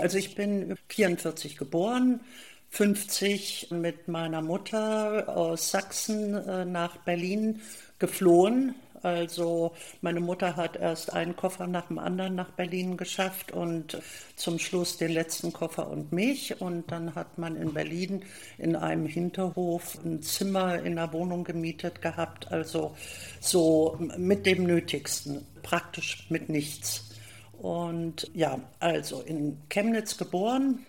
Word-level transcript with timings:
Also 0.00 0.16
ich 0.16 0.34
bin 0.34 0.74
44 0.88 1.58
geboren, 1.58 2.20
50 2.70 3.68
mit 3.72 4.08
meiner 4.08 4.40
Mutter 4.40 5.28
aus 5.28 5.70
Sachsen 5.70 6.34
äh, 6.34 6.64
nach 6.64 6.96
Berlin 6.98 7.60
geflohen. 7.98 8.74
Also 9.02 9.74
meine 10.00 10.20
Mutter 10.20 10.56
hat 10.56 10.76
erst 10.76 11.12
einen 11.12 11.36
Koffer 11.36 11.66
nach 11.66 11.88
dem 11.88 11.98
anderen 11.98 12.36
nach 12.36 12.52
Berlin 12.52 12.96
geschafft 12.96 13.52
und 13.52 14.00
zum 14.36 14.58
Schluss 14.58 14.96
den 14.96 15.12
letzten 15.12 15.52
Koffer 15.52 15.90
und 15.90 16.12
mich. 16.12 16.62
Und 16.62 16.90
dann 16.90 17.14
hat 17.14 17.36
man 17.36 17.56
in 17.56 17.74
Berlin 17.74 18.24
in 18.56 18.76
einem 18.76 19.06
Hinterhof 19.06 19.98
ein 20.02 20.22
Zimmer 20.22 20.82
in 20.82 20.96
der 20.96 21.12
Wohnung 21.12 21.44
gemietet 21.44 22.00
gehabt. 22.00 22.50
Also 22.50 22.96
so 23.40 23.98
mit 24.16 24.46
dem 24.46 24.64
Nötigsten, 24.64 25.44
praktisch 25.62 26.24
mit 26.30 26.48
nichts. 26.48 27.11
Und 27.62 28.28
ja, 28.34 28.58
also 28.80 29.20
in 29.20 29.56
Chemnitz 29.68 30.16
geboren, 30.16 30.84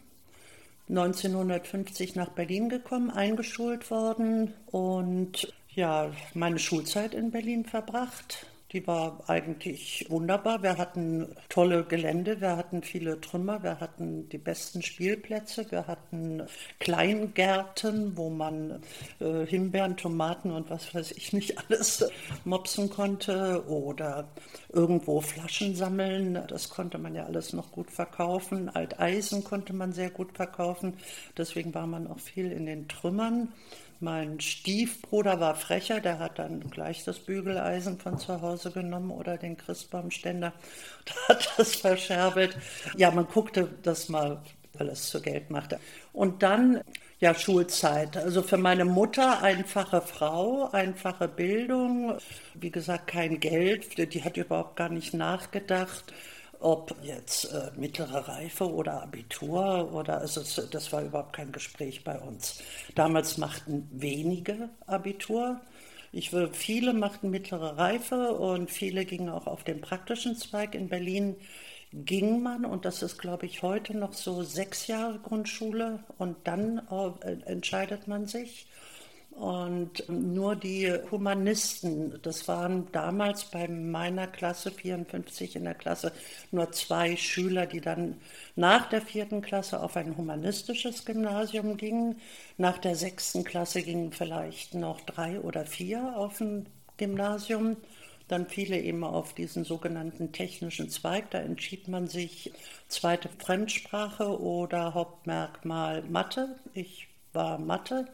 1950 0.90 2.16
nach 2.16 2.30
Berlin 2.30 2.68
gekommen, 2.68 3.12
eingeschult 3.12 3.92
worden 3.92 4.56
und 4.72 5.54
ja, 5.70 6.12
meine 6.34 6.58
Schulzeit 6.58 7.14
in 7.14 7.30
Berlin 7.30 7.66
verbracht. 7.66 8.48
Die 8.74 8.88
war 8.88 9.20
eigentlich 9.28 10.08
wunderbar. 10.10 10.64
Wir 10.64 10.80
hatten 10.80 11.36
tolle 11.48 11.84
Gelände, 11.84 12.42
wir 12.42 12.58
hatten 12.58 12.82
viele 12.82 13.22
Trümmer, 13.22 13.62
wir 13.62 13.80
hatten 13.80 14.28
die 14.30 14.40
besten 14.40 14.82
Spielplätze, 14.82 15.70
wir 15.70 15.86
hatten 15.86 16.42
Kleingärten, 16.80 18.18
wo 18.18 18.32
man 18.32 18.82
äh, 19.20 19.46
Himbeeren, 19.46 19.96
Tomaten 19.96 20.50
und 20.50 20.72
was 20.72 20.96
weiß 20.96 21.12
ich 21.12 21.34
nicht 21.34 21.56
alles 21.70 22.04
mopsen 22.46 22.90
konnte 22.90 23.64
oder 23.68 24.28
irgendwo 24.70 25.22
Flaschen 25.22 25.76
sammeln. 25.76 26.44
Das 26.48 26.70
konnte 26.70 26.98
man 26.98 27.14
ja 27.14 27.26
alles 27.26 27.54
noch 27.54 27.72
gut 27.72 27.92
verkaufen. 27.92 28.70
Alteisen 28.70 29.44
konnte 29.44 29.74
man 29.74 29.94
sehr 29.94 30.10
gut 30.10 30.36
verkaufen. 30.36 30.98
Deswegen 31.38 31.76
war 31.76 31.86
man 31.86 32.08
auch 32.08 32.20
viel 32.20 32.52
in 32.52 32.66
den 32.66 32.88
Trümmern. 32.88 33.54
Mein 34.04 34.42
Stiefbruder 34.42 35.40
war 35.40 35.56
frecher, 35.56 36.02
der 36.02 36.20
hat 36.20 36.38
dann 36.38 36.70
gleich 36.70 37.06
das 37.06 37.20
Bügeleisen 37.20 37.98
von 37.98 38.18
zu 38.18 38.42
Hause 38.42 38.70
genommen 38.72 39.12
oder 39.12 39.38
den 39.38 39.56
Christbaumständer 39.56 40.52
und 41.00 41.30
hat 41.30 41.54
das 41.56 41.76
verscherbelt. 41.76 42.58
Ja, 42.98 43.12
man 43.12 43.26
guckte 43.26 43.70
das 43.82 44.10
mal, 44.10 44.42
weil 44.74 44.90
es 44.90 45.08
zu 45.08 45.22
Geld 45.22 45.50
machte. 45.52 45.80
Und 46.12 46.44
dann 46.44 46.82
ja, 47.22 47.34
Schulzeit. 47.34 48.18
Also 48.18 48.42
für 48.42 48.58
meine 48.58 48.84
Mutter 48.84 49.42
einfache 49.42 50.02
Frau, 50.02 50.70
einfache 50.74 51.30
Bildung, 51.30 52.18
wie 52.56 52.72
gesagt, 52.72 53.08
kein 53.08 53.40
Geld. 53.40 54.14
Die 54.14 54.22
hat 54.22 54.36
überhaupt 54.36 54.76
gar 54.76 54.90
nicht 54.90 55.14
nachgedacht 55.14 56.14
ob 56.64 56.96
jetzt 57.04 57.46
äh, 57.46 57.72
mittlere 57.76 58.28
Reife 58.28 58.72
oder 58.72 59.04
Abitur 59.04 59.92
oder 59.94 60.20
also 60.20 60.42
das 60.68 60.94
war 60.94 61.04
überhaupt 61.04 61.34
kein 61.34 61.52
Gespräch 61.52 62.04
bei 62.04 62.18
uns. 62.20 62.64
Damals 62.96 63.38
machten 63.38 63.90
wenige 63.92 64.70
Abitur. 64.88 65.60
Ich 66.12 66.32
will, 66.32 66.50
viele 66.54 66.94
machten 66.94 67.30
mittlere 67.32 67.78
Reife 67.78 68.34
und 68.34 68.72
viele 68.72 69.04
gingen 69.04 69.30
auch 69.30 69.48
auf 69.48 69.64
den 69.64 69.82
praktischen 69.82 70.36
Zweig. 70.38 70.76
In 70.76 70.88
Berlin 70.88 71.36
ging 71.92 72.42
man, 72.42 72.66
und 72.66 72.86
das 72.86 73.04
ist, 73.04 73.18
glaube 73.18 73.46
ich, 73.46 73.62
heute 73.62 73.98
noch 73.98 74.14
so 74.14 74.42
sechs 74.44 74.88
Jahre 74.88 75.20
Grundschule 75.20 76.00
und 76.18 76.38
dann 76.46 76.82
äh, 76.90 77.32
entscheidet 77.46 78.08
man 78.08 78.26
sich. 78.26 78.68
Und 79.36 80.08
nur 80.10 80.56
die 80.56 80.94
Humanisten, 81.10 82.20
das 82.22 82.48
waren 82.48 82.88
damals 82.92 83.46
bei 83.46 83.68
meiner 83.68 84.28
Klasse 84.28 84.70
54 84.72 85.56
in 85.56 85.64
der 85.64 85.74
Klasse 85.74 86.12
nur 86.52 86.72
zwei 86.72 87.16
Schüler, 87.16 87.66
die 87.66 87.82
dann 87.82 88.22
nach 88.56 88.90
der 88.90 89.02
vierten 89.02 89.42
Klasse 89.42 89.82
auf 89.82 89.98
ein 89.98 90.18
humanistisches 90.18 91.04
Gymnasium 91.04 91.78
gingen. 91.78 92.22
Nach 92.58 92.78
der 92.78 92.96
sechsten 92.96 93.44
Klasse 93.44 93.82
gingen 93.82 94.12
vielleicht 94.12 94.76
noch 94.76 95.02
drei 95.02 95.40
oder 95.40 95.66
vier 95.66 96.16
auf 96.16 96.40
ein 96.40 96.68
Gymnasium. 96.98 97.78
Dann 98.28 98.48
viele 98.48 98.80
eben 98.80 99.04
auf 99.04 99.34
diesen 99.34 99.64
sogenannten 99.64 100.32
technischen 100.32 100.90
Zweig. 100.90 101.32
Da 101.32 101.40
entschied 101.40 101.88
man 101.88 102.08
sich 102.08 102.54
zweite 102.88 103.30
Fremdsprache 103.40 104.40
oder 104.40 104.94
Hauptmerkmal 104.94 106.04
Mathe. 106.04 106.56
Ich 106.74 107.08
war 107.34 107.58
Mathe. 107.58 108.08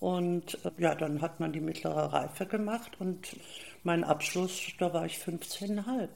Und 0.00 0.58
äh, 0.64 0.70
ja, 0.78 0.94
dann 0.94 1.20
hat 1.20 1.38
man 1.38 1.52
die 1.52 1.60
mittlere 1.60 2.12
Reife 2.12 2.46
gemacht 2.46 2.92
und 2.98 3.36
mein 3.84 4.02
Abschluss, 4.02 4.60
da 4.78 4.92
war 4.92 5.06
ich 5.06 5.16
15,5. 5.18 6.08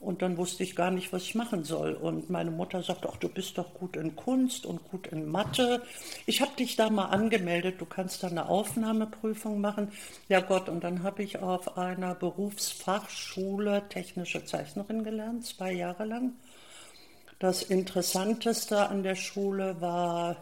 Und 0.00 0.20
dann 0.20 0.36
wusste 0.36 0.62
ich 0.64 0.76
gar 0.76 0.90
nicht, 0.90 1.12
was 1.14 1.22
ich 1.22 1.34
machen 1.34 1.64
soll. 1.64 1.94
Und 1.94 2.28
meine 2.28 2.50
Mutter 2.50 2.82
sagte, 2.82 3.08
ach, 3.10 3.16
du 3.16 3.28
bist 3.28 3.56
doch 3.56 3.72
gut 3.72 3.96
in 3.96 4.14
Kunst 4.16 4.66
und 4.66 4.84
gut 4.90 5.06
in 5.06 5.30
Mathe. 5.30 5.82
Ich 6.26 6.42
habe 6.42 6.54
dich 6.58 6.76
da 6.76 6.90
mal 6.90 7.06
angemeldet, 7.06 7.80
du 7.80 7.86
kannst 7.86 8.22
da 8.22 8.26
eine 8.26 8.48
Aufnahmeprüfung 8.48 9.60
machen. 9.60 9.92
Ja 10.28 10.40
Gott, 10.40 10.68
und 10.68 10.84
dann 10.84 11.02
habe 11.04 11.22
ich 11.22 11.38
auf 11.38 11.78
einer 11.78 12.14
Berufsfachschule 12.14 13.84
technische 13.88 14.44
Zeichnerin 14.44 15.04
gelernt, 15.04 15.46
zwei 15.46 15.72
Jahre 15.72 16.04
lang. 16.04 16.34
Das 17.38 17.62
Interessanteste 17.62 18.88
an 18.88 19.02
der 19.04 19.16
Schule 19.16 19.80
war 19.80 20.36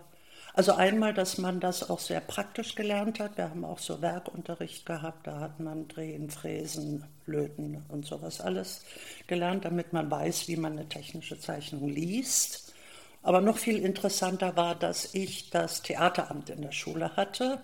also 0.54 0.72
einmal, 0.72 1.14
dass 1.14 1.38
man 1.38 1.60
das 1.60 1.88
auch 1.88 1.98
sehr 1.98 2.20
praktisch 2.20 2.74
gelernt 2.74 3.20
hat. 3.20 3.38
Wir 3.38 3.48
haben 3.48 3.64
auch 3.64 3.78
so 3.78 4.02
Werkunterricht 4.02 4.84
gehabt, 4.84 5.26
da 5.26 5.40
hat 5.40 5.60
man 5.60 5.88
Drehen, 5.88 6.28
Fräsen, 6.28 7.04
Löten 7.24 7.82
und 7.88 8.04
sowas 8.04 8.40
alles 8.40 8.84
gelernt, 9.26 9.64
damit 9.64 9.94
man 9.94 10.10
weiß, 10.10 10.48
wie 10.48 10.56
man 10.56 10.72
eine 10.72 10.88
technische 10.88 11.38
Zeichnung 11.38 11.88
liest. 11.88 12.74
Aber 13.22 13.40
noch 13.40 13.56
viel 13.56 13.78
interessanter 13.78 14.54
war, 14.56 14.74
dass 14.74 15.14
ich 15.14 15.48
das 15.48 15.80
Theateramt 15.80 16.50
in 16.50 16.60
der 16.60 16.72
Schule 16.72 17.16
hatte 17.16 17.60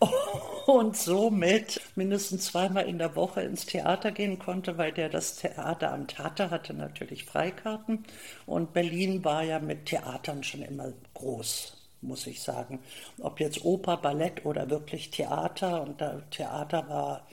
und 0.66 0.98
somit 0.98 1.80
mindestens 1.94 2.46
zweimal 2.46 2.86
in 2.86 2.98
der 2.98 3.16
Woche 3.16 3.40
ins 3.40 3.64
Theater 3.64 4.10
gehen 4.10 4.38
konnte, 4.38 4.76
weil 4.76 4.92
der 4.92 5.08
das 5.08 5.36
Theateramt 5.36 6.18
hatte, 6.18 6.50
hatte 6.50 6.74
natürlich 6.74 7.24
Freikarten. 7.24 8.04
Und 8.44 8.74
Berlin 8.74 9.24
war 9.24 9.44
ja 9.44 9.60
mit 9.60 9.86
Theatern 9.86 10.42
schon 10.42 10.62
immer 10.62 10.92
groß 11.14 11.77
muss 12.00 12.26
ich 12.26 12.42
sagen. 12.42 12.80
Ob 13.20 13.40
jetzt 13.40 13.64
Oper, 13.64 13.96
Ballett 13.96 14.44
oder 14.44 14.68
wirklich 14.70 15.10
Theater. 15.10 15.82
Und 15.82 16.02
Theater 16.30 16.88
war 16.88 17.26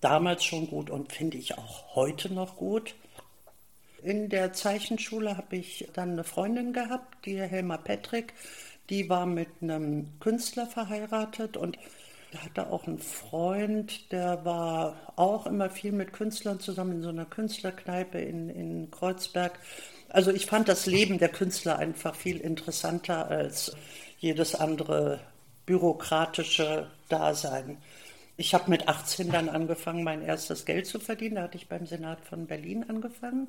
damals 0.00 0.44
schon 0.44 0.68
gut 0.68 0.90
und 0.90 1.12
finde 1.12 1.38
ich 1.38 1.56
auch 1.56 1.94
heute 1.94 2.32
noch 2.32 2.56
gut. 2.56 2.94
In 4.02 4.28
der 4.28 4.52
Zeichenschule 4.52 5.36
habe 5.36 5.56
ich 5.56 5.88
dann 5.92 6.12
eine 6.12 6.24
Freundin 6.24 6.72
gehabt, 6.72 7.24
die 7.24 7.40
Helma 7.40 7.76
Petrick. 7.76 8.34
Die 8.90 9.08
war 9.08 9.26
mit 9.26 9.48
einem 9.60 10.18
Künstler 10.18 10.66
verheiratet 10.66 11.56
und 11.56 11.78
hatte 12.38 12.70
auch 12.70 12.86
einen 12.86 12.98
Freund, 12.98 14.10
der 14.10 14.44
war 14.44 15.12
auch 15.16 15.46
immer 15.46 15.70
viel 15.70 15.92
mit 15.92 16.12
Künstlern 16.12 16.60
zusammen 16.60 16.92
in 16.92 17.02
so 17.02 17.10
einer 17.10 17.26
Künstlerkneipe 17.26 18.18
in, 18.18 18.48
in 18.48 18.90
Kreuzberg. 18.90 19.58
Also 20.12 20.30
ich 20.30 20.44
fand 20.44 20.68
das 20.68 20.84
Leben 20.84 21.18
der 21.18 21.30
Künstler 21.30 21.78
einfach 21.78 22.14
viel 22.14 22.38
interessanter 22.38 23.28
als 23.28 23.74
jedes 24.18 24.54
andere 24.54 25.20
bürokratische 25.64 26.90
Dasein. 27.08 27.78
Ich 28.36 28.52
habe 28.52 28.68
mit 28.68 28.88
18 28.88 29.30
dann 29.30 29.48
angefangen, 29.48 30.04
mein 30.04 30.20
erstes 30.20 30.66
Geld 30.66 30.86
zu 30.86 30.98
verdienen. 31.00 31.36
Da 31.36 31.42
hatte 31.42 31.56
ich 31.56 31.68
beim 31.68 31.86
Senat 31.86 32.20
von 32.26 32.46
Berlin 32.46 32.84
angefangen. 32.88 33.48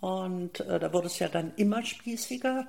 Und 0.00 0.60
äh, 0.60 0.78
da 0.78 0.92
wurde 0.92 1.08
es 1.08 1.18
ja 1.18 1.28
dann 1.28 1.52
immer 1.56 1.84
spießiger. 1.84 2.66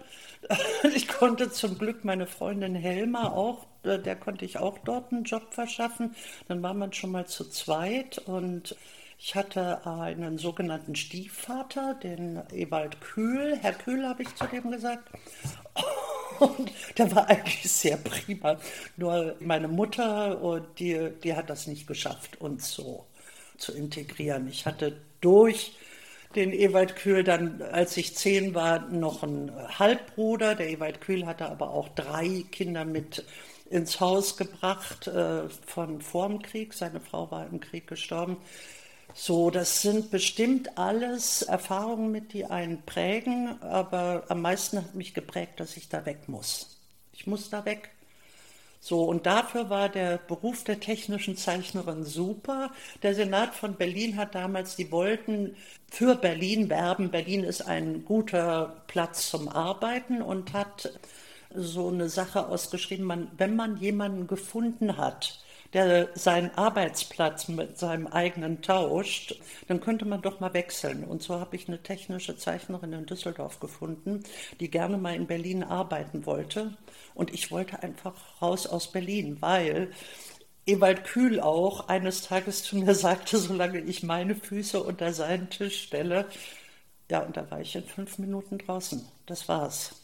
Ich 0.96 1.08
konnte 1.08 1.52
zum 1.52 1.78
Glück 1.78 2.04
meine 2.06 2.26
Freundin 2.26 2.74
Helma 2.74 3.30
auch, 3.32 3.68
äh, 3.84 4.00
der 4.00 4.16
konnte 4.16 4.46
ich 4.46 4.58
auch 4.58 4.78
dort 4.80 5.12
einen 5.12 5.24
Job 5.24 5.54
verschaffen. 5.54 6.16
Dann 6.48 6.64
war 6.64 6.74
man 6.74 6.94
schon 6.94 7.12
mal 7.12 7.28
zu 7.28 7.46
zweit 7.50 8.18
und 8.20 8.76
ich 9.20 9.36
hatte 9.36 9.86
einen 9.86 10.38
sogenannten 10.38 10.96
Stiefvater, 10.96 11.96
den 11.96 12.42
Ewald 12.52 13.02
Kühl. 13.02 13.58
Herr 13.62 13.74
Kühl 13.74 14.08
habe 14.08 14.24
ich 14.24 14.36
zu 14.36 14.46
dem 14.46 14.72
gesagt. 14.72 15.10
Und 16.40 16.72
der 16.98 17.16
war 17.16 17.28
eigentlich 17.28 17.72
sehr 17.72 17.98
prima. 17.98 18.58
Nur 18.96 19.36
meine 19.40 19.68
Mutter, 19.68 20.40
und 20.42 20.68
die, 20.80 21.12
die 21.24 21.36
hat 21.36 21.50
das 21.50 21.66
nicht 21.66 21.88
geschafft, 21.88 22.40
uns 22.40 22.72
so 22.72 23.08
zu 23.58 23.74
integrieren. 23.74 24.48
Ich 24.48 24.66
hatte 24.68 25.02
durch 25.20 25.76
den 26.36 26.54
Ewald 26.54 26.96
Kühl 26.96 27.24
dann, 27.24 27.64
als 27.64 27.98
ich 27.98 28.16
zehn 28.16 28.54
war, 28.54 28.88
noch 28.90 29.24
einen 29.24 29.52
Halbbruder. 29.80 30.54
Der 30.54 30.70
Ewald 30.70 31.02
Kühl 31.02 31.26
hatte 31.26 31.50
aber 31.50 31.72
auch 31.72 31.90
drei 31.90 32.44
Kinder 32.52 32.86
mit 32.86 33.26
ins 33.70 34.00
Haus 34.00 34.38
gebracht 34.38 35.08
äh, 35.08 35.50
von 35.50 36.02
vorm 36.02 36.42
Krieg. 36.42 36.74
Seine 36.74 37.00
Frau 37.00 37.32
war 37.32 37.48
im 37.48 37.60
Krieg 37.60 37.88
gestorben. 37.88 38.38
So, 39.14 39.50
das 39.50 39.82
sind 39.82 40.12
bestimmt 40.12 40.78
alles 40.78 41.42
Erfahrungen 41.42 42.12
mit, 42.12 42.34
die 42.34 42.46
einen 42.46 42.84
prägen, 42.84 43.62
aber 43.62 44.24
am 44.30 44.42
meisten 44.42 44.78
hat 44.78 44.96
mich 44.96 45.14
geprägt, 45.14 45.60
dass 45.60 45.76
ich 45.76 45.90
da 45.90 46.06
weg 46.06 46.28
muss. 46.30 46.78
Ich 47.14 47.26
muss 47.26 47.50
da 47.50 47.66
weg. 47.66 47.90
So, 48.80 49.04
und 49.04 49.26
dafür 49.26 49.70
war 49.70 49.90
der 49.90 50.18
Beruf 50.18 50.64
der 50.64 50.80
technischen 50.80 51.36
Zeichnerin 51.36 52.04
super. 52.06 52.72
Der 53.02 53.16
Senat 53.16 53.56
von 53.56 53.76
Berlin 53.76 54.18
hat 54.18 54.36
damals, 54.36 54.76
die 54.76 54.92
wollten 54.92 55.56
für 55.90 56.16
Berlin 56.16 56.70
werben. 56.70 57.10
Berlin 57.10 57.44
ist 57.44 57.64
ein 57.64 58.06
guter 58.06 58.84
Platz 58.88 59.30
zum 59.30 59.50
Arbeiten 59.50 60.22
und 60.22 60.54
hat 60.54 60.92
so 61.54 61.90
eine 61.90 62.08
Sache 62.10 62.48
ausgeschrieben, 62.48 63.06
man, 63.06 63.32
wenn 63.38 63.56
man 63.56 63.78
jemanden 63.78 64.28
gefunden 64.28 64.98
hat, 64.98 65.40
der 65.74 66.10
seinen 66.16 66.52
Arbeitsplatz 66.56 67.48
mit 67.48 67.78
seinem 67.78 68.08
eigenen 68.08 68.62
tauscht, 68.62 69.40
dann 69.68 69.82
könnte 69.82 70.06
man 70.06 70.22
doch 70.22 70.40
mal 70.40 70.54
wechseln. 70.54 71.04
Und 71.04 71.22
so 71.22 71.40
habe 71.40 71.56
ich 71.56 71.68
eine 71.68 71.82
technische 71.84 72.38
Zeichnerin 72.38 72.94
in 72.94 73.06
Düsseldorf 73.06 73.60
gefunden, 73.60 74.24
die 74.60 74.70
gerne 74.70 74.98
mal 74.98 75.16
in 75.16 75.28
Berlin 75.28 75.64
arbeiten 75.64 76.26
wollte. 76.26 76.78
Und 77.14 77.34
ich 77.34 77.52
wollte 77.52 77.84
einfach 77.84 78.42
raus 78.42 78.68
aus 78.68 78.92
Berlin, 78.92 79.38
weil 79.42 79.92
Ewald 80.66 81.06
Kühl 81.06 81.40
auch 81.40 81.88
eines 81.88 82.24
Tages 82.24 82.64
zu 82.64 82.78
mir 82.78 82.96
sagte, 82.96 83.38
solange 83.38 83.80
ich 83.80 84.04
meine 84.04 84.36
Füße 84.36 84.82
unter 84.82 85.14
seinen 85.14 85.50
Tisch 85.50 85.84
stelle, 85.84 86.28
ja, 87.10 87.20
und 87.22 87.38
da 87.38 87.50
war 87.50 87.62
ich 87.62 87.76
in 87.76 87.84
fünf 87.84 88.18
Minuten 88.18 88.58
draußen. 88.58 89.06
Das 89.26 89.48
war's. 89.48 89.96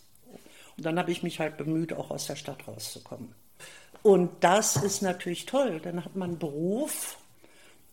Und 0.77 0.85
dann 0.85 0.97
habe 0.97 1.11
ich 1.11 1.21
mich 1.23 1.39
halt 1.39 1.57
bemüht, 1.57 1.93
auch 1.93 2.11
aus 2.11 2.27
der 2.27 2.35
Stadt 2.35 2.67
rauszukommen. 2.67 3.35
Und 4.03 4.31
das 4.41 4.75
ist 4.75 5.01
natürlich 5.01 5.45
toll. 5.45 5.79
Dann 5.81 6.03
hat 6.03 6.15
man 6.15 6.31
einen 6.31 6.39
Beruf. 6.39 7.17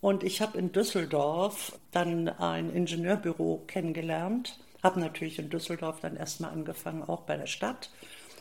Und 0.00 0.24
ich 0.24 0.42
habe 0.42 0.58
in 0.58 0.72
Düsseldorf 0.72 1.78
dann 1.92 2.28
ein 2.28 2.70
Ingenieurbüro 2.74 3.62
kennengelernt. 3.66 4.58
Habe 4.82 5.00
natürlich 5.00 5.38
in 5.38 5.50
Düsseldorf 5.50 6.00
dann 6.00 6.16
erstmal 6.16 6.50
angefangen, 6.50 7.02
auch 7.02 7.22
bei 7.22 7.36
der 7.36 7.46
Stadt. 7.46 7.90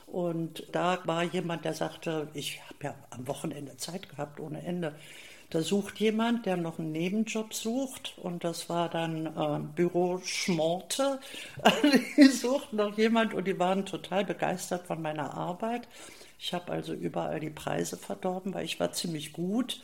Und 0.08 0.64
da 0.72 1.00
war 1.06 1.24
jemand, 1.24 1.66
der 1.66 1.74
sagte, 1.74 2.30
ich 2.34 2.62
habe 2.64 2.80
ja 2.82 2.96
am 3.12 3.28
Wochenende 3.28 3.78
Zeit 3.78 4.10
gehabt 4.10 4.40
ohne 4.40 4.64
Ende. 4.64 4.96
Da 5.52 5.62
sucht 5.62 6.00
jemand, 6.00 6.46
der 6.46 6.58
noch 6.58 6.80
einen 6.80 6.92
Nebenjob 6.92 7.54
sucht. 7.54 8.18
Und 8.18 8.44
das 8.44 8.70
war 8.70 8.90
dann 8.90 9.26
äh, 9.28 9.60
Büro 9.76 10.20
Schmorte. 10.24 11.20
die 12.18 12.28
suchten 12.28 12.78
noch 12.78 12.98
jemand 12.98 13.36
und 13.36 13.46
die 13.46 13.60
waren 13.60 13.86
total 13.86 14.26
begeistert 14.26 14.88
von 14.88 15.02
meiner 15.02 15.36
Arbeit. 15.36 15.88
Ich 16.40 16.54
habe 16.54 16.72
also 16.72 16.94
überall 16.94 17.42
die 17.42 17.50
Preise 17.50 17.98
verdorben, 17.98 18.54
weil 18.54 18.64
ich 18.64 18.80
war 18.80 18.94
ziemlich 18.94 19.34
gut. 19.34 19.84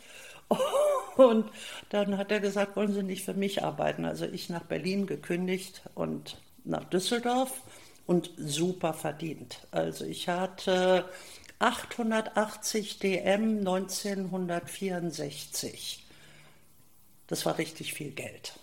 Und 1.18 1.52
dann 1.90 2.18
hat 2.18 2.32
er 2.32 2.40
gesagt, 2.40 2.78
wollen 2.78 2.94
Sie 2.94 3.04
nicht 3.04 3.26
für 3.26 3.34
mich 3.34 3.64
arbeiten? 3.64 4.06
Also 4.06 4.26
ich 4.26 4.50
nach 4.50 4.64
Berlin 4.64 5.08
gekündigt 5.08 5.82
und 5.96 6.38
nach 6.66 6.84
Düsseldorf 6.84 7.62
und 8.06 8.30
super 8.38 8.94
verdient. 8.94 9.66
Also 9.72 10.06
ich 10.06 10.28
hatte 10.28 11.06
880 11.60 13.00
DM 13.00 13.60
1964. 13.60 16.06
Das 17.28 17.46
war 17.46 17.58
richtig 17.58 17.94
viel 17.94 18.12
Geld. 18.12 18.60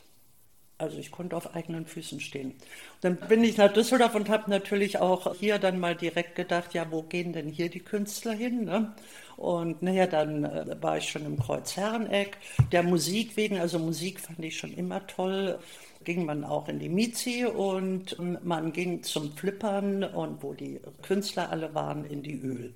Also 0.78 0.98
ich 0.98 1.10
konnte 1.12 1.36
auf 1.36 1.54
eigenen 1.54 1.86
Füßen 1.86 2.18
stehen. 2.20 2.54
Dann 3.02 3.16
bin 3.16 3.44
ich 3.44 3.56
nach 3.56 3.72
Düsseldorf 3.72 4.14
und 4.14 4.28
habe 4.28 4.50
natürlich 4.50 4.98
auch 4.98 5.34
hier 5.36 5.58
dann 5.58 5.78
mal 5.78 5.94
direkt 5.94 6.34
gedacht, 6.34 6.74
ja, 6.74 6.90
wo 6.90 7.02
gehen 7.02 7.32
denn 7.32 7.48
hier 7.48 7.68
die 7.68 7.80
Künstler 7.80 8.32
hin? 8.32 8.64
Ne? 8.64 8.92
Und 9.36 9.82
naja, 9.82 10.06
dann 10.06 10.44
äh, 10.44 10.82
war 10.82 10.98
ich 10.98 11.08
schon 11.08 11.24
im 11.24 11.38
Kreuzherreneck. 11.38 12.36
Der 12.72 12.82
Musik 12.82 13.36
wegen, 13.36 13.58
also 13.58 13.78
Musik 13.78 14.20
fand 14.20 14.44
ich 14.44 14.56
schon 14.56 14.72
immer 14.72 15.06
toll 15.06 15.58
ging 16.04 16.24
man 16.24 16.44
auch 16.44 16.68
in 16.68 16.78
die 16.78 16.88
Mizi 16.88 17.44
und 17.44 18.16
man 18.44 18.72
ging 18.72 19.02
zum 19.02 19.32
Flippern 19.36 20.04
und 20.04 20.42
wo 20.42 20.52
die 20.52 20.80
Künstler 21.02 21.50
alle 21.50 21.74
waren, 21.74 22.04
in 22.04 22.22
die 22.22 22.40
Öl. 22.40 22.74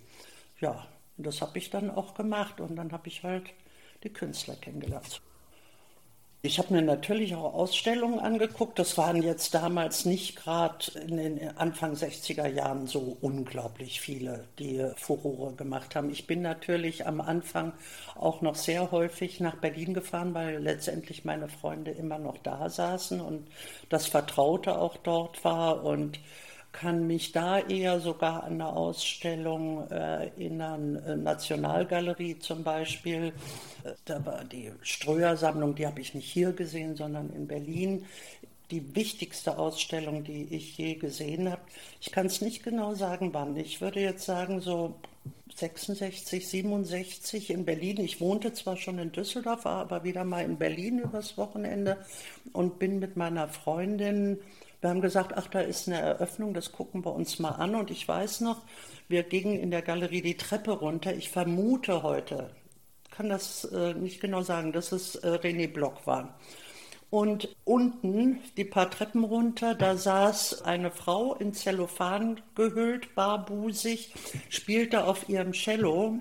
Ja, 0.61 0.87
und 1.17 1.27
das 1.27 1.41
habe 1.41 1.59
ich 1.59 1.71
dann 1.71 1.91
auch 1.91 2.15
gemacht 2.15 2.61
und 2.61 2.77
dann 2.77 2.93
habe 2.93 3.09
ich 3.09 3.23
halt 3.23 3.51
die 4.03 4.13
Künstler 4.13 4.55
kennengelernt. 4.57 5.21
Ich 6.47 6.61
habe 6.61 6.75
mir 6.75 6.83
natürlich 6.83 7.35
auch 7.35 7.55
Ausstellungen 7.55 8.21
angeguckt. 8.21 8.79
Das 8.79 8.97
waren 8.97 9.21
jetzt 9.21 9.53
damals 9.53 10.05
nicht 10.05 10.37
gerade 10.37 10.93
in 11.05 11.17
den 11.17 11.59
Anfang 11.59 11.95
60er 11.95 12.47
Jahren 12.47 12.87
so 12.87 13.17
unglaublich 13.21 14.01
viele, 14.01 14.45
die 14.61 14.87
Furore 14.95 15.55
gemacht 15.55 15.97
haben. 15.97 16.09
Ich 16.09 16.29
bin 16.29 16.43
natürlich 16.43 17.05
am 17.05 17.21
Anfang 17.21 17.73
auch 18.15 18.43
noch 18.43 18.55
sehr 18.55 18.93
häufig 18.93 19.41
nach 19.41 19.57
Berlin 19.57 19.93
gefahren, 19.93 20.35
weil 20.35 20.63
letztendlich 20.63 21.25
meine 21.25 21.49
Freunde 21.49 21.91
immer 21.91 22.21
noch 22.21 22.39
da 22.39 22.71
saßen 22.71 23.21
und 23.21 23.49
das 23.89 24.07
Vertraute 24.07 24.79
auch 24.79 24.97
dort 24.99 25.45
war 25.45 25.83
und 25.83 26.21
kann 26.79 27.07
mich 27.07 27.33
da 27.33 27.59
eher 27.59 28.01
sogar 28.01 28.45
an 28.45 28.55
eine 28.55 28.67
Ausstellung 28.67 29.89
erinnern, 29.89 30.97
äh, 30.97 31.17
Nationalgalerie 31.17 32.39
zum 32.39 32.65
Beispiel. 32.65 33.33
Äh, 33.83 33.93
da 34.05 34.25
war 34.27 34.45
die 34.45 34.71
Ströer-Sammlung, 34.83 35.75
die 35.75 35.87
habe 35.87 36.01
ich 36.01 36.15
nicht 36.15 36.31
hier 36.31 36.53
gesehen, 36.53 36.95
sondern 36.95 37.31
in 37.31 37.47
Berlin. 37.47 38.05
Die 38.71 38.95
wichtigste 38.95 39.59
Ausstellung, 39.59 40.25
die 40.25 40.49
ich 40.51 40.77
je 40.77 40.97
gesehen 40.97 41.51
habe. 41.51 41.63
Ich 42.01 42.13
kann 42.13 42.27
es 42.27 42.41
nicht 42.43 42.63
genau 42.63 42.95
sagen, 42.95 43.33
wann. 43.33 43.57
Ich 43.57 43.81
würde 43.81 44.01
jetzt 44.01 44.27
sagen, 44.27 44.61
so 44.61 44.97
66, 45.55 46.47
67 46.47 47.51
in 47.51 47.65
Berlin. 47.65 48.01
Ich 48.01 48.21
wohnte 48.21 48.53
zwar 48.53 48.77
schon 48.77 48.99
in 48.99 49.13
Düsseldorf, 49.13 49.65
aber 49.65 50.05
wieder 50.05 50.25
mal 50.25 50.45
in 50.45 50.59
Berlin 50.59 50.99
übers 50.99 51.39
Wochenende 51.39 51.97
und 52.53 52.79
bin 52.79 52.99
mit 52.99 53.17
meiner 53.17 53.49
Freundin 53.49 54.41
wir 54.81 54.91
haben 54.91 55.01
gesagt, 55.01 55.33
ach, 55.37 55.47
da 55.49 55.61
ist 55.61 55.89
eine 55.89 56.01
Eröffnung, 56.01 56.55
das 56.55 56.73
gucken 56.73 57.05
wir 57.05 57.15
uns 57.15 57.39
mal 57.39 57.51
an. 57.51 57.75
Und 57.75 57.91
ich 57.91 58.07
weiß 58.07 58.43
noch, 58.43 58.63
wir 59.09 59.23
gingen 59.23 59.59
in 59.59 59.71
der 59.71 59.83
Galerie 59.83 60.23
die 60.23 60.37
Treppe 60.37 60.73
runter. 60.73 61.15
Ich 61.15 61.31
vermute 61.31 62.03
heute, 62.03 62.51
kann 63.11 63.29
das 63.29 63.65
äh, 63.65 63.95
nicht 63.95 64.21
genau 64.21 64.43
sagen, 64.43 64.73
dass 64.73 64.93
es 64.93 65.17
äh, 65.17 65.29
René 65.29 65.73
Block 65.73 66.07
war. 66.07 66.39
Und 67.09 67.49
unten, 67.65 68.41
die 68.57 68.65
paar 68.65 68.91
Treppen 68.91 69.25
runter, 69.25 69.75
da 69.75 69.97
saß 69.97 70.63
eine 70.63 70.91
Frau 70.91 71.35
in 71.35 71.55
Zellophan 71.55 72.41
gehüllt, 72.55 73.15
barbusig, 73.15 74.13
spielte 74.49 75.05
auf 75.05 75.29
ihrem 75.29 75.53
Cello. 75.53 76.19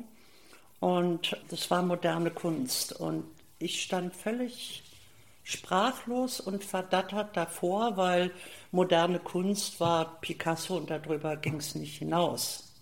Und 0.79 1.37
das 1.49 1.69
war 1.71 1.81
moderne 1.81 2.29
Kunst. 2.31 2.93
Und 2.93 3.25
ich 3.57 3.81
stand 3.81 4.15
völlig 4.15 4.83
sprachlos 5.45 6.41
und 6.41 6.63
verdattert 6.63 7.37
davor, 7.37 7.95
weil 7.95 8.31
moderne 8.71 9.19
Kunst 9.19 9.79
war 9.79 10.19
Picasso 10.19 10.75
und 10.75 10.89
darüber 10.89 11.37
ging 11.37 11.57
es 11.57 11.75
nicht 11.75 11.99
hinaus. 11.99 12.73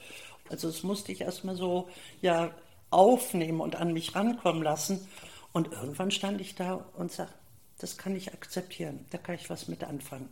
Also 0.50 0.68
das 0.68 0.81
musste 0.81 1.12
ich 1.12 1.21
erstmal 1.21 1.56
so 1.56 1.89
ja 2.21 2.51
aufnehmen 2.89 3.60
und 3.60 3.75
an 3.75 3.94
mich 3.94 4.15
rankommen 4.15 4.63
lassen. 4.63 5.07
Und 5.51 5.71
irgendwann 5.71 6.10
stand 6.10 6.42
ich 6.42 6.56
da 6.56 6.86
und 6.95 7.12
sagte, 7.12 7.33
das 7.80 7.98
kann 7.98 8.15
ich 8.15 8.33
akzeptieren, 8.33 9.06
da 9.09 9.18
kann 9.18 9.36
ich 9.36 9.50
was 9.50 9.68
mit 9.68 9.83
anfangen. 9.83 10.30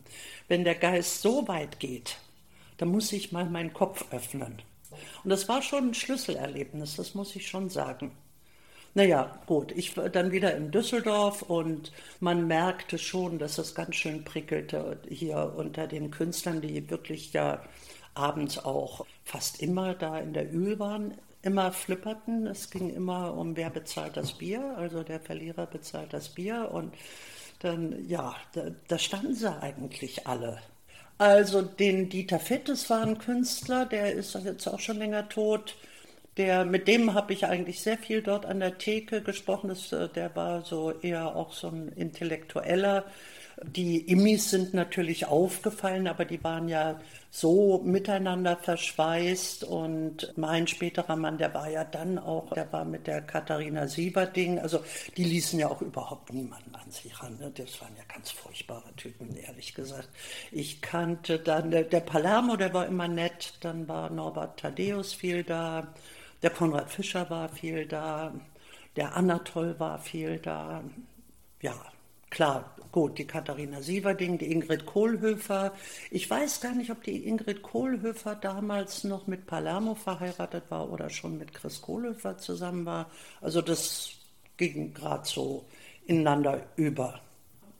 Wenn 0.48 0.64
der 0.64 0.74
Geist 0.74 1.20
so 1.20 1.46
weit 1.48 1.80
geht, 1.80 2.16
dann 2.78 2.88
muss 2.88 3.12
ich 3.12 3.30
mal 3.30 3.44
meinen 3.44 3.74
Kopf 3.74 4.06
öffnen. 4.10 4.62
Und 5.22 5.30
das 5.30 5.48
war 5.48 5.60
schon 5.60 5.88
ein 5.88 5.94
Schlüsselerlebnis, 5.94 6.96
das 6.96 7.14
muss 7.14 7.36
ich 7.36 7.48
schon 7.48 7.68
sagen. 7.68 8.12
Naja, 8.94 9.40
gut, 9.46 9.72
ich 9.72 9.96
war 9.96 10.10
dann 10.10 10.32
wieder 10.32 10.54
in 10.54 10.70
Düsseldorf 10.70 11.42
und 11.42 11.92
man 12.20 12.46
merkte 12.46 12.98
schon, 12.98 13.38
dass 13.38 13.56
es 13.56 13.74
ganz 13.74 13.96
schön 13.96 14.22
prickelte 14.22 14.98
hier 15.08 15.54
unter 15.56 15.86
den 15.86 16.10
Künstlern, 16.10 16.60
die 16.60 16.90
wirklich 16.90 17.32
ja 17.32 17.62
abends 18.14 18.58
auch 18.58 19.06
fast 19.24 19.62
immer 19.62 19.94
da 19.94 20.18
in 20.18 20.34
der 20.34 20.52
Öl 20.52 20.78
waren, 20.78 21.14
immer 21.40 21.72
flipperten. 21.72 22.46
Es 22.46 22.70
ging 22.70 22.90
immer 22.94 23.34
um, 23.34 23.56
wer 23.56 23.70
bezahlt 23.70 24.16
das 24.18 24.34
Bier, 24.34 24.76
also 24.76 25.02
der 25.02 25.20
Verlierer 25.20 25.66
bezahlt 25.66 26.12
das 26.12 26.28
Bier 26.28 26.70
und 26.70 26.94
dann, 27.60 28.06
ja, 28.08 28.34
da, 28.52 28.66
da 28.88 28.98
standen 28.98 29.34
sie 29.34 29.50
eigentlich 29.60 30.26
alle. 30.26 30.58
Also 31.16 31.62
den 31.62 32.10
Dieter 32.10 32.40
Fittes 32.40 32.90
war 32.90 33.02
ein 33.02 33.16
Künstler, 33.18 33.86
der 33.86 34.12
ist 34.12 34.34
jetzt 34.34 34.66
auch 34.66 34.80
schon 34.80 34.98
länger 34.98 35.28
tot. 35.28 35.76
Der, 36.38 36.64
mit 36.64 36.88
dem 36.88 37.12
habe 37.12 37.34
ich 37.34 37.44
eigentlich 37.44 37.82
sehr 37.82 37.98
viel 37.98 38.22
dort 38.22 38.46
an 38.46 38.60
der 38.60 38.78
Theke 38.78 39.20
gesprochen. 39.20 39.68
Das, 39.68 39.92
äh, 39.92 40.08
der 40.08 40.34
war 40.34 40.62
so 40.62 40.92
eher 41.00 41.36
auch 41.36 41.52
so 41.52 41.68
ein 41.68 41.88
Intellektueller. 41.88 43.04
Die 43.62 43.98
Immis 43.98 44.50
sind 44.50 44.72
natürlich 44.72 45.26
aufgefallen, 45.26 46.08
aber 46.08 46.24
die 46.24 46.42
waren 46.42 46.68
ja 46.68 46.98
so 47.30 47.82
miteinander 47.84 48.56
verschweißt. 48.56 49.64
Und 49.64 50.32
mein 50.36 50.66
späterer 50.66 51.16
Mann, 51.16 51.36
der 51.36 51.52
war 51.52 51.68
ja 51.68 51.84
dann 51.84 52.18
auch, 52.18 52.54
der 52.54 52.72
war 52.72 52.86
mit 52.86 53.06
der 53.06 53.20
Katharina 53.20 53.86
Sieberding. 53.86 54.58
Also 54.58 54.82
die 55.18 55.24
ließen 55.24 55.60
ja 55.60 55.68
auch 55.68 55.82
überhaupt 55.82 56.32
niemanden 56.32 56.74
an 56.74 56.90
sich 56.90 57.22
ran. 57.22 57.36
Ne? 57.38 57.52
Das 57.54 57.78
waren 57.82 57.94
ja 57.96 58.04
ganz 58.12 58.30
furchtbare 58.30 58.90
Typen, 58.96 59.36
ehrlich 59.36 59.74
gesagt. 59.74 60.08
Ich 60.50 60.80
kannte 60.80 61.38
dann, 61.38 61.70
der, 61.70 61.84
der 61.84 62.00
Palermo, 62.00 62.56
der 62.56 62.72
war 62.72 62.86
immer 62.86 63.06
nett. 63.06 63.52
Dann 63.60 63.86
war 63.86 64.08
Norbert 64.08 64.60
Thaddeus 64.60 65.12
viel 65.12 65.44
da. 65.44 65.92
Der 66.42 66.50
Konrad 66.50 66.90
Fischer 66.90 67.28
war 67.30 67.48
viel 67.48 67.86
da, 67.86 68.32
der 68.96 69.16
Anatol 69.16 69.78
war 69.78 69.98
viel 69.98 70.38
da. 70.38 70.82
Ja, 71.60 71.74
klar, 72.30 72.74
Gut, 72.92 73.16
die 73.16 73.26
Katharina 73.26 73.80
Sieverding, 73.80 74.36
die 74.36 74.52
Ingrid 74.52 74.84
Kohlhöfer. 74.84 75.72
Ich 76.10 76.28
weiß 76.28 76.60
gar 76.60 76.74
nicht, 76.74 76.90
ob 76.90 77.02
die 77.02 77.26
Ingrid 77.26 77.62
Kohlhöfer 77.62 78.34
damals 78.34 79.04
noch 79.04 79.26
mit 79.26 79.46
Palermo 79.46 79.94
verheiratet 79.94 80.64
war 80.68 80.90
oder 80.90 81.08
schon 81.08 81.38
mit 81.38 81.54
Chris 81.54 81.80
Kohlhöfer 81.80 82.36
zusammen 82.36 82.84
war. 82.84 83.10
Also 83.40 83.62
das 83.62 84.10
ging 84.58 84.92
gerade 84.92 85.26
so 85.26 85.64
ineinander 86.04 86.66
über. 86.76 87.18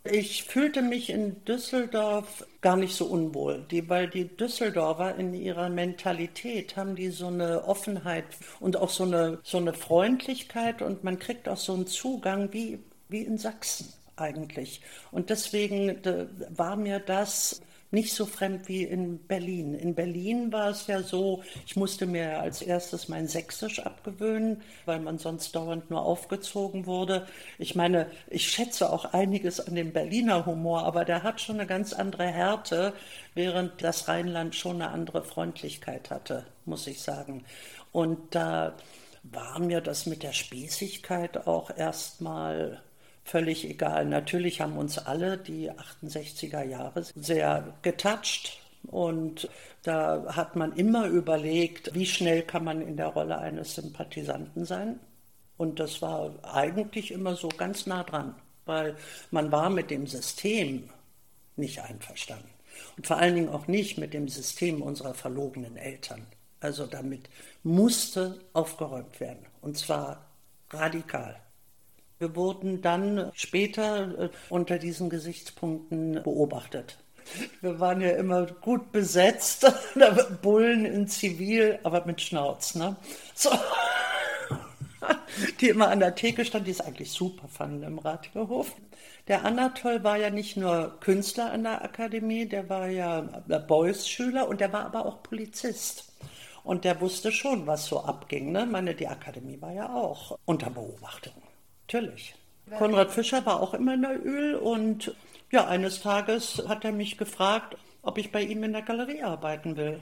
Ich 0.05 0.45
fühlte 0.45 0.83
mich 0.83 1.11
in 1.11 1.45
Düsseldorf 1.45 2.45
gar 2.61 2.77
nicht 2.77 2.95
so 2.97 3.07
unwohl, 3.07 3.65
die, 3.71 3.89
weil 3.89 4.09
die 4.09 4.37
Düsseldorfer 4.37 5.15
in 5.15 5.33
ihrer 5.33 5.69
Mentalität 5.69 6.77
haben 6.77 6.97
die 6.97 7.11
so 7.11 7.29
eine 7.29 7.65
Offenheit 7.65 8.25
und 8.59 8.77
auch 8.77 8.91
so 8.91 9.05
eine, 9.05 9.39
so 9.45 9.59
eine 9.59 9.73
Freundlichkeit 9.73 10.83
und 10.83 11.05
man 11.05 11.21
kriegt 11.21 11.49
auch 11.49 11.57
so 11.57 11.75
einen 11.75 11.87
Zugang 11.87 12.53
wie, 12.53 12.81
wie 13.09 13.23
in 13.23 13.39
Sachsen 13.39 13.93
eigentlich. 14.17 14.81
Und 15.13 15.31
deswegen 15.31 16.01
war 16.49 16.75
mir 16.75 16.99
das 16.99 17.63
nicht 17.93 18.15
so 18.15 18.27
fremd 18.27 18.69
wie 18.69 18.85
in 18.85 19.19
Berlin. 19.27 19.75
In 19.75 19.95
Berlin 19.95 20.51
war 20.51 20.71
es 20.71 20.87
ja 20.87 21.03
so, 21.03 21.43
ich 21.67 21.77
musste 21.77 22.07
mir 22.07 22.41
als 22.41 22.63
erstes 22.63 23.09
mein 23.09 23.29
Sächsisch 23.29 23.81
abgewöhnen, 23.81 24.63
weil 24.87 24.99
man 24.99 25.19
sonst 25.19 25.55
dauernd 25.55 25.91
nur 25.91 26.03
aufgezogen 26.03 26.87
wurde. 26.87 27.27
Ich 27.59 27.75
meine, 27.75 28.11
ich 28.29 28.51
schätze 28.51 28.91
auch 28.91 29.13
einiges 29.13 29.61
an 29.61 29.75
dem 29.75 29.93
Berliner 29.93 30.47
Humor, 30.47 30.85
aber 30.85 31.05
der 31.05 31.23
hat 31.23 31.41
schon 31.41 31.57
eine 31.57 31.67
ganz 31.67 31.93
andere 31.93 32.27
Härte, 32.27 32.95
während 33.35 33.83
das 33.83 34.09
Rheinland 34.09 34.55
schon 34.55 34.81
eine 34.81 34.91
andere 34.91 35.23
Freundlichkeit 35.23 36.11
hatte, 36.11 36.47
muss 36.65 36.87
ich 36.87 37.01
sagen. 37.01 37.45
Und 37.93 38.35
da 38.35 38.75
war 39.23 39.59
mir 39.61 39.83
das 39.83 40.07
mit 40.07 40.23
der 40.23 40.33
Spießigkeit 40.33 41.47
auch 41.47 41.71
erstmal 41.77 42.83
völlig 43.25 43.69
egal. 43.69 44.07
Natürlich 44.07 44.61
haben 44.61 44.77
uns 44.77 44.99
alle 44.99 45.39
die 45.39 45.71
68er 45.71 46.65
Jahre 46.65 47.05
sehr 47.15 47.75
getoucht 47.83 48.59
und 48.85 49.49
da 49.83 50.25
hat 50.37 50.57
man 50.57 50.73
immer 50.75 51.07
überlegt, 51.07 51.95
wie 51.95 52.07
schnell 52.07 52.43
kann 52.43 52.65
man 52.65 52.81
in 52.83 52.97
der 52.97 53.09
Rolle 53.09 53.39
eines 53.39 53.75
Sympathisanten 53.75 54.65
sein. 54.65 55.01
Und 55.57 55.79
das 55.79 56.03
war 56.03 56.33
eigentlich 56.43 57.13
immer 57.13 57.37
so 57.37 57.49
ganz 57.49 57.87
nah 57.87 58.03
dran, 58.03 58.35
weil 58.65 58.97
man 59.31 59.53
war 59.53 59.71
mit 59.71 59.91
dem 59.91 60.07
System 60.07 60.89
nicht 61.57 61.81
einverstanden. 61.81 62.51
Und 62.97 63.07
vor 63.07 63.19
allen 63.19 63.35
Dingen 63.35 63.49
auch 63.49 63.69
nicht 63.69 63.99
mit 63.99 64.15
dem 64.15 64.29
System 64.29 64.83
unserer 64.83 65.15
verlogenen 65.15 65.77
Eltern. 65.77 66.27
Also 66.61 66.87
damit 66.87 67.29
musste 67.63 68.41
aufgeräumt 68.53 69.21
werden. 69.21 69.47
Und 69.61 69.77
zwar 69.79 70.25
radikal. 70.71 71.41
Wir 72.23 72.37
wurden 72.37 72.81
dann 72.83 73.33
später 73.35 74.17
äh, 74.17 74.29
unter 74.49 74.79
diesen 74.79 75.11
Gesichtspunkten 75.11 76.23
beobachtet. 76.23 76.99
Wir 77.61 77.81
waren 77.81 78.01
ja 78.01 78.11
immer 78.11 78.47
gut 78.47 78.93
besetzt, 78.93 79.67
Bullen 80.43 80.85
in 80.85 81.09
Zivil, 81.09 81.81
aber 81.83 82.07
mit 82.07 82.21
Schnauz. 82.21 82.77
Ne? 82.77 82.95
So. 83.35 83.51
Die 85.61 85.71
immer 85.71 85.89
an 85.89 85.99
der 85.99 86.15
Theke 86.15 86.45
stand, 86.45 86.69
die 86.69 86.71
es 86.71 86.81
eigentlich 86.81 87.11
super 87.11 87.49
fanden 87.49 87.83
im 87.83 87.99
Ratigerhof. 87.99 88.77
Der 89.27 89.45
Anatol 89.45 90.05
war 90.05 90.17
ja 90.17 90.31
nicht 90.31 90.57
nur 90.57 91.01
Künstler 91.01 91.51
an 91.51 91.65
der 91.65 91.83
Akademie, 91.83 92.47
der 92.47 92.69
war 92.69 92.87
ja 92.87 93.23
Beuys-Schüler 93.67 94.47
und 94.47 94.61
der 94.61 94.73
war 94.73 94.87
aber 94.87 95.07
auch 95.07 95.25
Polizist. 95.25 96.13
Und 96.63 96.85
der 96.85 97.01
wusste 97.01 97.33
schon, 97.33 97.67
was 97.67 97.87
so 97.87 98.05
abging. 98.05 98.53
Ne? 98.53 98.65
Meine, 98.65 98.95
die 98.95 99.09
Akademie 99.09 99.61
war 99.61 99.73
ja 99.73 99.93
auch 99.93 100.39
unter 100.45 100.71
Beobachtung. 100.71 101.33
Natürlich. 101.93 102.35
Konrad 102.79 103.11
Fischer 103.11 103.45
war 103.45 103.61
auch 103.61 103.75
immer 103.75 103.95
in 103.95 104.03
der 104.03 104.25
Öl 104.25 104.55
und 104.55 105.15
ja, 105.51 105.67
eines 105.67 106.01
Tages 106.01 106.63
hat 106.67 106.85
er 106.85 106.93
mich 106.93 107.19
gefragt, 107.19 107.77
ob 108.01 108.17
ich 108.17 108.33
bei 108.33 108.43
ihm 108.43 108.65
in 108.65 108.73
der 108.73 108.81
Galerie 108.83 109.23
arbeiten 109.23 109.77
will. 109.77 110.01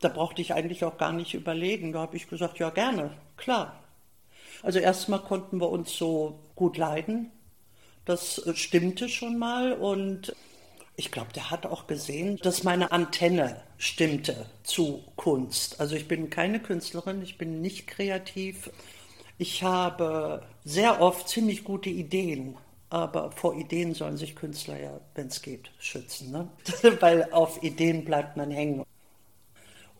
Da 0.00 0.08
brauchte 0.08 0.40
ich 0.40 0.54
eigentlich 0.54 0.84
auch 0.84 0.98
gar 0.98 1.12
nicht 1.12 1.34
überlegen. 1.34 1.92
Da 1.92 2.00
habe 2.00 2.16
ich 2.16 2.28
gesagt, 2.28 2.58
ja 2.58 2.70
gerne, 2.70 3.10
klar. 3.36 3.82
Also 4.62 4.78
erstmal 4.78 5.20
konnten 5.20 5.60
wir 5.60 5.68
uns 5.68 5.96
so 5.96 6.38
gut 6.54 6.76
leiden. 6.76 7.32
Das 8.04 8.42
stimmte 8.54 9.08
schon 9.08 9.38
mal 9.38 9.72
und 9.72 10.34
ich 10.96 11.10
glaube, 11.10 11.32
der 11.32 11.50
hat 11.50 11.66
auch 11.66 11.86
gesehen, 11.86 12.38
dass 12.42 12.62
meine 12.62 12.92
Antenne 12.92 13.62
stimmte 13.78 14.46
zu 14.62 15.02
Kunst. 15.16 15.80
Also 15.80 15.96
ich 15.96 16.06
bin 16.06 16.30
keine 16.30 16.60
Künstlerin, 16.60 17.22
ich 17.22 17.36
bin 17.36 17.60
nicht 17.60 17.88
kreativ. 17.88 18.70
Ich 19.36 19.62
habe 19.62 20.42
sehr 20.64 21.00
oft 21.00 21.28
ziemlich 21.28 21.64
gute 21.64 21.90
Ideen, 21.90 22.56
aber 22.88 23.32
vor 23.32 23.56
Ideen 23.56 23.92
sollen 23.94 24.16
sich 24.16 24.36
Künstler 24.36 24.80
ja, 24.80 25.00
wenn 25.14 25.26
es 25.26 25.42
geht, 25.42 25.70
schützen, 25.78 26.30
ne? 26.30 26.48
weil 27.00 27.32
auf 27.32 27.62
Ideen 27.62 28.04
bleibt 28.04 28.36
man 28.36 28.50
hängen. 28.52 28.84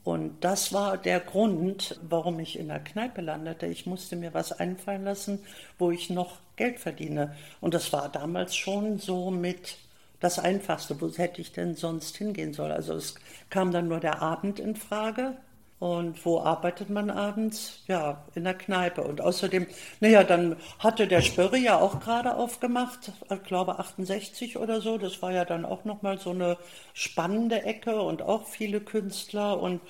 Und 0.05 0.45
das 0.45 0.73
war 0.73 0.99
der 0.99 1.19
Grund, 1.19 1.99
warum 2.09 2.39
ich 2.39 2.59
in 2.59 2.69
der 2.69 2.79
Kneipe 2.79 3.23
landete. 3.23 3.67
Ich 3.67 3.87
musste 3.87 4.17
mir 4.17 4.35
was 4.35 4.53
einfallen 4.53 5.05
lassen, 5.05 5.41
wo 5.79 5.91
ich 5.91 6.11
noch 6.11 6.39
Geld 6.57 6.79
verdiene. 6.79 7.35
Und 7.61 7.75
das 7.75 7.93
war 7.93 8.11
damals 8.11 8.55
schon 8.55 8.99
so 8.99 9.31
mit 9.31 9.79
das 10.21 10.39
Einfachste. 10.39 11.01
Wo 11.01 11.11
hätte 11.11 11.41
ich 11.41 11.53
denn 11.53 11.75
sonst 11.75 12.17
hingehen 12.19 12.53
sollen? 12.53 12.73
Also 12.73 12.95
es 12.95 13.15
kam 13.49 13.73
dann 13.73 13.89
nur 13.89 13.99
der 13.99 14.21
Abend 14.21 14.61
in 14.61 14.77
Frage 14.77 15.37
und 15.81 16.25
wo 16.25 16.41
arbeitet 16.41 16.89
man 16.89 17.11
abends? 17.11 17.83
Ja, 17.89 18.25
in 18.35 18.45
der 18.45 18.55
Kneipe. 18.55 19.03
Und 19.03 19.21
außerdem, 19.21 19.67
naja, 20.01 20.23
dann 20.23 20.57
hatte 20.79 21.07
der 21.07 21.21
Spörri 21.21 21.65
ja 21.65 21.79
auch 21.79 22.01
gerade 22.01 22.37
aufgemacht, 22.37 23.13
ich 23.31 23.43
glaube 23.43 23.79
68 23.79 24.57
oder 24.57 24.81
so. 24.81 24.99
Das 24.99 25.21
war 25.21 25.33
ja 25.33 25.45
dann 25.45 25.65
auch 25.65 25.85
nochmal 25.85 26.19
so 26.19 26.31
eine 26.31 26.57
spannende 26.95 27.63
Ecke 27.65 28.01
und 28.01 28.23
auch 28.23 28.47
viele 28.47 28.81
Künstler. 28.81 29.61
Und 29.61 29.81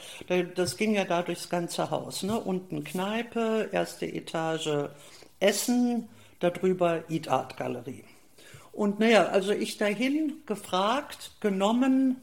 das 0.57 0.77
ging 0.77 0.95
ja 0.95 1.05
da 1.05 1.23
durchs 1.23 1.49
ganze 1.49 1.91
Haus. 1.91 2.23
Ne? 2.23 2.41
Unten 2.41 2.83
Kneipe, 2.83 3.69
erste 3.71 4.07
Etage 4.07 4.89
Essen, 5.39 6.09
darüber 6.41 7.05
Eat 7.11 7.29
Art 7.29 7.57
Galerie. 7.57 8.05
Und 8.73 8.99
naja, 8.99 9.27
also 9.27 9.53
ich 9.53 9.77
dahin 9.77 10.43
gefragt, 10.47 11.33
genommen 11.41 12.17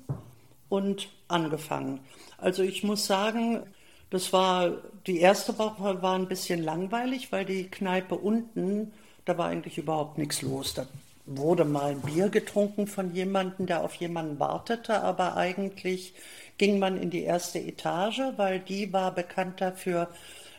und 0.67 1.09
angefangen. 1.31 1.99
Also 2.37 2.63
ich 2.63 2.83
muss 2.83 3.05
sagen, 3.05 3.63
das 4.09 4.33
war, 4.33 4.71
die 5.07 5.19
erste 5.19 5.57
Woche 5.57 6.01
war 6.01 6.15
ein 6.15 6.27
bisschen 6.27 6.61
langweilig, 6.61 7.31
weil 7.31 7.45
die 7.45 7.69
Kneipe 7.69 8.15
unten, 8.15 8.91
da 9.25 9.37
war 9.37 9.47
eigentlich 9.47 9.77
überhaupt 9.77 10.17
nichts 10.17 10.41
los. 10.41 10.73
Da 10.73 10.85
wurde 11.25 11.65
mal 11.65 11.91
ein 11.91 12.01
Bier 12.01 12.29
getrunken 12.29 12.87
von 12.87 13.13
jemandem, 13.13 13.67
der 13.67 13.83
auf 13.83 13.95
jemanden 13.95 14.39
wartete, 14.39 15.01
aber 15.01 15.37
eigentlich 15.37 16.13
ging 16.57 16.77
man 16.77 16.97
in 16.97 17.09
die 17.09 17.23
erste 17.23 17.59
Etage, 17.59 18.21
weil 18.37 18.59
die 18.59 18.91
war 18.91 19.13
bekannt 19.13 19.61
dafür, 19.61 20.09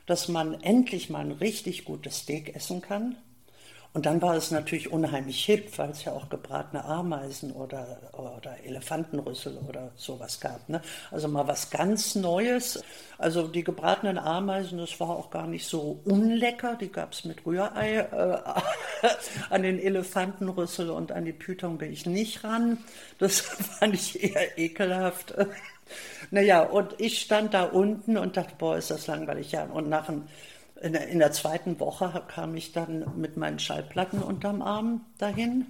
dass 0.07 0.29
man 0.29 0.61
endlich 0.62 1.11
mal 1.11 1.21
ein 1.21 1.33
richtig 1.33 1.85
gutes 1.85 2.19
Steak 2.21 2.57
essen 2.57 2.81
kann. 2.81 3.17
Und 3.95 4.07
dann 4.07 4.23
war 4.23 4.37
es 4.37 4.51
natürlich 4.51 4.91
unheimlich 4.91 5.45
hip, 5.45 5.77
weil 5.77 5.91
es 5.91 6.05
ja 6.05 6.13
auch 6.13 6.31
gebratene 6.31 6.83
Ameisen 6.83 7.53
oder, 7.53 7.99
oder 8.13 8.57
Elefantenrüssel 8.65 9.59
oder 9.69 9.91
sowas 9.97 10.41
gab. 10.41 10.67
Ne? 10.71 10.81
Also 11.11 11.29
mal 11.29 11.47
was 11.47 11.69
ganz 11.69 12.15
Neues. 12.15 12.83
Also 13.19 13.47
die 13.49 13.63
gebratenen 13.63 14.19
Ameisen, 14.19 14.79
das 14.79 14.99
war 14.99 15.11
auch 15.11 15.31
gar 15.31 15.47
nicht 15.47 15.67
so 15.67 16.01
unlecker. 16.07 16.77
Die 16.77 16.91
gab 16.91 17.13
es 17.13 17.27
mit 17.27 17.45
Rührei. 17.45 17.99
Äh, 17.99 18.39
an 19.51 19.63
den 19.63 19.79
Elefantenrüssel 19.79 20.89
und 20.89 21.13
an 21.13 21.27
die 21.27 21.35
Python 21.35 21.77
bin 21.77 21.93
ich 21.93 22.07
nicht 22.07 22.45
ran. 22.45 22.79
Das 23.19 23.41
fand 23.79 23.95
ich 23.95 24.25
eher 24.25 24.57
ekelhaft. 24.57 25.35
naja, 26.31 26.63
und 26.63 26.95
ich 26.97 27.21
stand 27.21 27.53
da 27.53 27.65
unten 27.65 28.17
und 28.17 28.39
dachte, 28.39 28.55
boah, 28.57 28.79
ist 28.79 28.91
das 28.91 29.07
langweilig. 29.07 29.53
Ja, 29.53 29.65
und 29.65 29.91
nach 29.91 30.09
einem 30.09 30.29
in 30.83 30.93
der, 30.93 31.09
in 31.09 31.21
der 31.21 31.33
zweiten 31.33 31.79
Woche 31.79 32.23
kam 32.29 32.57
ich 32.57 32.73
dann 32.73 33.17
mit 33.17 33.37
meinen 33.37 33.59
Schallplatten 33.59 34.21
unterm 34.23 34.62
Arm 34.62 35.07
dahin 35.19 35.67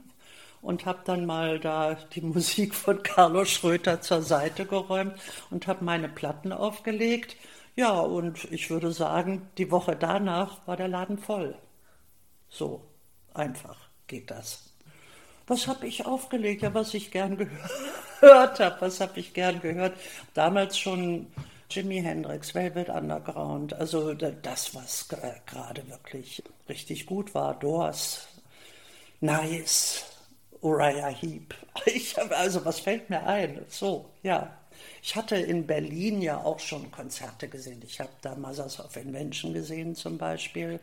und 0.62 0.87
habe 0.87 1.00
dann 1.04 1.26
mal 1.26 1.61
da 1.61 1.95
die 2.14 2.21
Musik 2.23 2.75
von 2.75 3.02
Carlos 3.02 3.50
Schröter 3.50 4.00
zur 4.00 4.23
Seite 4.23 4.64
geräumt 4.64 5.14
und 5.50 5.66
habe 5.66 5.85
meine 5.85 6.09
Platten 6.09 6.52
aufgelegt. 6.52 7.37
Ja, 7.76 8.00
und 8.00 8.45
ich 8.50 8.71
würde 8.71 8.92
sagen, 8.92 9.49
die 9.59 9.71
Woche 9.71 9.97
danach 9.97 10.66
war 10.66 10.76
der 10.76 10.88
Laden 10.88 11.19
voll. 11.19 11.57
So 12.49 12.83
einfach 13.35 13.76
geht 14.07 14.31
das. 14.31 14.71
Was 15.47 15.66
habe 15.66 15.87
ich 15.87 16.07
aufgelegt? 16.07 16.62
Ja, 16.62 16.73
was 16.73 16.95
ich 16.95 17.11
gern 17.11 17.37
gehört 17.37 18.61
habe. 18.61 18.76
Was 18.81 19.00
habe 19.00 19.19
ich 19.21 19.35
gern 19.35 19.61
gehört? 19.61 19.99
Damals 20.35 20.78
schon 20.78 21.26
Jimi 21.75 22.02
Hendrix, 22.02 22.55
Velvet 22.55 22.88
Underground, 22.88 23.73
also 23.75 24.14
das, 24.14 24.75
was 24.75 25.09
gerade 25.09 25.88
wirklich 25.88 26.43
richtig 26.69 27.07
gut 27.07 27.35
war, 27.35 27.59
Doors, 27.59 28.29
Nice, 29.21 30.05
Uriah 30.61 31.09
Heep. 31.09 31.55
Ich 31.87 32.17
habe, 32.17 32.37
also 32.37 32.64
was 32.64 32.81
fällt 32.81 33.09
mir 33.11 33.25
ein? 33.25 33.64
So, 33.69 34.07
ja. 34.23 34.59
Ich 35.02 35.17
hatte 35.17 35.37
in 35.37 35.67
Berlin 35.67 36.23
ja 36.23 36.38
auch 36.38 36.59
schon 36.61 36.91
Konzerte 36.91 37.49
gesehen. 37.49 37.83
Ich 37.85 38.00
habe 38.00 38.11
da 38.21 38.35
Mothers 38.35 38.81
of 38.81 38.97
Invention 38.97 39.52
gesehen 39.52 39.95
zum 39.95 40.19
Beispiel. 40.19 40.81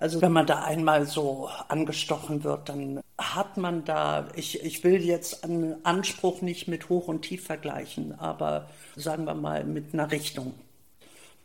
Also 0.00 0.22
wenn 0.22 0.30
man 0.30 0.46
da 0.46 0.62
einmal 0.62 1.06
so 1.06 1.50
angestochen 1.66 2.44
wird, 2.44 2.68
dann 2.68 3.00
hat 3.18 3.56
man 3.56 3.84
da, 3.84 4.28
ich, 4.36 4.62
ich 4.62 4.84
will 4.84 5.02
jetzt 5.04 5.42
einen 5.42 5.84
Anspruch 5.84 6.40
nicht 6.40 6.68
mit 6.68 6.88
Hoch 6.88 7.08
und 7.08 7.22
Tief 7.22 7.44
vergleichen, 7.44 8.16
aber 8.16 8.70
sagen 8.94 9.24
wir 9.24 9.34
mal 9.34 9.64
mit 9.64 9.92
einer 9.92 10.08
Richtung. 10.12 10.54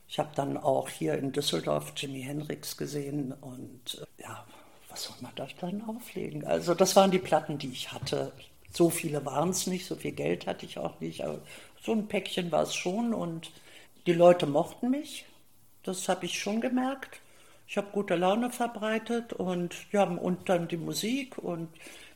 Ich 0.08 0.20
habe 0.20 0.30
dann 0.36 0.58
auch 0.58 0.88
hier 0.88 1.16
in 1.16 1.32
Düsseldorf 1.32 1.94
Jimi 1.96 2.22
Hendrix 2.22 2.78
gesehen 2.78 3.34
und 3.42 4.00
äh, 4.00 4.22
ja, 4.22 4.46
was 4.88 5.06
soll 5.06 5.16
man 5.22 5.32
da 5.36 5.48
dann 5.60 5.82
auflegen? 5.88 6.46
Also 6.46 6.76
das 6.76 6.96
waren 6.96 7.10
die 7.10 7.18
Platten, 7.18 7.58
die 7.58 7.72
ich 7.72 7.92
hatte. 7.92 8.32
So 8.72 8.92
viele 8.92 9.26
waren 9.26 9.50
es 9.50 9.66
nicht, 9.66 9.88
so 9.88 9.96
viel 9.96 10.12
Geld 10.12 10.46
hatte 10.46 10.68
ich 10.68 10.78
auch 10.78 11.00
nicht, 11.00 11.24
aber 11.24 11.40
so 11.82 11.92
ein 11.92 12.08
Päckchen 12.08 12.52
war 12.52 12.62
es 12.62 12.76
schon 12.76 13.16
und 13.16 13.52
die 14.06 14.14
Leute 14.14 14.46
mochten 14.46 14.92
mich. 14.92 15.26
Das 15.82 16.08
habe 16.08 16.28
ich 16.28 16.40
schon 16.40 16.62
gemerkt. 16.62 17.23
Ich 17.68 17.78
habe 17.78 17.88
gute 17.92 18.16
Laune 18.16 18.50
verbreitet 18.52 19.34
und 19.34 19.76
ja, 19.92 20.04
und 20.04 20.50
dann 20.50 20.68
die 20.68 20.78
Musik 20.78 21.38
und 21.38 21.70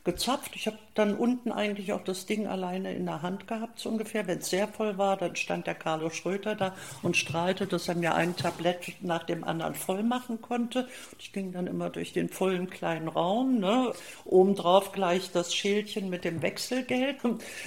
gezapft. 0.08 0.56
Ich 0.56 0.66
habe 0.66 0.78
dann 0.94 1.14
unten 1.14 1.52
eigentlich 1.52 1.92
auch 1.92 2.02
das 2.02 2.24
Ding 2.24 2.46
alleine 2.46 2.94
in 2.94 3.04
der 3.04 3.20
Hand 3.20 3.46
gehabt, 3.46 3.78
so 3.78 3.90
ungefähr. 3.90 4.26
Wenn 4.26 4.38
es 4.38 4.48
sehr 4.48 4.66
voll 4.66 4.96
war, 4.96 5.18
dann 5.18 5.36
stand 5.36 5.66
der 5.66 5.74
Carlo 5.74 6.08
Schröter 6.08 6.54
da 6.54 6.74
und 7.02 7.16
strahlte, 7.16 7.66
dass 7.66 7.88
er 7.88 7.94
mir 7.94 8.14
ein 8.14 8.34
Tablett 8.34 8.94
nach 9.02 9.24
dem 9.24 9.44
anderen 9.44 9.74
voll 9.74 10.02
machen 10.02 10.40
konnte. 10.40 10.88
Ich 11.18 11.32
ging 11.34 11.52
dann 11.52 11.66
immer 11.66 11.90
durch 11.90 12.14
den 12.14 12.30
vollen 12.30 12.70
kleinen 12.70 13.08
Raum, 13.08 13.58
ne? 13.58 13.92
obendrauf 14.24 14.92
gleich 14.92 15.30
das 15.30 15.54
Schildchen 15.54 16.08
mit 16.08 16.24
dem 16.24 16.40
Wechselgeld. 16.40 17.18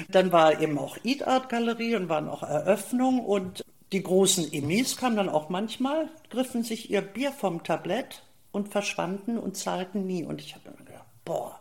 Dann 0.10 0.32
war 0.32 0.60
eben 0.60 0.80
auch 0.80 0.98
Eat 1.04 1.28
Art 1.28 1.48
Galerie 1.50 1.96
und 1.96 2.10
waren 2.10 2.28
auch 2.28 2.42
Eröffnungen 2.42 3.20
und 3.20 3.64
die 3.92 4.04
großen 4.04 4.52
Immis 4.52 4.96
kamen 4.96 5.18
dann 5.18 5.30
auch 5.30 5.50
manchmal, 5.50 6.10
griffen 6.30 6.64
sich 6.64 6.90
ihr 6.90 7.02
Bier 7.02 7.32
vom 7.32 7.64
Tablett 7.64 8.24
und 8.52 8.70
verschwanden 8.70 9.38
und 9.38 9.58
zahlten 9.58 10.06
nie. 10.06 10.24
Und 10.24 10.42
ich 10.42 10.56
habe 10.56 10.70
immer 10.70 10.86
gedacht, 10.86 11.06
boah, 11.26 11.60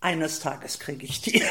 eines 0.00 0.40
Tages 0.40 0.78
kriege 0.78 1.04
ich 1.04 1.20
die. 1.20 1.42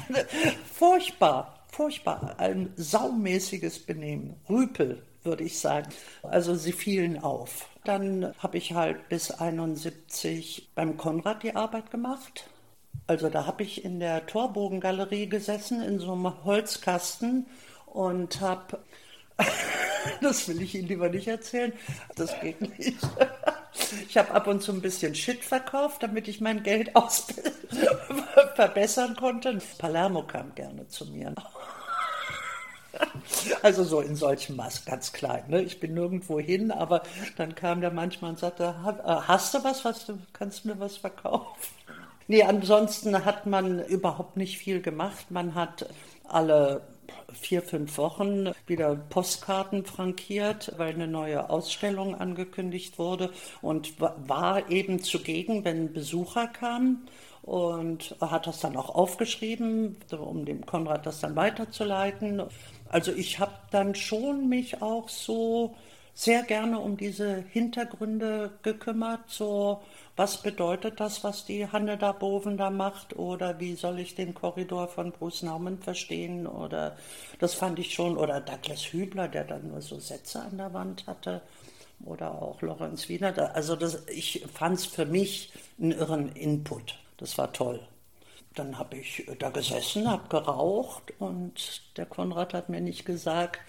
furchtbar, 0.72 1.64
furchtbar, 1.72 2.36
ein 2.38 2.72
saumäßiges 2.76 3.80
Benehmen. 3.80 4.36
Rüpel, 4.48 5.02
würde 5.22 5.44
ich 5.44 5.58
sagen. 5.58 5.92
Also 6.22 6.54
sie 6.54 6.72
fielen 6.72 7.22
auf. 7.22 7.68
Dann 7.84 8.32
habe 8.38 8.58
ich 8.58 8.74
halt 8.74 9.08
bis 9.08 9.30
71 9.30 10.70
beim 10.74 10.96
Konrad 10.96 11.42
die 11.42 11.54
Arbeit 11.54 11.90
gemacht. 11.90 12.48
Also 13.06 13.28
da 13.28 13.46
habe 13.46 13.62
ich 13.62 13.84
in 13.84 14.00
der 14.00 14.26
Torbogen-Galerie 14.26 15.28
gesessen, 15.28 15.82
in 15.82 15.98
so 15.98 16.12
einem 16.12 16.44
Holzkasten 16.44 17.46
und 17.86 18.40
habe 18.40 18.78
das 20.20 20.48
will 20.48 20.62
ich 20.62 20.74
Ihnen 20.74 20.88
lieber 20.88 21.08
nicht 21.08 21.28
erzählen. 21.28 21.72
Das 22.14 22.38
geht 22.40 22.60
nicht. 22.60 22.96
Ich 24.08 24.16
habe 24.16 24.32
ab 24.32 24.46
und 24.46 24.62
zu 24.62 24.72
ein 24.72 24.80
bisschen 24.80 25.14
Shit 25.14 25.44
verkauft, 25.44 26.02
damit 26.02 26.28
ich 26.28 26.40
mein 26.40 26.62
Geld 26.62 26.90
verbessern 28.54 29.16
konnte. 29.16 29.58
Palermo 29.78 30.22
kam 30.22 30.54
gerne 30.54 30.88
zu 30.88 31.06
mir. 31.06 31.34
Also 33.62 33.84
so 33.84 34.00
in 34.00 34.16
solchem 34.16 34.56
Maß, 34.56 34.86
ganz 34.86 35.12
klein. 35.12 35.44
Ne? 35.48 35.62
Ich 35.62 35.80
bin 35.80 35.94
nirgendwo 35.94 36.40
hin, 36.40 36.70
aber 36.70 37.02
dann 37.36 37.54
kam 37.54 37.80
der 37.80 37.90
manchmal 37.90 38.30
und 38.30 38.38
sagte, 38.38 38.74
äh, 39.04 39.10
hast 39.26 39.52
du 39.54 39.62
was, 39.64 39.84
was 39.84 40.06
du 40.06 40.18
kannst 40.32 40.64
mir 40.64 40.78
was 40.80 40.96
verkaufen? 40.96 41.54
Nee, 42.28 42.42
ansonsten 42.42 43.24
hat 43.24 43.46
man 43.46 43.84
überhaupt 43.84 44.36
nicht 44.36 44.58
viel 44.58 44.80
gemacht. 44.80 45.30
Man 45.30 45.54
hat 45.54 45.86
alle 46.24 46.82
vier, 47.32 47.62
fünf 47.62 47.98
Wochen 47.98 48.52
wieder 48.66 48.94
Postkarten 48.96 49.84
frankiert, 49.84 50.72
weil 50.76 50.94
eine 50.94 51.08
neue 51.08 51.50
Ausstellung 51.50 52.14
angekündigt 52.14 52.98
wurde 52.98 53.30
und 53.62 54.00
war 54.00 54.70
eben 54.70 55.02
zugegen, 55.02 55.64
wenn 55.64 55.92
Besucher 55.92 56.46
kamen 56.46 57.08
und 57.42 58.16
hat 58.20 58.46
das 58.46 58.60
dann 58.60 58.76
auch 58.76 58.94
aufgeschrieben, 58.94 59.96
um 60.10 60.44
dem 60.44 60.66
Konrad 60.66 61.06
das 61.06 61.20
dann 61.20 61.36
weiterzuleiten. 61.36 62.42
Also 62.88 63.12
ich 63.12 63.38
habe 63.38 63.54
dann 63.70 63.94
schon 63.94 64.48
mich 64.48 64.82
auch 64.82 65.08
so 65.08 65.76
sehr 66.16 66.42
gerne 66.44 66.78
um 66.78 66.96
diese 66.96 67.44
Hintergründe 67.50 68.50
gekümmert, 68.62 69.20
so 69.28 69.82
was 70.16 70.40
bedeutet 70.40 70.98
das, 70.98 71.22
was 71.22 71.44
die 71.44 71.70
Hanne 71.70 71.98
da 71.98 72.12
Boven 72.12 72.56
da 72.56 72.70
macht 72.70 73.14
oder 73.16 73.60
wie 73.60 73.74
soll 73.74 73.98
ich 73.98 74.14
den 74.14 74.32
Korridor 74.32 74.88
von 74.88 75.12
Bruce 75.12 75.42
Naumann 75.42 75.78
verstehen 75.78 76.46
oder 76.46 76.96
das 77.38 77.52
fand 77.52 77.78
ich 77.78 77.92
schon 77.92 78.16
oder 78.16 78.40
Douglas 78.40 78.94
Hübler, 78.94 79.28
der 79.28 79.44
dann 79.44 79.68
nur 79.68 79.82
so 79.82 80.00
Sätze 80.00 80.40
an 80.40 80.56
der 80.56 80.72
Wand 80.72 81.06
hatte 81.06 81.42
oder 82.02 82.30
auch 82.42 82.62
Lorenz 82.62 83.10
Wiener. 83.10 83.54
Also 83.54 83.76
das, 83.76 84.06
ich 84.08 84.42
fand 84.54 84.78
es 84.78 84.86
für 84.86 85.04
mich 85.04 85.52
einen 85.78 85.92
irren 85.92 86.32
Input. 86.32 86.98
Das 87.18 87.36
war 87.36 87.52
toll. 87.52 87.86
Dann 88.54 88.78
habe 88.78 88.96
ich 88.96 89.26
da 89.38 89.50
gesessen, 89.50 90.10
habe 90.10 90.30
geraucht 90.30 91.12
und 91.18 91.82
der 91.98 92.06
Konrad 92.06 92.54
hat 92.54 92.70
mir 92.70 92.80
nicht 92.80 93.04
gesagt, 93.04 93.60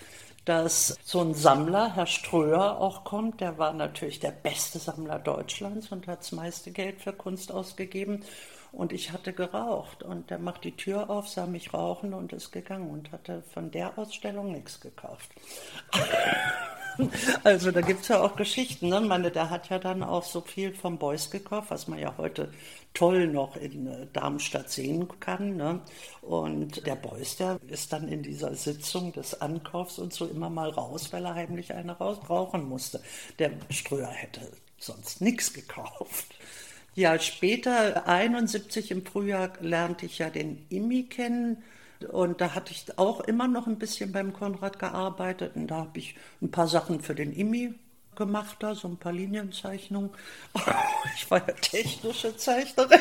dass 0.48 0.98
so 1.04 1.22
ein 1.22 1.34
Sammler, 1.34 1.96
Herr 1.96 2.06
Ströer, 2.06 2.80
auch 2.80 3.04
kommt. 3.04 3.42
Der 3.42 3.58
war 3.58 3.74
natürlich 3.74 4.20
der 4.20 4.32
beste 4.32 4.80
Sammler 4.80 5.20
Deutschlands 5.20 5.92
und 5.92 6.08
hat 6.08 6.20
das 6.20 6.32
meiste 6.32 6.72
Geld 6.72 7.02
für 7.02 7.12
Kunst 7.12 7.52
ausgegeben. 7.52 8.24
Und 8.72 8.94
ich 8.94 9.12
hatte 9.12 9.34
geraucht 9.34 10.04
und 10.04 10.30
der 10.30 10.40
macht 10.40 10.64
die 10.64 10.76
Tür 10.76 11.10
auf, 11.10 11.28
sah 11.28 11.46
mich 11.46 11.74
rauchen 11.74 12.14
und 12.14 12.32
ist 12.32 12.52
gegangen 12.52 12.90
und 12.90 13.12
hatte 13.12 13.44
von 13.54 13.72
der 13.72 13.98
Ausstellung 13.98 14.52
nichts 14.52 14.80
gekauft. 14.80 15.32
Also 17.44 17.72
da 17.72 17.82
gibt 17.82 18.02
es 18.02 18.08
ja 18.08 18.22
auch 18.22 18.36
Geschichten. 18.36 18.90
Ne? 18.90 19.02
Meine, 19.02 19.32
der 19.32 19.50
hat 19.50 19.70
ja 19.70 19.80
dann 19.80 20.04
auch 20.04 20.24
so 20.24 20.42
viel 20.42 20.74
vom 20.74 20.98
Beuys 20.98 21.30
gekauft, 21.30 21.72
was 21.72 21.88
man 21.88 22.00
ja 22.00 22.16
heute 22.18 22.52
toll 22.94 23.28
noch 23.28 23.56
in 23.56 23.88
äh, 23.88 24.08
Darmstadt 24.14 24.70
sehen 24.70 25.08
kann. 25.20 25.56
Ne? 25.56 25.82
Und 26.22 26.86
der 26.86 26.96
Beuys, 26.96 27.38
der 27.38 27.60
ist 27.68 27.94
dann 27.94 28.08
in 28.08 28.24
dieser 28.24 28.56
Sitzung 28.56 29.14
des 29.14 29.40
Ankaufs 29.40 30.00
und 30.00 30.14
so 30.14 30.26
immer 30.26 30.50
mal 30.50 30.70
raus, 30.70 31.12
weil 31.12 31.26
er 31.26 31.36
heimlich 31.36 31.74
eine 31.74 31.94
raus 31.94 32.18
rauchen 32.30 32.68
musste. 32.68 33.02
Der 33.40 33.52
Ströer 33.70 34.10
hätte 34.10 34.42
sonst 34.80 35.22
nichts 35.22 35.54
gekauft. 35.54 36.28
Ja, 36.96 37.20
später, 37.20 38.08
71 38.08 38.90
im 38.90 39.06
Frühjahr, 39.06 39.54
lernte 39.62 40.08
ich 40.08 40.18
ja 40.18 40.32
den 40.32 40.66
Immi 40.70 41.04
kennen. 41.04 41.64
Und 42.12 42.42
da 42.42 42.54
hatte 42.54 42.72
ich 42.72 42.98
auch 42.98 43.22
immer 43.22 43.48
noch 43.48 43.68
ein 43.68 43.80
bisschen 43.80 44.12
beim 44.12 44.34
Konrad 44.34 44.80
gearbeitet. 44.80 45.56
Und 45.56 45.68
da 45.68 45.78
habe 45.78 46.00
ich 46.00 46.16
ein 46.42 46.52
paar 46.52 46.68
Sachen 46.68 47.02
für 47.02 47.16
den 47.16 47.34
Immi 47.34 47.74
gemacht, 48.16 48.58
da 48.60 48.76
so 48.76 48.88
ein 48.88 48.98
paar 48.98 49.14
Linienzeichnungen. 49.14 50.12
Ich 51.16 51.30
war 51.32 51.40
ja 51.40 51.54
technische 51.54 52.36
Zeichnerin. 52.38 53.00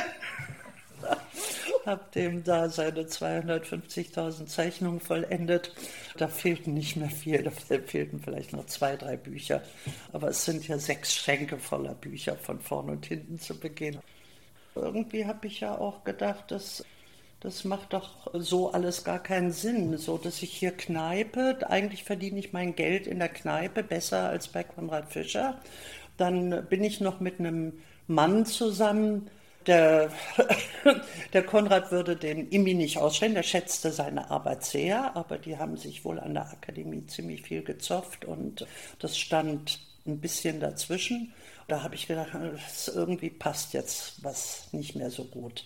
habe 1.87 2.05
dem 2.15 2.43
da 2.43 2.69
seine 2.69 3.03
250.000 3.03 4.47
Zeichnungen 4.47 5.01
vollendet. 5.01 5.73
Da 6.17 6.29
fehlten 6.29 6.75
nicht 6.75 6.97
mehr 6.97 7.11
viel, 7.11 7.43
da 7.43 7.51
fehlten 7.51 8.21
vielleicht 8.21 8.53
noch 8.53 8.67
zwei, 8.67 8.97
drei 8.97 9.17
Bücher. 9.17 9.63
Aber 10.13 10.29
es 10.29 10.45
sind 10.45 10.67
ja 10.67 10.79
sechs 10.79 11.15
Schränke 11.15 11.59
voller 11.59 11.95
Bücher 11.95 12.37
von 12.37 12.61
vorn 12.61 12.91
und 12.91 13.07
hinten 13.07 13.39
zu 13.39 13.59
Beginn. 13.59 13.99
Irgendwie 14.75 15.25
habe 15.25 15.47
ich 15.47 15.61
ja 15.61 15.79
auch 15.79 16.05
gedacht, 16.05 16.51
dass 16.51 16.85
das 17.41 17.65
macht 17.65 17.93
doch 17.93 18.33
so 18.33 18.73
alles 18.73 19.05
gar 19.05 19.23
keinen 19.23 19.53
Sinn. 19.53 19.99
So, 19.99 20.19
dass 20.19 20.43
ich 20.43 20.53
hier 20.53 20.73
kneipe, 20.73 21.59
eigentlich 21.69 22.05
verdiene 22.05 22.39
ich 22.39 22.53
mein 22.53 22.75
Geld 22.75 23.07
in 23.07 23.19
der 23.19 23.29
Kneipe 23.29 23.83
besser 23.83 24.29
als 24.29 24.49
bei 24.49 24.65
Konrad 24.65 25.13
Fischer. 25.13 25.61
Dann 26.17 26.67
bin 26.69 26.83
ich 26.83 27.01
noch 27.01 27.21
mit 27.21 27.39
einem 27.39 27.75
Mann 28.07 28.47
zusammen, 28.47 29.31
der, 29.67 30.11
der 31.33 31.43
Konrad 31.43 31.91
würde 31.91 32.17
den 32.17 32.49
Imi 32.51 32.75
nicht 32.75 32.99
ausstellen, 32.99 33.35
der 33.35 33.43
schätzte 33.43 33.91
seine 33.91 34.31
Arbeit 34.31 34.65
sehr, 34.65 35.17
aber 35.17 35.39
die 35.39 35.59
haben 35.59 35.77
sich 35.77 36.05
wohl 36.05 36.21
an 36.21 36.35
der 36.35 36.49
Akademie 36.49 37.07
ziemlich 37.07 37.43
viel 37.43 37.63
gezopft 37.63 38.25
und 38.25 38.67
das 39.01 39.19
stand 39.19 39.81
ein 40.07 40.21
bisschen 40.21 40.61
dazwischen. 40.61 41.33
Da 41.69 41.83
habe 41.83 41.97
ich 41.97 42.07
gedacht, 42.07 42.31
irgendwie 42.95 43.31
passt 43.31 43.75
jetzt 43.75 44.23
was 44.23 44.69
nicht 44.73 44.95
mehr 44.95 45.11
so 45.11 45.25
gut. 45.25 45.65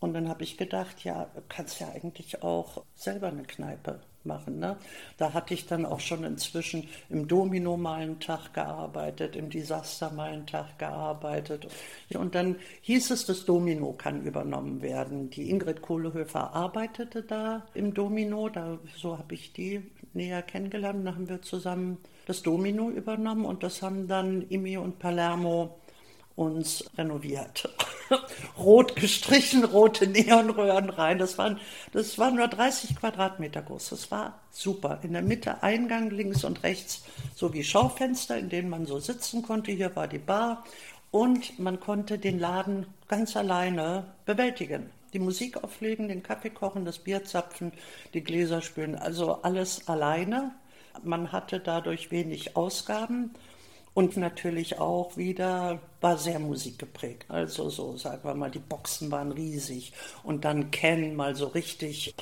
Und 0.00 0.14
dann 0.14 0.28
habe 0.28 0.42
ich 0.42 0.56
gedacht, 0.56 1.04
ja, 1.04 1.28
kannst 1.48 1.80
ja 1.80 1.88
eigentlich 1.90 2.42
auch 2.42 2.84
selber 2.94 3.28
eine 3.28 3.42
Kneipe 3.42 4.00
machen. 4.24 4.58
Ne? 4.58 4.76
Da 5.18 5.32
hatte 5.32 5.54
ich 5.54 5.66
dann 5.66 5.86
auch 5.86 6.00
schon 6.00 6.24
inzwischen 6.24 6.88
im 7.08 7.28
Domino 7.28 7.76
mal 7.76 8.00
einen 8.00 8.20
Tag 8.20 8.52
gearbeitet, 8.54 9.36
im 9.36 9.50
Desaster 9.50 10.10
mal 10.10 10.32
einen 10.32 10.46
Tag 10.46 10.78
gearbeitet. 10.78 11.68
Und 12.14 12.34
dann 12.34 12.56
hieß 12.82 13.10
es, 13.10 13.26
das 13.26 13.44
Domino 13.44 13.92
kann 13.92 14.22
übernommen 14.22 14.82
werden. 14.82 15.30
Die 15.30 15.50
Ingrid 15.50 15.82
Kohlehöfer 15.82 16.52
arbeitete 16.54 17.22
da 17.22 17.66
im 17.74 17.94
Domino, 17.94 18.48
da, 18.48 18.78
so 18.96 19.18
habe 19.18 19.34
ich 19.34 19.52
die 19.52 19.82
näher 20.12 20.42
kennengelernt. 20.42 21.06
Da 21.06 21.14
haben 21.14 21.28
wir 21.28 21.42
zusammen 21.42 21.98
das 22.26 22.42
Domino 22.42 22.90
übernommen 22.90 23.44
und 23.44 23.62
das 23.62 23.82
haben 23.82 24.06
dann 24.06 24.42
Imi 24.48 24.76
und 24.76 24.98
Palermo 24.98 25.79
uns 26.36 26.84
renoviert. 26.96 27.68
Rot 28.58 28.96
gestrichen, 28.96 29.64
rote 29.64 30.06
Neonröhren 30.06 30.90
rein. 30.90 31.18
Das 31.18 31.38
waren, 31.38 31.60
das 31.92 32.18
waren 32.18 32.36
nur 32.36 32.48
30 32.48 32.96
Quadratmeter 32.96 33.62
groß. 33.62 33.90
Das 33.90 34.10
war 34.10 34.40
super. 34.50 35.00
In 35.02 35.12
der 35.12 35.22
Mitte 35.22 35.62
Eingang 35.62 36.10
links 36.10 36.44
und 36.44 36.62
rechts 36.62 37.04
so 37.34 37.52
wie 37.52 37.62
Schaufenster, 37.62 38.38
in 38.38 38.48
denen 38.48 38.68
man 38.68 38.86
so 38.86 38.98
sitzen 38.98 39.42
konnte. 39.42 39.72
Hier 39.72 39.94
war 39.94 40.08
die 40.08 40.18
Bar 40.18 40.64
und 41.10 41.58
man 41.58 41.80
konnte 41.80 42.18
den 42.18 42.38
Laden 42.38 42.86
ganz 43.08 43.36
alleine 43.36 44.04
bewältigen. 44.24 44.90
Die 45.12 45.18
Musik 45.18 45.62
auflegen, 45.62 46.08
den 46.08 46.22
Kaffee 46.22 46.50
kochen, 46.50 46.84
das 46.84 47.00
Bier 47.00 47.24
zapfen, 47.24 47.72
die 48.14 48.22
Gläser 48.22 48.62
spülen, 48.62 48.94
also 48.94 49.42
alles 49.42 49.88
alleine. 49.88 50.52
Man 51.02 51.32
hatte 51.32 51.58
dadurch 51.58 52.10
wenig 52.10 52.56
Ausgaben 52.56 53.34
und 53.94 54.16
natürlich 54.16 54.78
auch 54.78 55.16
wieder 55.16 55.80
war 56.00 56.16
sehr 56.16 56.38
musikgeprägt. 56.38 57.26
Also 57.28 57.68
so, 57.70 57.96
sagen 57.96 58.24
wir 58.24 58.34
mal, 58.34 58.50
die 58.50 58.58
Boxen 58.58 59.10
waren 59.10 59.32
riesig 59.32 59.92
und 60.22 60.44
dann 60.44 60.70
Ken 60.70 61.16
mal 61.16 61.34
so 61.34 61.48
richtig 61.48 62.14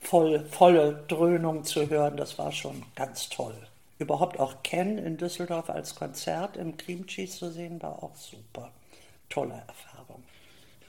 voll, 0.00 0.44
volle 0.50 1.04
Dröhnung 1.08 1.64
zu 1.64 1.88
hören, 1.88 2.16
das 2.16 2.38
war 2.38 2.52
schon 2.52 2.82
ganz 2.96 3.28
toll. 3.28 3.54
Überhaupt 3.98 4.40
auch 4.40 4.62
Ken 4.62 4.96
in 4.96 5.18
Düsseldorf 5.18 5.68
als 5.68 5.94
Konzert 5.94 6.56
im 6.56 6.76
Cream 6.76 7.06
Cheese 7.06 7.36
zu 7.36 7.50
sehen, 7.52 7.82
war 7.82 8.02
auch 8.02 8.16
super. 8.16 8.70
Tolle 9.28 9.62
Erfahrung. 9.68 9.89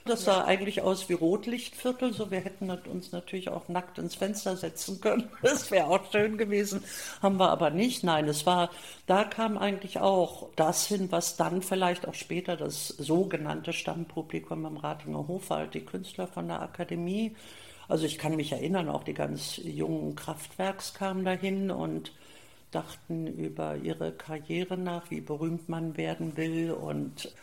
Das 0.06 0.26
sah 0.26 0.44
eigentlich 0.46 0.82
aus 0.82 1.10
wie 1.10 1.14
Rotlichtviertel, 1.14 2.12
so 2.12 2.32
wir 2.32 2.40
hätten 2.40 2.72
uns 2.72 3.12
natürlich 3.12 3.50
auch 3.50 3.68
nackt 3.68 4.00
ins 4.00 4.16
Fenster 4.16 4.58
setzen 4.58 5.00
können. 5.00 5.30
Das 5.42 5.70
wäre 5.70 5.88
auch 5.88 6.12
schön 6.12 6.38
gewesen, 6.38 6.84
haben 7.22 7.38
wir 7.38 7.50
aber 7.50 7.70
nicht. 7.70 8.04
Nein, 8.04 8.28
es 8.28 8.46
war, 8.46 8.72
da 9.06 9.24
kam 9.24 9.58
eigentlich 9.58 10.00
auch 10.00 10.50
das 10.56 10.88
hin, 10.88 11.12
was 11.12 11.38
dann 11.38 11.62
vielleicht 11.62 12.08
auch 12.08 12.14
später 12.14 12.58
das 12.58 12.88
sogenannte 12.88 13.74
Stammpublikum 13.74 14.66
im 14.66 14.78
Ratinger 14.78 15.28
Hof 15.28 15.50
war, 15.50 15.68
die 15.68 15.86
Künstler 15.86 16.28
von 16.28 16.48
der 16.48 16.62
Akademie. 16.62 17.36
Also 17.88 18.06
ich 18.06 18.18
kann 18.18 18.36
mich 18.36 18.52
erinnern, 18.54 18.90
auch 18.90 19.04
die 19.04 19.14
ganz 19.14 19.58
jungen 19.58 20.16
Kraftwerks 20.16 20.94
kamen 20.94 21.26
dahin 21.26 21.70
und 21.70 22.12
dachten 22.72 23.28
über 23.28 23.76
ihre 23.76 24.14
Karriere 24.14 24.78
nach, 24.78 25.12
wie 25.12 25.22
berühmt 25.22 25.70
man 25.70 25.98
werden 25.98 26.38
will. 26.38 26.72
Und 26.72 27.34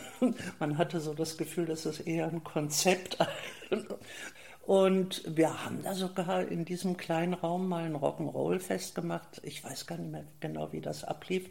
man 0.58 0.78
hatte 0.78 1.00
so 1.00 1.14
das 1.14 1.36
Gefühl, 1.36 1.66
das 1.66 1.86
ist 1.86 2.00
eher 2.00 2.26
ein 2.26 2.42
Konzept. 2.42 3.18
Und 4.64 5.22
wir 5.26 5.64
haben 5.64 5.82
da 5.82 5.92
sogar 5.92 6.46
in 6.46 6.64
diesem 6.64 6.96
kleinen 6.96 7.34
Raum 7.34 7.68
mal 7.68 7.84
ein 7.84 7.96
Rock'n'Roll 7.96 8.60
festgemacht. 8.60 9.40
Ich 9.42 9.62
weiß 9.64 9.86
gar 9.86 9.98
nicht 9.98 10.12
mehr 10.12 10.24
genau, 10.38 10.72
wie 10.72 10.80
das 10.80 11.02
ablief. 11.02 11.50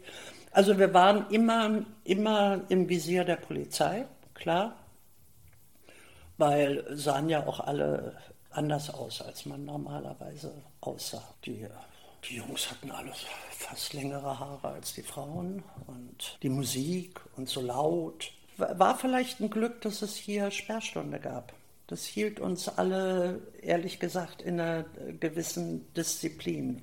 Also 0.50 0.78
wir 0.78 0.94
waren 0.94 1.30
immer, 1.30 1.84
immer 2.04 2.62
im 2.70 2.88
Visier 2.88 3.24
der 3.24 3.36
Polizei, 3.36 4.06
klar, 4.34 4.76
weil 6.38 6.84
sahen 6.96 7.28
ja 7.28 7.46
auch 7.46 7.60
alle 7.60 8.16
anders 8.50 8.90
aus, 8.90 9.20
als 9.20 9.46
man 9.46 9.64
normalerweise 9.64 10.52
aussah. 10.80 11.22
Die 11.44 11.66
die 12.24 12.36
Jungs 12.36 12.70
hatten 12.70 12.90
alle 12.90 13.12
fast 13.50 13.92
längere 13.94 14.38
Haare 14.38 14.68
als 14.68 14.94
die 14.94 15.02
Frauen 15.02 15.62
und 15.86 16.38
die 16.42 16.48
Musik 16.48 17.20
und 17.36 17.48
so 17.48 17.60
laut. 17.60 18.32
War 18.56 18.96
vielleicht 18.98 19.40
ein 19.40 19.50
Glück, 19.50 19.80
dass 19.80 20.02
es 20.02 20.16
hier 20.16 20.50
Sperrstunde 20.50 21.18
gab. 21.18 21.52
Das 21.86 22.04
hielt 22.04 22.40
uns 22.40 22.68
alle, 22.68 23.40
ehrlich 23.60 23.98
gesagt, 23.98 24.40
in 24.42 24.60
einer 24.60 24.84
gewissen 25.20 25.92
Disziplin. 25.94 26.82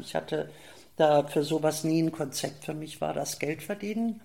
Ich 0.00 0.14
hatte 0.14 0.50
da 0.96 1.24
für 1.24 1.42
sowas 1.42 1.84
nie 1.84 2.02
ein 2.02 2.12
Konzept. 2.12 2.64
Für 2.64 2.74
mich 2.74 3.00
war 3.00 3.12
das 3.12 3.38
Geld 3.38 3.62
verdienen. 3.62 4.20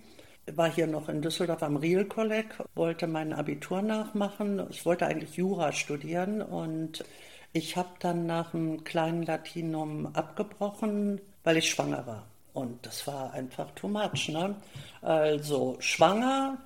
War 0.46 0.72
hier 0.72 0.86
noch 0.86 1.08
in 1.08 1.22
Düsseldorf 1.22 1.62
am 1.62 1.76
Real 1.76 2.04
College, 2.04 2.64
wollte 2.76 3.08
mein 3.08 3.32
Abitur 3.32 3.82
nachmachen. 3.82 4.64
Ich 4.70 4.86
wollte 4.86 5.06
eigentlich 5.06 5.36
Jura 5.36 5.72
studieren 5.72 6.40
und 6.40 7.04
ich 7.52 7.76
habe 7.76 7.90
dann 8.00 8.26
nach 8.26 8.54
einem 8.54 8.84
kleinen 8.84 9.22
Latinum 9.22 10.06
abgebrochen, 10.14 11.20
weil 11.44 11.56
ich 11.56 11.70
schwanger 11.70 12.06
war. 12.06 12.26
Und 12.52 12.86
das 12.86 13.06
war 13.06 13.32
einfach 13.32 13.70
too 13.72 13.88
much. 13.88 14.28
Ne? 14.28 14.56
Also 15.02 15.76
schwanger, 15.78 16.58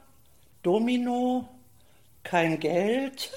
Domino, 0.62 1.48
kein 2.22 2.60
Geld 2.60 3.32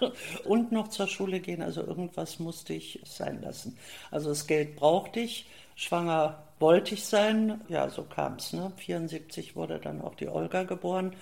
und 0.44 0.72
noch 0.72 0.88
zur 0.88 1.06
Schule 1.06 1.40
gehen. 1.40 1.62
Also 1.62 1.82
irgendwas 1.82 2.38
musste 2.38 2.74
ich 2.74 3.00
sein 3.04 3.40
lassen. 3.40 3.78
Also 4.10 4.30
das 4.30 4.46
Geld 4.46 4.76
brauchte 4.76 5.20
ich. 5.20 5.46
Schwanger 5.76 6.42
wollte 6.58 6.94
ich 6.94 7.04
sein. 7.04 7.60
Ja, 7.68 7.88
so 7.88 8.02
kam 8.02 8.34
es. 8.34 8.52
Ne? 8.52 8.72
74 8.76 9.56
wurde 9.56 9.78
dann 9.78 10.00
auch 10.00 10.14
die 10.14 10.28
Olga 10.28 10.64
geboren. 10.64 11.14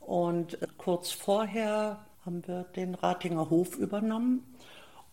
Und 0.00 0.58
kurz 0.76 1.10
vorher 1.10 2.04
haben 2.24 2.46
wir 2.46 2.64
den 2.76 2.94
Ratinger 2.94 3.50
Hof 3.50 3.76
übernommen. 3.76 4.44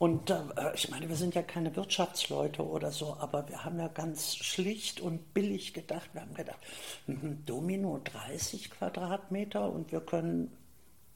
Und 0.02 0.32
äh, 0.32 0.42
ich 0.74 0.90
meine, 0.90 1.08
wir 1.10 1.16
sind 1.16 1.36
ja 1.36 1.44
keine 1.44 1.76
Wirtschaftsleute 1.76 2.66
oder 2.66 2.90
so, 2.90 3.18
aber 3.20 3.48
wir 3.48 3.64
haben 3.64 3.78
ja 3.78 3.88
ganz 3.88 4.36
schlicht 4.36 5.00
und 5.00 5.36
billig 5.36 5.76
gedacht. 5.76 6.10
Wir 6.14 6.22
haben 6.22 6.34
gedacht, 6.34 6.58
hm, 7.06 7.46
Domino 7.46 8.02
30 8.04 8.72
Quadratmeter 8.72 9.72
und 9.72 9.92
wir 9.92 10.02
können 10.02 10.50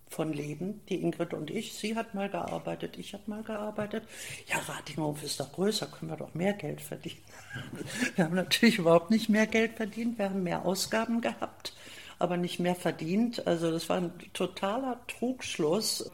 von 0.08 0.32
leben, 0.32 0.82
die 0.88 1.02
Ingrid 1.02 1.34
und 1.34 1.50
ich. 1.50 1.74
Sie 1.74 1.96
hat 1.96 2.14
mal 2.14 2.30
gearbeitet, 2.30 3.00
ich 3.00 3.16
habe 3.16 3.24
mal 3.26 3.42
gearbeitet. 3.42 4.04
Ja, 4.46 4.60
Ratinghof 4.60 5.24
ist 5.24 5.40
doch 5.40 5.52
größer, 5.52 5.88
können 5.88 6.12
wir 6.12 6.18
doch 6.18 6.36
mehr 6.36 6.54
Geld 6.54 6.80
verdienen. 6.80 7.24
Wir 8.16 8.26
haben 8.26 8.36
natürlich 8.36 8.78
überhaupt 8.78 9.10
nicht 9.10 9.30
mehr 9.30 9.48
Geld 9.48 9.78
verdient, 9.78 10.20
wir 10.20 10.26
haben 10.26 10.44
mehr 10.44 10.64
Ausgaben 10.64 11.22
gehabt, 11.22 11.74
aber 12.20 12.38
nicht 12.38 12.60
mehr 12.60 12.76
verdient. 12.76 13.48
Also 13.48 13.72
das 13.72 13.90
war 13.90 13.98
ein 13.98 14.12
totaler 14.34 15.00
Trugschluss 15.08 16.12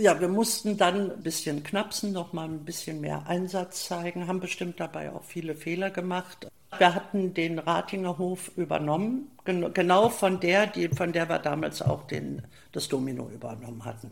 ja, 0.00 0.20
wir 0.20 0.28
mussten 0.28 0.76
dann 0.76 1.10
ein 1.10 1.22
bisschen 1.22 1.62
knapsen, 1.62 2.12
noch 2.12 2.32
mal 2.32 2.48
ein 2.48 2.64
bisschen 2.64 3.00
mehr 3.00 3.26
Einsatz 3.26 3.86
zeigen, 3.86 4.26
haben 4.26 4.40
bestimmt 4.40 4.80
dabei 4.80 5.12
auch 5.12 5.24
viele 5.24 5.54
Fehler 5.54 5.90
gemacht. 5.90 6.48
Wir 6.78 6.94
hatten 6.94 7.34
den 7.34 7.58
Ratinger 7.58 8.16
Hof 8.18 8.50
übernommen, 8.56 9.30
genau 9.44 10.08
von 10.08 10.38
der, 10.38 10.66
die, 10.68 10.88
von 10.88 11.12
der 11.12 11.28
wir 11.28 11.40
damals 11.40 11.82
auch 11.82 12.06
den, 12.06 12.42
das 12.72 12.88
Domino 12.88 13.28
übernommen 13.28 13.84
hatten. 13.84 14.10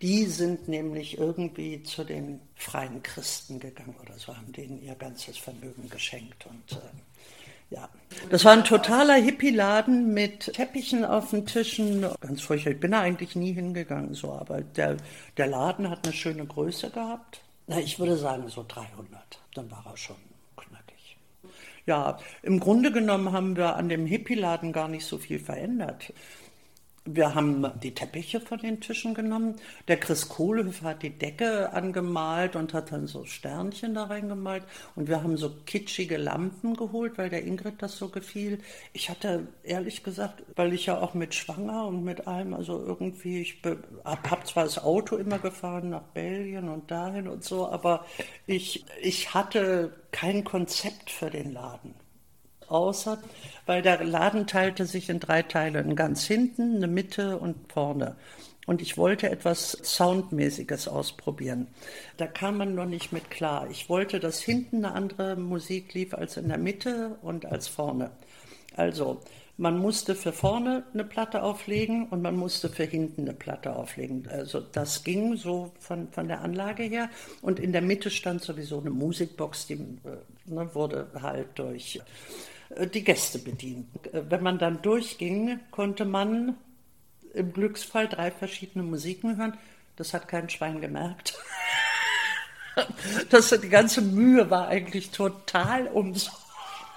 Die 0.00 0.24
sind 0.24 0.68
nämlich 0.68 1.18
irgendwie 1.18 1.82
zu 1.82 2.04
den 2.04 2.40
freien 2.56 3.02
Christen 3.02 3.60
gegangen 3.60 3.94
oder 4.02 4.18
so, 4.18 4.34
haben 4.34 4.52
denen 4.52 4.82
ihr 4.82 4.94
ganzes 4.94 5.36
Vermögen 5.36 5.88
geschenkt 5.88 6.46
und 6.46 6.72
äh, 6.72 6.80
ja, 7.70 7.88
das 8.30 8.44
war 8.44 8.52
ein 8.52 8.64
totaler 8.64 9.14
Hippie-Laden 9.14 10.12
mit 10.14 10.52
Teppichen 10.54 11.04
auf 11.04 11.30
den 11.30 11.44
Tischen. 11.46 12.06
Ganz 12.20 12.40
furchtbar. 12.40 12.72
Ich 12.72 12.80
bin 12.80 12.92
da 12.92 13.00
eigentlich 13.00 13.36
nie 13.36 13.52
hingegangen, 13.52 14.14
so, 14.14 14.32
aber 14.32 14.62
der, 14.62 14.96
der 15.36 15.46
Laden 15.46 15.90
hat 15.90 16.04
eine 16.04 16.14
schöne 16.14 16.46
Größe 16.46 16.90
gehabt. 16.90 17.42
Na, 17.66 17.78
ich 17.78 17.98
würde 17.98 18.16
sagen 18.16 18.48
so 18.48 18.64
300. 18.66 19.40
Dann 19.54 19.70
war 19.70 19.84
er 19.86 19.96
schon 19.96 20.16
knackig. 20.56 21.18
Ja, 21.84 22.18
im 22.42 22.60
Grunde 22.60 22.90
genommen 22.90 23.32
haben 23.32 23.56
wir 23.56 23.76
an 23.76 23.88
dem 23.90 24.06
Hippie-Laden 24.06 24.72
gar 24.72 24.88
nicht 24.88 25.04
so 25.04 25.18
viel 25.18 25.38
verändert. 25.38 26.12
Wir 27.10 27.34
haben 27.34 27.66
die 27.82 27.94
Teppiche 27.94 28.38
von 28.38 28.58
den 28.58 28.82
Tischen 28.82 29.14
genommen. 29.14 29.56
Der 29.88 29.98
Chris 29.98 30.28
Kohlhöfer 30.28 30.90
hat 30.90 31.02
die 31.02 31.18
Decke 31.18 31.72
angemalt 31.72 32.54
und 32.54 32.74
hat 32.74 32.92
dann 32.92 33.06
so 33.06 33.24
Sternchen 33.24 33.94
da 33.94 34.04
reingemalt. 34.04 34.64
Und 34.94 35.08
wir 35.08 35.22
haben 35.22 35.38
so 35.38 35.50
kitschige 35.64 36.18
Lampen 36.18 36.76
geholt, 36.76 37.16
weil 37.16 37.30
der 37.30 37.46
Ingrid 37.46 37.80
das 37.80 37.96
so 37.96 38.10
gefiel. 38.10 38.58
Ich 38.92 39.08
hatte 39.08 39.46
ehrlich 39.62 40.04
gesagt, 40.04 40.42
weil 40.54 40.74
ich 40.74 40.84
ja 40.84 41.00
auch 41.00 41.14
mit 41.14 41.34
schwanger 41.34 41.86
und 41.86 42.04
mit 42.04 42.26
allem, 42.26 42.52
also 42.52 42.78
irgendwie, 42.78 43.40
ich 43.40 43.62
habe 44.04 44.44
zwar 44.44 44.64
das 44.64 44.78
Auto 44.78 45.16
immer 45.16 45.38
gefahren 45.38 45.88
nach 45.88 46.02
Belgien 46.12 46.68
und 46.68 46.90
dahin 46.90 47.26
und 47.26 47.42
so, 47.42 47.68
aber 47.68 48.04
ich, 48.46 48.84
ich 49.00 49.32
hatte 49.32 49.94
kein 50.12 50.44
Konzept 50.44 51.10
für 51.10 51.30
den 51.30 51.52
Laden 51.52 51.94
außer, 52.70 53.18
weil 53.66 53.82
der 53.82 54.04
Laden 54.04 54.46
teilte 54.46 54.86
sich 54.86 55.08
in 55.08 55.20
drei 55.20 55.42
Teile, 55.42 55.84
ganz 55.94 56.24
hinten, 56.24 56.76
eine 56.76 56.86
Mitte 56.86 57.38
und 57.38 57.72
vorne. 57.72 58.16
Und 58.66 58.82
ich 58.82 58.98
wollte 58.98 59.30
etwas 59.30 59.78
Soundmäßiges 59.82 60.88
ausprobieren. 60.88 61.68
Da 62.18 62.26
kam 62.26 62.58
man 62.58 62.74
noch 62.74 62.84
nicht 62.84 63.12
mit 63.12 63.30
klar. 63.30 63.66
Ich 63.70 63.88
wollte, 63.88 64.20
dass 64.20 64.40
hinten 64.40 64.84
eine 64.84 64.94
andere 64.94 65.36
Musik 65.36 65.94
lief 65.94 66.12
als 66.12 66.36
in 66.36 66.48
der 66.48 66.58
Mitte 66.58 67.16
und 67.22 67.46
als 67.46 67.66
vorne. 67.66 68.10
Also, 68.76 69.22
man 69.60 69.76
musste 69.76 70.14
für 70.14 70.32
vorne 70.32 70.84
eine 70.94 71.02
Platte 71.02 71.42
auflegen 71.42 72.06
und 72.10 72.22
man 72.22 72.36
musste 72.36 72.68
für 72.68 72.84
hinten 72.84 73.22
eine 73.22 73.32
Platte 73.32 73.74
auflegen. 73.74 74.28
Also 74.30 74.60
das 74.60 75.02
ging 75.02 75.36
so 75.36 75.72
von, 75.80 76.06
von 76.12 76.28
der 76.28 76.42
Anlage 76.42 76.84
her. 76.84 77.10
Und 77.42 77.58
in 77.58 77.72
der 77.72 77.82
Mitte 77.82 78.10
stand 78.10 78.40
sowieso 78.40 78.78
eine 78.78 78.90
Musikbox, 78.90 79.66
die 79.66 79.74
äh, 79.74 80.18
ne, 80.44 80.70
wurde 80.74 81.08
halt 81.20 81.48
durch 81.56 82.00
die 82.70 83.04
Gäste 83.04 83.38
bedient. 83.38 83.88
Äh, 84.12 84.30
wenn 84.30 84.42
man 84.42 84.58
dann 84.58 84.82
durchging, 84.82 85.60
konnte 85.70 86.04
man 86.04 86.56
im 87.34 87.52
Glücksfall 87.52 88.08
drei 88.08 88.30
verschiedene 88.30 88.84
Musiken 88.84 89.36
hören. 89.36 89.56
Das 89.96 90.14
hat 90.14 90.28
kein 90.28 90.48
Schwein 90.48 90.80
gemerkt. 90.80 91.34
Das, 93.30 93.48
die 93.48 93.68
ganze 93.68 94.00
Mühe 94.00 94.50
war 94.50 94.68
eigentlich 94.68 95.10
total 95.10 95.88
umsonst. 95.88 96.32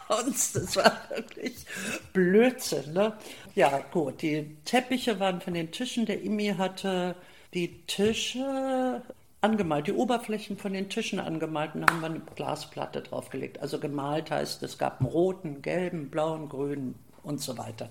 Das 0.08 0.76
war 0.76 0.96
wirklich 1.10 1.66
Blödsinn. 2.14 2.94
Ne? 2.94 3.14
Ja, 3.56 3.80
gut. 3.92 4.22
Die 4.22 4.58
Teppiche 4.64 5.20
waren 5.20 5.42
von 5.42 5.56
den 5.56 5.72
Tischen. 5.72 6.06
Der 6.06 6.22
Imi 6.22 6.54
hatte 6.56 7.16
die 7.56 7.82
Tische 7.88 9.02
angemalt, 9.42 9.88
die 9.88 9.94
Oberflächen 9.94 10.58
von 10.58 10.74
den 10.74 10.90
Tischen 10.90 11.20
angemalt 11.20 11.76
und 11.76 11.82
dann 11.82 11.90
haben 11.90 12.02
wir 12.02 12.10
eine 12.10 12.22
Glasplatte 12.36 13.02
draufgelegt. 13.02 13.60
Also 13.60 13.80
gemalt 13.80 14.32
heißt, 14.32 14.64
es 14.64 14.78
gab 14.78 15.02
einen 15.02 15.10
roten, 15.10 15.62
gelben, 15.62 16.10
blauen, 16.10 16.48
grünen 16.48 16.96
und 17.24 17.42
so 17.42 17.58
weiter. 17.58 17.90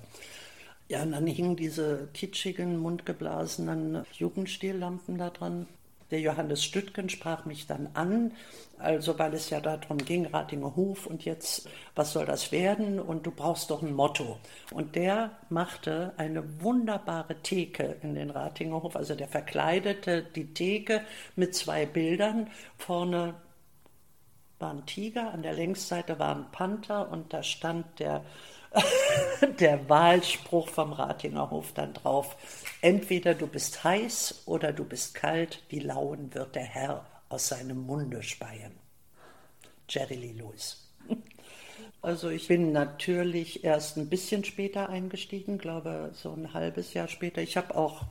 Ja, 0.89 1.03
und 1.03 1.13
dann 1.13 1.27
hingen 1.27 1.57
diese 1.57 2.09
kitschigen, 2.15 2.77
mundgeblasenen 2.79 4.05
Jugendstillampen 4.13 5.19
da 5.19 5.31
dran. 5.31 5.67
Der 6.11 6.21
Johannes 6.21 6.65
Stüttgen 6.65 7.09
sprach 7.09 7.45
mich 7.45 7.67
dann 7.67 7.91
an, 7.95 8.33
also 8.79 9.19
weil 9.19 9.35
es 9.35 9.51
ja 9.51 9.61
darum 9.61 9.99
ging, 9.99 10.27
Ratinger 10.27 10.75
Hof 10.75 11.07
und 11.07 11.25
jetzt, 11.25 11.69
was 11.95 12.13
soll 12.13 12.27
das 12.27 12.51
werden? 12.51 12.99
Und 12.99 13.27
du 13.27 13.31
brauchst 13.31 13.71
doch 13.71 13.83
ein 13.83 13.95
Motto. 13.95 14.39
Und 14.73 14.97
der 14.97 15.31
machte 15.49 16.13
eine 16.17 16.63
wunderbare 16.63 17.37
Theke 17.43 17.97
in 18.03 18.15
den 18.15 18.31
Ratinger 18.31 18.83
Hof, 18.83 18.97
also 18.97 19.15
der 19.15 19.29
verkleidete 19.29 20.23
die 20.23 20.53
Theke 20.53 21.03
mit 21.37 21.55
zwei 21.55 21.87
Bildern. 21.87 22.49
Vorne 22.77 23.35
war 24.59 24.73
ein 24.73 24.87
Tiger, 24.87 25.33
an 25.33 25.43
der 25.43 25.55
Längsseite 25.55 26.19
war 26.19 26.35
ein 26.35 26.51
Panther 26.51 27.11
und 27.11 27.33
da 27.33 27.43
stand 27.43 27.99
der 27.99 28.25
der 29.59 29.89
Wahlspruch 29.89 30.69
vom 30.69 30.93
Ratinger 30.93 31.51
Hof 31.51 31.73
dann 31.75 31.93
drauf. 31.93 32.37
Entweder 32.81 33.35
du 33.35 33.47
bist 33.47 33.85
heiß 33.85 34.43
oder 34.47 34.73
du 34.73 34.85
bist 34.85 35.15
kalt, 35.15 35.63
die 35.71 35.81
Lauen 35.81 36.35
wird 36.35 36.55
der 36.55 36.65
Herr 36.65 37.07
aus 37.29 37.49
seinem 37.49 37.87
Munde 37.87 38.23
speien. 38.23 38.73
Jerry 39.89 40.15
Lee 40.15 40.33
Lewis. 40.33 40.89
Also 42.03 42.31
ich 42.31 42.49
bin 42.49 42.73
natürlich 42.73 43.63
erst 43.63 43.99
ein 43.99 44.09
bisschen 44.09 44.43
später 44.43 44.89
eingestiegen, 44.89 45.59
glaube 45.59 46.13
so 46.15 46.33
ein 46.33 46.55
halbes 46.55 46.95
Jahr 46.95 47.09
später. 47.09 47.43
Ich 47.43 47.59
habe 47.59 47.77
auch 47.77 48.05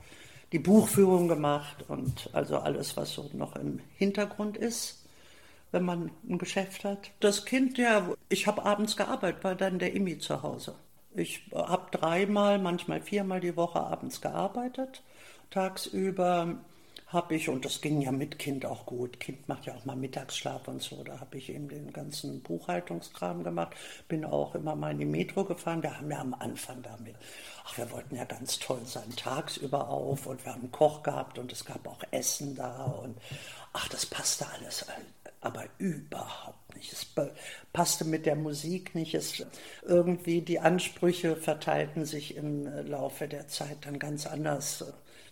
die 0.52 0.60
Buchführung 0.60 1.26
gemacht 1.26 1.84
und 1.88 2.30
also 2.32 2.58
alles, 2.58 2.96
was 2.96 3.14
so 3.14 3.28
noch 3.32 3.56
im 3.56 3.80
Hintergrund 3.96 4.56
ist 4.56 5.00
wenn 5.72 5.84
man 5.84 6.10
ein 6.28 6.38
Geschäft 6.38 6.84
hat. 6.84 7.10
Das 7.20 7.44
Kind, 7.44 7.78
ja, 7.78 8.14
ich 8.28 8.46
habe 8.46 8.64
abends 8.64 8.96
gearbeitet, 8.96 9.44
war 9.44 9.54
dann 9.54 9.78
der 9.78 9.92
Immi 9.94 10.18
zu 10.18 10.42
Hause. 10.42 10.74
Ich 11.14 11.42
habe 11.54 11.90
dreimal, 11.90 12.58
manchmal 12.58 13.00
viermal 13.00 13.40
die 13.40 13.56
Woche 13.56 13.80
abends 13.80 14.20
gearbeitet. 14.20 15.02
Tagsüber 15.50 16.58
habe 17.08 17.34
ich, 17.34 17.48
und 17.48 17.64
das 17.64 17.80
ging 17.80 18.00
ja 18.00 18.12
mit 18.12 18.38
Kind 18.38 18.64
auch 18.64 18.86
gut, 18.86 19.18
Kind 19.18 19.48
macht 19.48 19.66
ja 19.66 19.74
auch 19.74 19.84
mal 19.84 19.96
Mittagsschlaf 19.96 20.68
und 20.68 20.80
so, 20.80 21.02
da 21.02 21.18
habe 21.18 21.38
ich 21.38 21.50
eben 21.50 21.68
den 21.68 21.92
ganzen 21.92 22.40
Buchhaltungskram 22.40 23.42
gemacht, 23.42 23.74
bin 24.06 24.24
auch 24.24 24.54
immer 24.54 24.76
mal 24.76 24.92
in 24.92 24.98
die 24.98 25.04
Metro 25.06 25.44
gefahren. 25.44 25.82
Wir 25.82 25.96
haben 25.96 26.10
ja 26.10 26.20
am 26.20 26.34
Anfang 26.34 26.82
damit, 26.82 27.16
ach, 27.64 27.76
wir 27.76 27.90
wollten 27.90 28.14
ja 28.14 28.24
ganz 28.24 28.60
toll 28.60 28.82
sein, 28.84 29.10
tagsüber 29.16 29.88
auf 29.88 30.26
und 30.26 30.44
wir 30.44 30.52
haben 30.52 30.62
einen 30.62 30.72
Koch 30.72 31.02
gehabt 31.02 31.38
und 31.38 31.50
es 31.50 31.64
gab 31.64 31.86
auch 31.88 32.02
Essen 32.12 32.54
da 32.54 32.84
und 32.84 33.16
ach, 33.72 33.88
das 33.88 34.06
passte 34.06 34.46
alles 34.56 34.86
aber 35.40 35.64
überhaupt 35.78 36.76
nicht. 36.76 36.92
Es 36.92 37.06
passte 37.72 38.04
mit 38.04 38.26
der 38.26 38.36
Musik 38.36 38.94
nicht. 38.94 39.14
Es, 39.14 39.44
irgendwie 39.82 40.42
die 40.42 40.60
Ansprüche 40.60 41.36
verteilten 41.36 42.04
sich 42.04 42.36
im 42.36 42.66
Laufe 42.86 43.26
der 43.26 43.48
Zeit 43.48 43.78
dann 43.82 43.98
ganz 43.98 44.26
anders. 44.26 44.84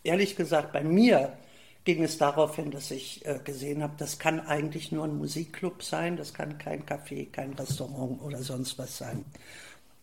Ehrlich 0.03 0.37
gesagt, 0.37 0.73
bei 0.73 0.83
mir 0.83 1.37
ging 1.85 2.03
es 2.03 2.19
darauf 2.19 2.57
hin, 2.57 2.71
dass 2.71 2.91
ich 2.91 3.25
äh, 3.25 3.39
gesehen 3.43 3.83
habe, 3.83 3.95
das 3.97 4.19
kann 4.19 4.41
eigentlich 4.41 4.93
nur 4.93 5.05
ein 5.05 5.17
Musikclub 5.17 5.83
sein, 5.83 6.17
das 6.17 6.35
kann 6.35 6.59
kein 6.59 6.85
Café, 6.85 7.31
kein 7.31 7.55
Restaurant 7.55 8.21
oder 8.23 8.43
sonst 8.43 8.79
was 8.79 8.99
sein. 8.99 9.25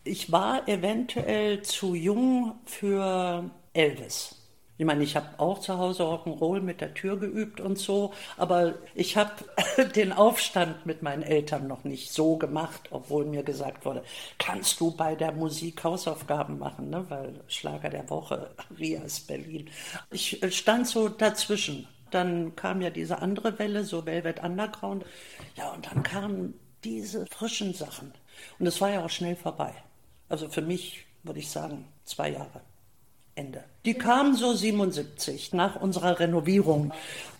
Ich 0.02 0.32
war 0.32 0.68
eventuell 0.68 1.62
zu 1.62 1.94
jung 1.94 2.58
für 2.64 3.50
Elvis. 3.72 4.35
Ich 4.78 4.84
meine, 4.84 5.02
ich 5.04 5.16
habe 5.16 5.38
auch 5.38 5.60
zu 5.60 5.78
Hause 5.78 6.02
Rock'n'Roll 6.02 6.60
mit 6.60 6.80
der 6.80 6.92
Tür 6.92 7.18
geübt 7.18 7.60
und 7.60 7.78
so, 7.78 8.12
aber 8.36 8.74
ich 8.94 9.16
habe 9.16 9.32
den 9.96 10.12
Aufstand 10.12 10.84
mit 10.84 11.02
meinen 11.02 11.22
Eltern 11.22 11.66
noch 11.66 11.84
nicht 11.84 12.12
so 12.12 12.36
gemacht, 12.36 12.88
obwohl 12.90 13.24
mir 13.24 13.42
gesagt 13.42 13.84
wurde, 13.84 14.04
kannst 14.38 14.80
du 14.80 14.90
bei 14.90 15.14
der 15.14 15.32
Musik 15.32 15.82
Hausaufgaben 15.82 16.58
machen, 16.58 16.90
ne? 16.90 17.06
weil 17.08 17.40
Schlager 17.48 17.88
der 17.88 18.08
Woche, 18.10 18.50
Rias 18.78 19.20
Berlin. 19.20 19.70
Ich 20.10 20.42
äh, 20.42 20.50
stand 20.50 20.86
so 20.86 21.08
dazwischen. 21.08 21.88
Dann 22.10 22.54
kam 22.54 22.82
ja 22.82 22.90
diese 22.90 23.20
andere 23.20 23.58
Welle, 23.58 23.82
so 23.82 24.06
Velvet 24.06 24.42
Underground. 24.42 25.04
Ja, 25.56 25.72
und 25.72 25.86
dann 25.86 26.02
kamen 26.02 26.54
diese 26.84 27.26
frischen 27.26 27.74
Sachen. 27.74 28.12
Und 28.58 28.66
es 28.66 28.80
war 28.80 28.90
ja 28.90 29.04
auch 29.04 29.10
schnell 29.10 29.36
vorbei. 29.36 29.72
Also 30.28 30.48
für 30.48 30.62
mich 30.62 31.04
würde 31.22 31.40
ich 31.40 31.50
sagen, 31.50 31.88
zwei 32.04 32.30
Jahre. 32.30 32.60
Ende. 33.36 33.62
Die 33.84 33.94
kam 33.94 34.34
so 34.34 34.52
77 34.52 35.52
nach 35.52 35.76
unserer 35.76 36.18
Renovierung. 36.18 36.92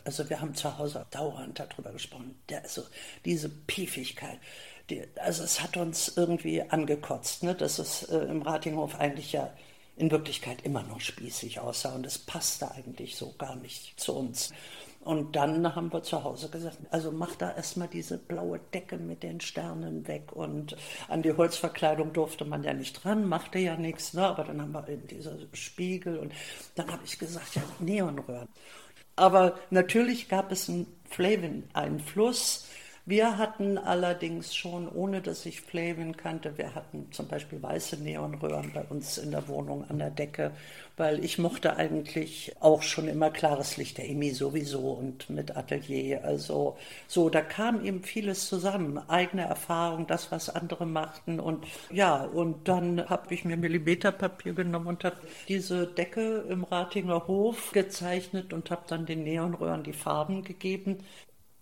Also 0.04 0.28
wir 0.30 0.40
haben 0.40 0.54
zu 0.54 0.78
Hause 0.78 1.06
dauernd 1.10 1.58
darüber 1.58 1.90
gesprochen. 1.90 2.38
Der, 2.48 2.62
also 2.62 2.82
diese 3.24 3.48
Piefigkeit. 3.48 4.38
Die, 4.90 5.02
also 5.16 5.42
es 5.42 5.62
hat 5.62 5.76
uns 5.76 6.12
irgendwie 6.16 6.62
angekotzt, 6.62 7.42
ne, 7.42 7.54
dass 7.54 7.80
es 7.80 8.04
äh, 8.04 8.18
im 8.18 8.42
Ratinghof 8.42 8.94
eigentlich 9.00 9.32
ja 9.32 9.52
in 9.96 10.10
Wirklichkeit 10.10 10.62
immer 10.62 10.82
noch 10.82 11.00
spießig 11.00 11.58
aussah 11.58 11.94
und 11.94 12.06
es 12.06 12.18
passte 12.18 12.70
eigentlich 12.70 13.16
so 13.16 13.34
gar 13.38 13.56
nicht 13.56 13.98
zu 13.98 14.14
uns. 14.14 14.52
Und 15.06 15.36
dann 15.36 15.76
haben 15.76 15.92
wir 15.92 16.02
zu 16.02 16.24
Hause 16.24 16.48
gesagt, 16.48 16.78
also 16.90 17.12
mach 17.12 17.36
da 17.36 17.52
erstmal 17.52 17.86
diese 17.86 18.18
blaue 18.18 18.58
Decke 18.74 18.96
mit 18.96 19.22
den 19.22 19.40
Sternen 19.40 20.08
weg. 20.08 20.32
Und 20.32 20.76
an 21.06 21.22
die 21.22 21.32
Holzverkleidung 21.32 22.12
durfte 22.12 22.44
man 22.44 22.64
ja 22.64 22.74
nicht 22.74 23.04
dran, 23.04 23.28
machte 23.28 23.60
ja 23.60 23.76
nichts. 23.76 24.14
Ne? 24.14 24.26
Aber 24.26 24.42
dann 24.42 24.60
haben 24.60 24.72
wir 24.72 24.88
eben 24.88 25.06
diese 25.06 25.46
Spiegel 25.52 26.18
und 26.18 26.32
dann 26.74 26.90
habe 26.90 27.02
ich 27.04 27.20
gesagt, 27.20 27.54
ja, 27.54 27.62
Neonröhren. 27.78 28.48
Aber 29.14 29.54
natürlich 29.70 30.28
gab 30.28 30.50
es 30.50 30.68
einen 30.68 30.88
Flavin-Einfluss 31.08 32.66
wir 33.08 33.38
hatten 33.38 33.78
allerdings 33.78 34.54
schon, 34.54 34.88
ohne 34.88 35.22
dass 35.22 35.46
ich 35.46 35.60
Flavin 35.60 36.16
kannte, 36.16 36.58
wir 36.58 36.74
hatten 36.74 37.06
zum 37.12 37.28
Beispiel 37.28 37.62
weiße 37.62 38.02
Neonröhren 38.02 38.72
bei 38.74 38.82
uns 38.82 39.16
in 39.18 39.30
der 39.30 39.46
Wohnung 39.46 39.88
an 39.88 40.00
der 40.00 40.10
Decke, 40.10 40.50
weil 40.96 41.24
ich 41.24 41.38
mochte 41.38 41.76
eigentlich 41.76 42.56
auch 42.58 42.82
schon 42.82 43.06
immer 43.06 43.30
klares 43.30 43.76
Licht, 43.76 43.98
der 43.98 44.10
Emi 44.10 44.32
sowieso 44.32 44.90
und 44.90 45.30
mit 45.30 45.56
Atelier. 45.56 46.24
Also 46.24 46.76
so, 47.06 47.30
da 47.30 47.42
kam 47.42 47.84
eben 47.84 48.02
vieles 48.02 48.48
zusammen, 48.48 48.98
eigene 49.08 49.42
Erfahrung, 49.42 50.08
das, 50.08 50.32
was 50.32 50.50
andere 50.50 50.84
machten 50.84 51.38
und 51.38 51.64
ja, 51.92 52.24
und 52.24 52.66
dann 52.66 53.08
habe 53.08 53.32
ich 53.32 53.44
mir 53.44 53.56
Millimeterpapier 53.56 54.54
genommen 54.54 54.88
und 54.88 55.04
habe 55.04 55.16
diese 55.46 55.86
Decke 55.86 56.44
im 56.48 56.64
Ratinger 56.64 57.28
Hof 57.28 57.70
gezeichnet 57.70 58.52
und 58.52 58.68
habe 58.72 58.82
dann 58.88 59.06
den 59.06 59.22
Neonröhren 59.22 59.84
die 59.84 59.92
Farben 59.92 60.42
gegeben. 60.42 60.98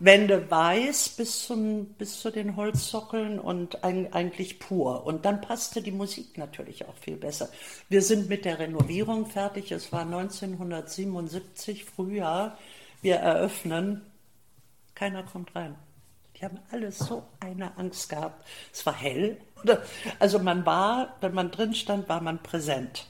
Wände 0.00 0.50
weiß 0.50 1.10
bis, 1.10 1.46
zum, 1.46 1.86
bis 1.94 2.20
zu 2.20 2.30
den 2.30 2.56
Holzsockeln 2.56 3.38
und 3.38 3.84
ein, 3.84 4.12
eigentlich 4.12 4.58
pur. 4.58 5.06
Und 5.06 5.24
dann 5.24 5.40
passte 5.40 5.82
die 5.82 5.92
Musik 5.92 6.36
natürlich 6.36 6.86
auch 6.86 6.96
viel 6.96 7.16
besser. 7.16 7.48
Wir 7.88 8.02
sind 8.02 8.28
mit 8.28 8.44
der 8.44 8.58
Renovierung 8.58 9.26
fertig. 9.26 9.70
Es 9.70 9.92
war 9.92 10.02
1977, 10.02 11.84
Frühjahr. 11.84 12.58
Wir 13.02 13.16
eröffnen. 13.16 14.02
Keiner 14.94 15.22
kommt 15.22 15.54
rein. 15.54 15.76
Die 16.36 16.44
haben 16.44 16.58
alle 16.72 16.90
so 16.90 17.22
eine 17.38 17.76
Angst 17.78 18.08
gehabt. 18.08 18.44
Es 18.72 18.84
war 18.84 18.94
hell. 18.94 19.38
Also 20.18 20.40
man 20.40 20.66
war, 20.66 21.16
wenn 21.20 21.34
man 21.34 21.52
drin 21.52 21.74
stand, 21.74 22.08
war 22.08 22.20
man 22.20 22.42
präsent. 22.42 23.06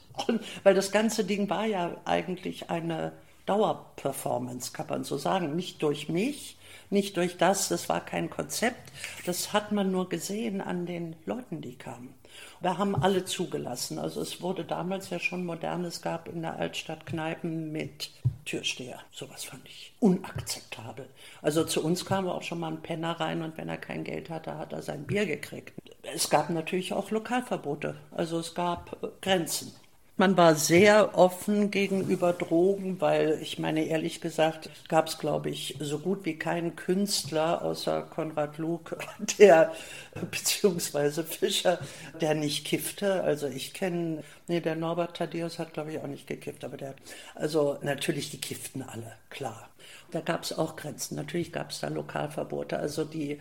Weil 0.63 0.75
das 0.75 0.91
ganze 0.91 1.25
Ding 1.25 1.49
war 1.49 1.65
ja 1.65 1.97
eigentlich 2.05 2.69
eine 2.69 3.13
Dauerperformance, 3.45 4.73
kann 4.73 4.87
man 4.87 5.03
so 5.03 5.17
sagen. 5.17 5.55
Nicht 5.55 5.81
durch 5.83 6.09
mich, 6.09 6.57
nicht 6.89 7.17
durch 7.17 7.37
das, 7.37 7.69
das 7.69 7.89
war 7.89 8.03
kein 8.03 8.29
Konzept, 8.29 8.91
das 9.25 9.53
hat 9.53 9.71
man 9.71 9.91
nur 9.91 10.09
gesehen 10.09 10.61
an 10.61 10.85
den 10.85 11.15
Leuten, 11.25 11.61
die 11.61 11.77
kamen. 11.77 12.13
Wir 12.59 12.77
haben 12.77 12.95
alle 12.95 13.25
zugelassen. 13.25 13.99
Also 13.99 14.21
es 14.21 14.41
wurde 14.41 14.65
damals 14.65 15.09
ja 15.09 15.19
schon 15.19 15.45
modern. 15.45 15.85
Es 15.85 16.01
gab 16.01 16.27
in 16.27 16.41
der 16.41 16.57
Altstadt 16.57 17.05
Kneipen 17.05 17.71
mit 17.71 18.11
Türsteher. 18.45 18.99
Sowas 19.11 19.45
fand 19.45 19.67
ich 19.67 19.93
unakzeptabel. 19.99 21.07
Also 21.41 21.63
zu 21.63 21.83
uns 21.83 22.05
kam 22.05 22.27
auch 22.27 22.43
schon 22.43 22.59
mal 22.59 22.71
ein 22.71 22.81
Penner 22.81 23.19
rein 23.19 23.41
und 23.41 23.57
wenn 23.57 23.69
er 23.69 23.77
kein 23.77 24.03
Geld 24.03 24.29
hatte, 24.29 24.57
hat 24.57 24.73
er 24.73 24.81
sein 24.81 25.05
Bier 25.05 25.25
gekriegt. 25.25 25.73
Es 26.01 26.29
gab 26.29 26.49
natürlich 26.49 26.93
auch 26.93 27.11
Lokalverbote. 27.11 27.95
Also 28.11 28.39
es 28.39 28.53
gab 28.53 28.97
Grenzen. 29.21 29.73
Man 30.17 30.37
war 30.37 30.55
sehr 30.55 31.17
offen 31.17 31.71
gegenüber 31.71 32.31
Drogen, 32.31 33.01
weil 33.01 33.37
ich 33.41 33.59
meine, 33.59 33.83
ehrlich 33.83 34.21
gesagt, 34.21 34.69
gab 34.87 35.09
es, 35.09 35.17
glaube 35.17 35.49
ich, 35.49 35.75
so 35.81 35.99
gut 35.99 36.23
wie 36.23 36.37
keinen 36.39 36.77
Künstler 36.77 37.61
außer 37.61 38.01
Konrad 38.03 38.57
Luke, 38.57 38.97
der, 39.39 39.73
beziehungsweise 40.31 41.25
Fischer, 41.25 41.79
der 42.21 42.33
nicht 42.33 42.65
kiffte. 42.65 43.23
Also 43.23 43.47
ich 43.47 43.73
kenne, 43.73 44.23
nee, 44.47 44.61
der 44.61 44.75
Norbert 44.77 45.17
Thaddeus 45.17 45.59
hat, 45.59 45.73
glaube 45.73 45.91
ich, 45.91 45.99
auch 45.99 46.07
nicht 46.07 46.27
gekifft, 46.27 46.63
aber 46.63 46.77
der, 46.77 46.95
also 47.33 47.77
natürlich, 47.81 48.31
die 48.31 48.39
kifften 48.39 48.83
alle, 48.83 49.11
klar. 49.29 49.69
Da 50.11 50.21
gab 50.21 50.43
es 50.43 50.57
auch 50.57 50.77
Grenzen. 50.77 51.15
Natürlich 51.15 51.51
gab 51.51 51.71
es 51.71 51.81
da 51.81 51.89
Lokalverbote. 51.89 52.79
Also 52.79 53.03
die 53.03 53.39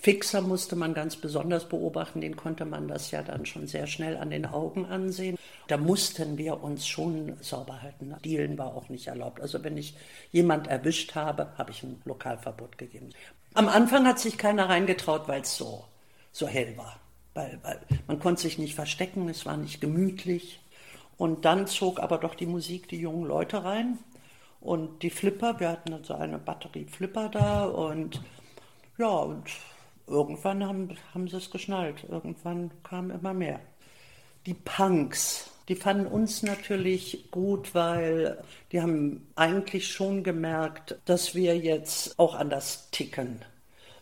Fixer 0.00 0.40
musste 0.40 0.76
man 0.76 0.94
ganz 0.94 1.16
besonders 1.16 1.68
beobachten, 1.68 2.22
den 2.22 2.34
konnte 2.34 2.64
man 2.64 2.88
das 2.88 3.10
ja 3.10 3.22
dann 3.22 3.44
schon 3.44 3.66
sehr 3.66 3.86
schnell 3.86 4.16
an 4.16 4.30
den 4.30 4.46
Augen 4.46 4.86
ansehen. 4.86 5.36
Da 5.68 5.76
mussten 5.76 6.38
wir 6.38 6.62
uns 6.62 6.86
schon 6.86 7.36
sauber 7.42 7.82
halten. 7.82 8.14
Dealen 8.24 8.56
war 8.56 8.74
auch 8.74 8.88
nicht 8.88 9.08
erlaubt. 9.08 9.40
Also 9.40 9.62
wenn 9.62 9.76
ich 9.76 9.94
jemand 10.32 10.68
erwischt 10.68 11.14
habe, 11.14 11.52
habe 11.58 11.70
ich 11.70 11.82
ein 11.82 12.00
Lokalverbot 12.06 12.78
gegeben. 12.78 13.10
Am 13.52 13.68
Anfang 13.68 14.06
hat 14.06 14.18
sich 14.18 14.38
keiner 14.38 14.70
reingetraut, 14.70 15.28
weil 15.28 15.42
es 15.42 15.56
so, 15.56 15.84
so 16.32 16.46
hell 16.46 16.76
war. 16.78 16.98
weil, 17.34 17.58
weil 17.62 17.78
man 18.06 18.18
konnte 18.18 18.40
sich 18.40 18.58
nicht 18.58 18.74
verstecken, 18.74 19.28
es 19.28 19.44
war 19.44 19.58
nicht 19.58 19.82
gemütlich. 19.82 20.60
Und 21.18 21.44
dann 21.44 21.66
zog 21.66 22.00
aber 22.00 22.16
doch 22.16 22.34
die 22.34 22.46
Musik 22.46 22.88
die 22.88 23.00
jungen 23.00 23.26
Leute 23.26 23.64
rein 23.64 23.98
und 24.60 25.02
die 25.02 25.10
Flipper, 25.10 25.60
wir 25.60 25.68
hatten 25.68 26.02
so 26.04 26.14
eine 26.14 26.38
Batterie 26.38 26.86
Flipper 26.86 27.28
da 27.28 27.64
und 27.64 28.22
ja, 28.96 29.08
und 29.08 29.44
irgendwann 30.10 30.66
haben, 30.66 30.96
haben 31.14 31.28
sie 31.28 31.36
es 31.36 31.50
geschnallt. 31.50 32.04
Irgendwann 32.08 32.70
kam 32.82 33.10
immer 33.10 33.32
mehr. 33.32 33.60
Die 34.46 34.54
Punks, 34.54 35.50
die 35.68 35.76
fanden 35.76 36.06
uns 36.06 36.42
natürlich 36.42 37.30
gut, 37.30 37.74
weil 37.74 38.42
die 38.72 38.80
haben 38.80 39.28
eigentlich 39.36 39.88
schon 39.88 40.24
gemerkt, 40.24 40.98
dass 41.04 41.34
wir 41.34 41.56
jetzt 41.56 42.18
auch 42.18 42.34
anders 42.34 42.90
ticken. 42.90 43.44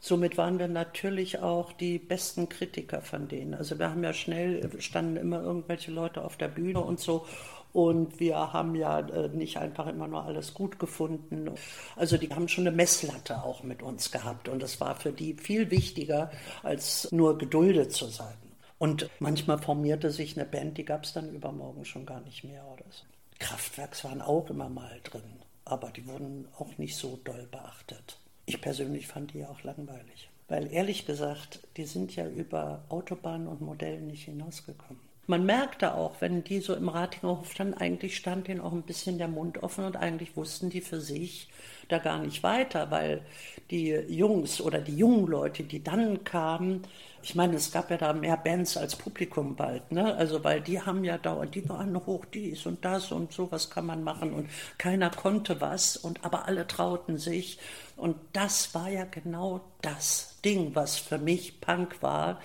Somit 0.01 0.38
waren 0.38 0.59
wir 0.59 0.68
natürlich 0.68 1.40
auch 1.40 1.73
die 1.73 1.99
besten 1.99 2.49
Kritiker 2.49 3.03
von 3.03 3.27
denen. 3.27 3.55
Also 3.55 3.79
wir 3.79 3.90
haben 3.90 4.05
ja 4.05 4.12
schnell, 4.12 4.71
standen 4.81 5.16
immer 5.16 5.42
irgendwelche 5.42 5.90
Leute 5.90 6.23
auf 6.25 6.37
der 6.37 6.49
Bühne 6.49 6.81
und 6.81 7.01
so. 7.01 7.27
Und 7.72 8.18
wir 8.18 8.52
haben 8.52 8.74
ja 8.74 9.00
äh, 9.00 9.28
nicht 9.28 9.59
einfach 9.59 9.87
immer 9.87 10.09
nur 10.09 10.24
alles 10.24 10.54
gut 10.54 10.78
gefunden. 10.78 11.50
Also 11.96 12.16
die 12.16 12.31
haben 12.31 12.48
schon 12.48 12.66
eine 12.66 12.74
Messlatte 12.74 13.42
auch 13.42 13.62
mit 13.62 13.83
uns 13.83 14.11
gehabt. 14.11 14.48
Und 14.48 14.62
das 14.62 14.81
war 14.81 14.96
für 14.96 15.12
die 15.12 15.35
viel 15.35 15.70
wichtiger, 15.70 16.31
als 16.62 17.11
nur 17.12 17.38
geduldet 17.38 17.92
zu 17.92 18.07
sein. 18.07 18.35
Und 18.78 19.11
manchmal 19.18 19.59
formierte 19.59 20.11
sich 20.11 20.37
eine 20.37 20.48
Band, 20.48 20.78
die 20.78 20.85
gab 20.85 21.04
es 21.04 21.12
dann 21.12 21.35
übermorgen 21.35 21.85
schon 21.85 22.07
gar 22.07 22.20
nicht 22.20 22.44
mehr 22.44 22.64
oder 22.64 22.85
so. 22.90 23.04
Kraftwerks 23.38 24.04
waren 24.04 24.22
auch 24.22 24.48
immer 24.50 24.68
mal 24.68 25.00
drin, 25.04 25.22
aber 25.64 25.90
die 25.90 26.07
wurden 26.07 26.48
auch 26.59 26.78
nicht 26.78 26.96
so 26.96 27.18
doll 27.24 27.48
beachtet. 27.50 28.18
Ich 28.46 28.61
persönlich 28.61 29.07
fand 29.07 29.35
die 29.35 29.44
auch 29.44 29.62
langweilig. 29.62 30.31
Weil 30.48 30.72
ehrlich 30.72 31.04
gesagt, 31.04 31.61
die 31.76 31.85
sind 31.85 32.16
ja 32.16 32.26
über 32.26 32.83
Autobahnen 32.88 33.46
und 33.46 33.61
Modellen 33.61 34.07
nicht 34.07 34.24
hinausgekommen. 34.24 35.08
Man 35.29 35.45
merkte 35.47 35.95
auch, 35.95 36.21
wenn 36.21 36.43
die 36.43 36.59
so 36.61 36.75
im 36.75 36.88
Ratingerhof 36.88 37.53
standen, 37.53 37.75
eigentlich 37.75 38.17
stand 38.17 38.49
denen 38.49 38.61
auch 38.61 38.73
ein 38.73 38.83
bisschen 38.83 39.19
der 39.19 39.29
Mund 39.29 39.62
offen 39.62 39.85
und 39.85 39.97
eigentlich 39.97 40.37
wussten 40.37 40.71
die 40.71 40.81
für 40.81 41.01
sich 41.01 41.49
da 41.88 41.99
gar 41.99 42.19
nicht 42.19 42.43
weiter, 42.43 42.91
weil 42.91 43.23
die 43.71 43.91
Jungs 43.91 44.61
oder 44.61 44.81
die 44.81 44.97
jungen 44.97 45.27
Leute, 45.27 45.64
die 45.64 45.85
dann 45.85 46.25
kamen, 46.25 46.83
ich 47.29 47.35
meine, 47.35 47.57
es 47.57 47.73
gab 47.73 47.91
ja 47.91 47.99
da 47.99 48.14
mehr 48.14 48.38
Bands 48.38 48.79
als 48.79 48.97
Publikum 48.97 49.55
bald, 49.55 49.93
ne? 49.93 50.14
Also 50.14 50.45
weil 50.45 50.62
die 50.62 50.81
haben 50.81 51.05
ja 51.05 51.19
dauernd, 51.19 51.55
die 51.55 51.69
waren 51.69 51.95
hoch 52.07 52.25
dies 52.25 52.64
und 52.64 52.83
das 52.87 53.12
und 53.12 53.35
sowas 53.35 53.69
kann 53.69 53.85
man 53.85 54.03
machen 54.03 54.33
und 54.33 54.49
keiner 54.79 55.11
konnte 55.11 55.61
was 55.61 55.99
und 55.99 56.25
aber 56.25 56.47
alle 56.47 56.67
trauten 56.67 57.19
sich 57.19 57.59
und 57.97 58.17
das 58.33 58.75
war 58.75 58.88
ja 58.88 59.05
genau 59.05 59.61
das 59.83 60.37
Ding, 60.43 60.75
was 60.75 60.97
für 60.97 61.19
mich 61.19 61.61
Punk 61.61 62.03
war 62.03 62.41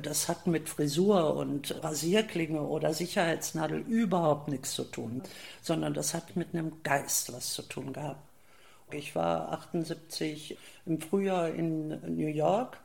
das 0.00 0.28
hat 0.28 0.46
mit 0.46 0.68
Frisur 0.68 1.34
und 1.34 1.82
Rasierklinge 1.82 2.62
oder 2.62 2.94
Sicherheitsnadel 2.94 3.80
überhaupt 3.80 4.46
nichts 4.46 4.74
zu 4.74 4.84
tun, 4.84 5.22
sondern 5.62 5.94
das 5.94 6.14
hat 6.14 6.36
mit 6.36 6.54
einem 6.54 6.84
Geist 6.84 7.32
was 7.32 7.52
zu 7.52 7.62
tun 7.62 7.92
gehabt. 7.92 8.22
Ich 8.92 9.16
war 9.16 9.50
78 9.50 10.56
im 10.86 11.00
Frühjahr 11.00 11.48
in 11.48 11.88
New 12.16 12.28
York 12.28 12.78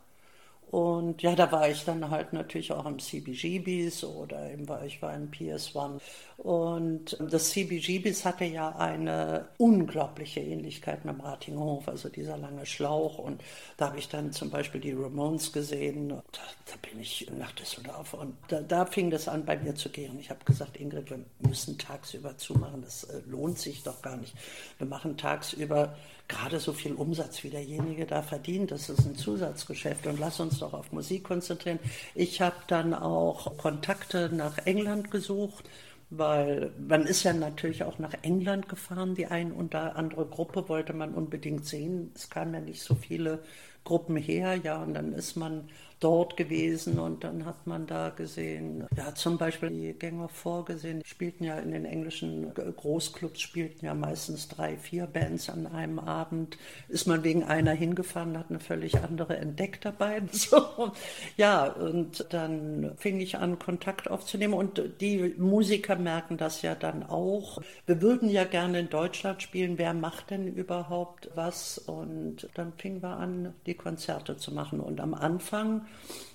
und 0.76 1.22
ja, 1.22 1.36
da 1.36 1.54
war 1.54 1.70
ich 1.70 1.86
dann 1.86 2.10
halt 2.10 2.34
natürlich 2.34 2.74
auch 2.74 2.86
im 2.86 3.00
CBGBs 3.00 4.04
oder 4.04 4.52
eben 4.52 4.68
ich 4.86 5.02
war 5.02 5.14
im 5.14 5.32
PS1. 5.32 6.02
Und 6.36 7.18
das 7.18 7.52
CBGBs 7.52 8.26
hatte 8.26 8.44
ja 8.44 8.76
eine 8.76 9.48
unglaubliche 9.58 10.42
Ähnlichkeit 10.42 11.06
mit 11.06 11.16
dem 11.16 11.22
Ratinghof, 11.22 11.88
also 11.88 12.10
dieser 12.10 12.36
lange 12.36 12.66
Schlauch. 12.66 13.20
Und 13.20 13.42
da 13.78 13.88
habe 13.88 14.00
ich 14.00 14.10
dann 14.10 14.34
zum 14.34 14.50
Beispiel 14.50 14.82
die 14.82 14.92
Ramones 14.92 15.54
gesehen. 15.54 16.10
Da, 16.10 16.22
da, 16.34 16.90
bin 16.90 17.00
ich 17.00 17.32
nach 17.40 17.54
Düsseldorf 17.54 18.14
und 18.14 18.36
da, 18.50 18.60
da, 18.60 18.86
fing 18.86 19.10
das 19.10 19.30
an, 19.30 19.46
bei 19.46 19.56
mir 19.56 19.76
zu 19.76 19.88
gehen. 19.88 20.20
Ich 20.20 20.30
habe 20.30 20.44
gesagt, 20.44 20.76
Ingrid, 20.76 21.10
wir 21.10 21.22
müssen 21.40 21.78
tagsüber 21.78 22.38
zumachen. 22.38 22.82
Das 22.82 23.06
äh, 23.06 23.22
lohnt 23.28 23.60
sich 23.60 23.82
doch 23.84 24.02
gar 24.02 24.18
nicht. 24.18 24.34
Wir 24.78 24.88
machen 24.88 25.16
tagsüber 25.16 25.96
gerade 26.28 26.60
so 26.60 26.74
viel 26.74 26.94
Umsatz 26.94 27.44
wie 27.44 27.50
derjenige 27.50 28.06
da 28.06 28.22
verdient. 28.22 28.72
Das 28.72 28.90
ist 28.90 29.06
ein 29.06 29.16
Zusatzgeschäft 29.16 30.08
und 30.08 30.20
lass 30.20 30.40
uns 30.40 30.60
doch 30.60 30.74
auf 30.74 30.92
Musik 30.92 31.24
konzentrieren. 31.24 31.80
Ich 32.14 32.42
habe 32.42 32.56
dann 32.68 32.94
auch 32.94 33.58
Kontakte 33.58 34.30
nach 34.34 34.58
England 34.66 35.12
gesucht 35.12 35.70
weil 36.10 36.72
man 36.88 37.04
ist 37.04 37.24
ja 37.24 37.34
natürlich 37.34 37.84
auch 37.84 38.00
nach 38.00 38.14
England 38.22 38.70
gefahren. 38.70 39.16
Die 39.16 39.28
ein 39.28 39.52
oder 39.52 39.96
andere 39.96 40.26
Gruppe 40.26 40.70
wollte 40.70 40.94
man 40.94 41.14
unbedingt 41.14 41.66
sehen. 41.66 42.12
Es 42.16 42.30
kamen 42.30 42.54
ja 42.54 42.60
nicht 42.60 42.82
so 42.82 42.96
viele 42.96 43.44
Gruppen 43.84 44.16
her, 44.16 44.56
ja, 44.56 44.82
und 44.82 44.94
dann 44.94 45.14
ist 45.14 45.36
man 45.36 45.70
dort 46.00 46.38
gewesen 46.38 47.00
und 47.00 47.24
dann 47.24 47.46
hat 47.46 47.66
man 47.68 47.88
da 47.88 48.10
gesehen, 48.10 48.86
ja 48.98 49.16
zum 49.16 49.38
Beispiel 49.38 49.70
die 49.70 49.94
Gänger 49.94 50.28
vorgesehen, 50.28 51.02
spielten 51.06 51.44
ja 51.46 51.58
in 51.58 51.72
den 51.72 51.86
englischen 51.86 52.54
Großclubs, 52.54 53.40
spielten 53.40 53.86
ja 53.86 53.94
meistens 53.94 54.48
drei, 54.48 54.78
vier 54.78 55.08
Bands 55.08 55.50
an 55.50 55.68
einem 55.68 56.00
Abend. 56.00 56.58
Ist 56.90 57.08
man 57.08 57.24
wegen 57.24 57.44
einer 57.44 57.72
hingefahren, 57.72 58.38
hat 58.38 58.50
eine 58.50 58.60
völlig 58.60 58.98
andere 58.98 59.38
entdeckt 59.38 59.86
dabei. 59.86 60.22
So. 60.46 60.92
Ja, 61.38 61.66
und 61.66 62.28
dann 62.30 62.92
fing 62.98 63.20
ich 63.20 63.38
an, 63.38 63.58
Kontakt 63.58 64.12
aufzunehmen 64.12 64.54
und 64.54 64.82
die 65.02 65.34
Musiker 65.38 65.96
merken 65.96 66.38
das 66.38 66.62
ja 66.62 66.76
dann 66.76 67.04
auch. 67.04 67.62
Wir 67.86 68.02
würden 68.02 68.30
ja 68.30 68.44
gerne 68.44 68.80
in 68.80 68.90
Deutschland 68.90 69.42
spielen, 69.42 69.78
wer 69.78 69.94
macht 69.94 70.30
denn 70.30 70.48
überhaupt 70.48 71.30
was? 71.36 71.78
Und 71.78 72.48
dann 72.54 72.74
fingen 72.74 73.02
wir 73.02 73.18
an, 73.18 73.54
die 73.66 73.74
Konzerte 73.74 74.38
zu 74.38 74.54
machen. 74.54 74.80
Und 74.80 75.00
am 75.00 75.14
Anfang 75.14 75.85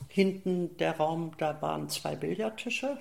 Hinten 0.08 0.76
der 0.78 0.96
Raum, 0.96 1.32
da 1.38 1.60
waren 1.62 1.88
zwei 1.88 2.16
Billardtische. 2.16 2.98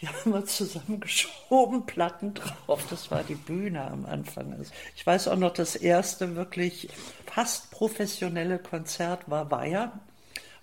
Die 0.00 0.08
haben 0.08 0.32
wir 0.32 0.44
zusammengeschoben, 0.44 1.86
Platten 1.86 2.34
drauf. 2.34 2.84
Das 2.90 3.10
war 3.10 3.24
die 3.24 3.34
Bühne 3.34 3.82
am 3.82 4.04
Anfang. 4.04 4.52
Also 4.52 4.70
ich 4.94 5.06
weiß 5.06 5.28
auch 5.28 5.36
noch, 5.36 5.52
das 5.52 5.74
erste 5.74 6.36
wirklich 6.36 6.88
fast 7.24 7.70
professionelle 7.70 8.58
Konzert 8.58 9.30
war 9.30 9.50
Weiher. 9.50 9.92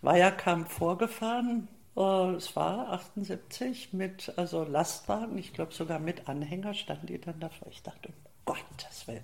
Weiher 0.02 0.32
kam 0.32 0.68
vorgefahren. 0.68 1.68
Oh, 1.96 2.34
es 2.36 2.56
war 2.56 2.90
78 2.90 3.94
mit 3.94 4.34
also 4.36 4.64
Lastwagen, 4.64 5.38
ich 5.38 5.54
glaube 5.54 5.74
sogar 5.74 6.00
mit 6.00 6.28
Anhänger 6.28 6.74
standen 6.74 7.08
die 7.08 7.22
dann 7.22 7.40
davor. 7.40 7.68
Ich 7.70 7.84
dachte, 7.84 8.10
um 8.10 8.14
Gottes 8.46 9.08
Willen. 9.08 9.24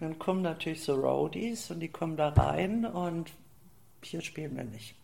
dann 0.00 0.18
kommen 0.18 0.42
natürlich 0.42 0.82
so 0.82 0.94
Roadies 0.94 1.70
und 1.70 1.80
die 1.80 1.88
kommen 1.88 2.16
da 2.16 2.30
rein 2.30 2.84
und 2.84 3.30
hier 4.02 4.20
spielen 4.20 4.56
wir 4.56 4.64
nicht. 4.64 4.94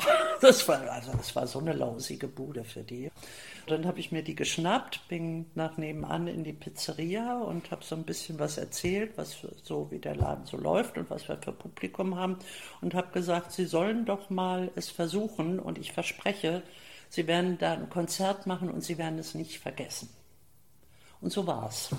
Das 0.40 0.66
war, 0.68 0.80
also 0.90 1.12
das 1.12 1.36
war 1.36 1.46
so 1.46 1.58
eine 1.58 1.74
lausige 1.74 2.26
Bude 2.26 2.64
für 2.64 2.82
die. 2.82 3.10
Dann 3.66 3.86
habe 3.86 4.00
ich 4.00 4.10
mir 4.10 4.22
die 4.22 4.34
geschnappt, 4.34 5.06
bin 5.08 5.46
nach 5.54 5.76
nebenan 5.76 6.26
in 6.26 6.44
die 6.44 6.54
Pizzeria 6.54 7.38
und 7.38 7.70
habe 7.70 7.84
so 7.84 7.94
ein 7.94 8.04
bisschen 8.04 8.38
was 8.38 8.56
erzählt, 8.56 9.12
was 9.16 9.46
so 9.62 9.90
wie 9.90 9.98
der 9.98 10.16
Laden 10.16 10.46
so 10.46 10.56
läuft 10.56 10.96
und 10.96 11.10
was 11.10 11.28
wir 11.28 11.36
für 11.36 11.52
Publikum 11.52 12.16
haben 12.16 12.38
und 12.80 12.94
habe 12.94 13.12
gesagt, 13.12 13.52
sie 13.52 13.66
sollen 13.66 14.06
doch 14.06 14.30
mal 14.30 14.70
es 14.76 14.88
versuchen 14.88 15.58
und 15.60 15.78
ich 15.78 15.92
verspreche, 15.92 16.62
sie 17.10 17.26
werden 17.26 17.58
da 17.58 17.74
ein 17.74 17.90
Konzert 17.90 18.46
machen 18.46 18.70
und 18.70 18.82
sie 18.82 18.96
werden 18.96 19.18
es 19.18 19.34
nicht 19.34 19.58
vergessen. 19.58 20.08
Und 21.20 21.32
so 21.32 21.46
war 21.46 21.68
es. 21.68 21.90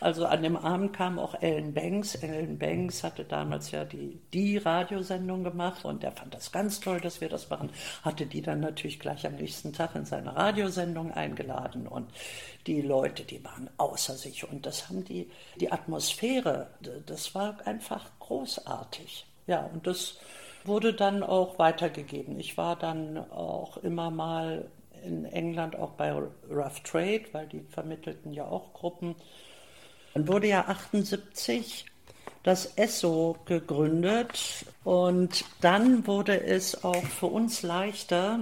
Also 0.00 0.26
an 0.26 0.42
dem 0.42 0.56
Abend 0.56 0.92
kam 0.92 1.18
auch 1.18 1.34
Ellen 1.40 1.72
Banks. 1.72 2.14
Ellen 2.16 2.58
Banks 2.58 3.02
hatte 3.02 3.24
damals 3.24 3.70
ja 3.70 3.84
die, 3.84 4.20
die 4.32 4.58
Radiosendung 4.58 5.44
gemacht 5.44 5.84
und 5.84 6.02
der 6.02 6.12
fand 6.12 6.34
das 6.34 6.52
ganz 6.52 6.80
toll, 6.80 7.00
dass 7.00 7.20
wir 7.20 7.28
das 7.28 7.48
machen. 7.48 7.70
Hatte 8.02 8.26
die 8.26 8.42
dann 8.42 8.60
natürlich 8.60 9.00
gleich 9.00 9.26
am 9.26 9.36
nächsten 9.36 9.72
Tag 9.72 9.94
in 9.94 10.04
seine 10.04 10.36
Radiosendung 10.36 11.12
eingeladen 11.12 11.86
und 11.86 12.10
die 12.66 12.82
Leute, 12.82 13.24
die 13.24 13.42
waren 13.44 13.70
außer 13.78 14.14
sich 14.14 14.48
und 14.48 14.66
das 14.66 14.88
haben 14.88 15.04
die, 15.04 15.30
die 15.60 15.72
Atmosphäre, 15.72 16.68
das 17.06 17.34
war 17.34 17.56
einfach 17.64 18.10
großartig. 18.18 19.26
Ja, 19.46 19.64
und 19.72 19.86
das 19.86 20.18
wurde 20.64 20.92
dann 20.92 21.22
auch 21.22 21.58
weitergegeben. 21.58 22.38
Ich 22.38 22.56
war 22.56 22.76
dann 22.76 23.18
auch 23.30 23.76
immer 23.78 24.10
mal 24.10 24.68
in 25.04 25.24
England 25.24 25.76
auch 25.76 25.92
bei 25.92 26.12
Rough 26.12 26.80
Trade, 26.80 27.24
weil 27.32 27.46
die 27.46 27.60
vermittelten 27.60 28.32
ja 28.32 28.46
auch 28.46 28.72
Gruppen. 28.72 29.14
Dann 30.16 30.28
wurde 30.28 30.46
ja 30.46 30.64
78 30.66 31.84
das 32.42 32.72
ESSO 32.76 33.36
gegründet 33.44 34.64
und 34.82 35.44
dann 35.60 36.06
wurde 36.06 36.42
es 36.42 36.84
auch 36.84 37.04
für 37.04 37.26
uns 37.26 37.60
leichter, 37.60 38.40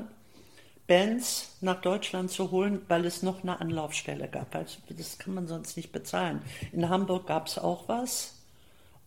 Bands 0.87 1.57
nach 1.61 1.81
Deutschland 1.81 2.31
zu 2.31 2.53
holen, 2.53 2.83
weil 2.87 3.05
es 3.05 3.25
noch 3.25 3.43
eine 3.43 3.61
Anlaufstelle 3.61 4.29
gab. 4.29 4.53
Das 4.53 5.19
kann 5.19 5.35
man 5.35 5.49
sonst 5.49 5.77
nicht 5.77 5.91
bezahlen. 5.91 6.43
In 6.71 6.89
Hamburg 6.89 7.27
gab 7.27 7.49
es 7.49 7.59
auch 7.59 7.89
was 7.89 8.37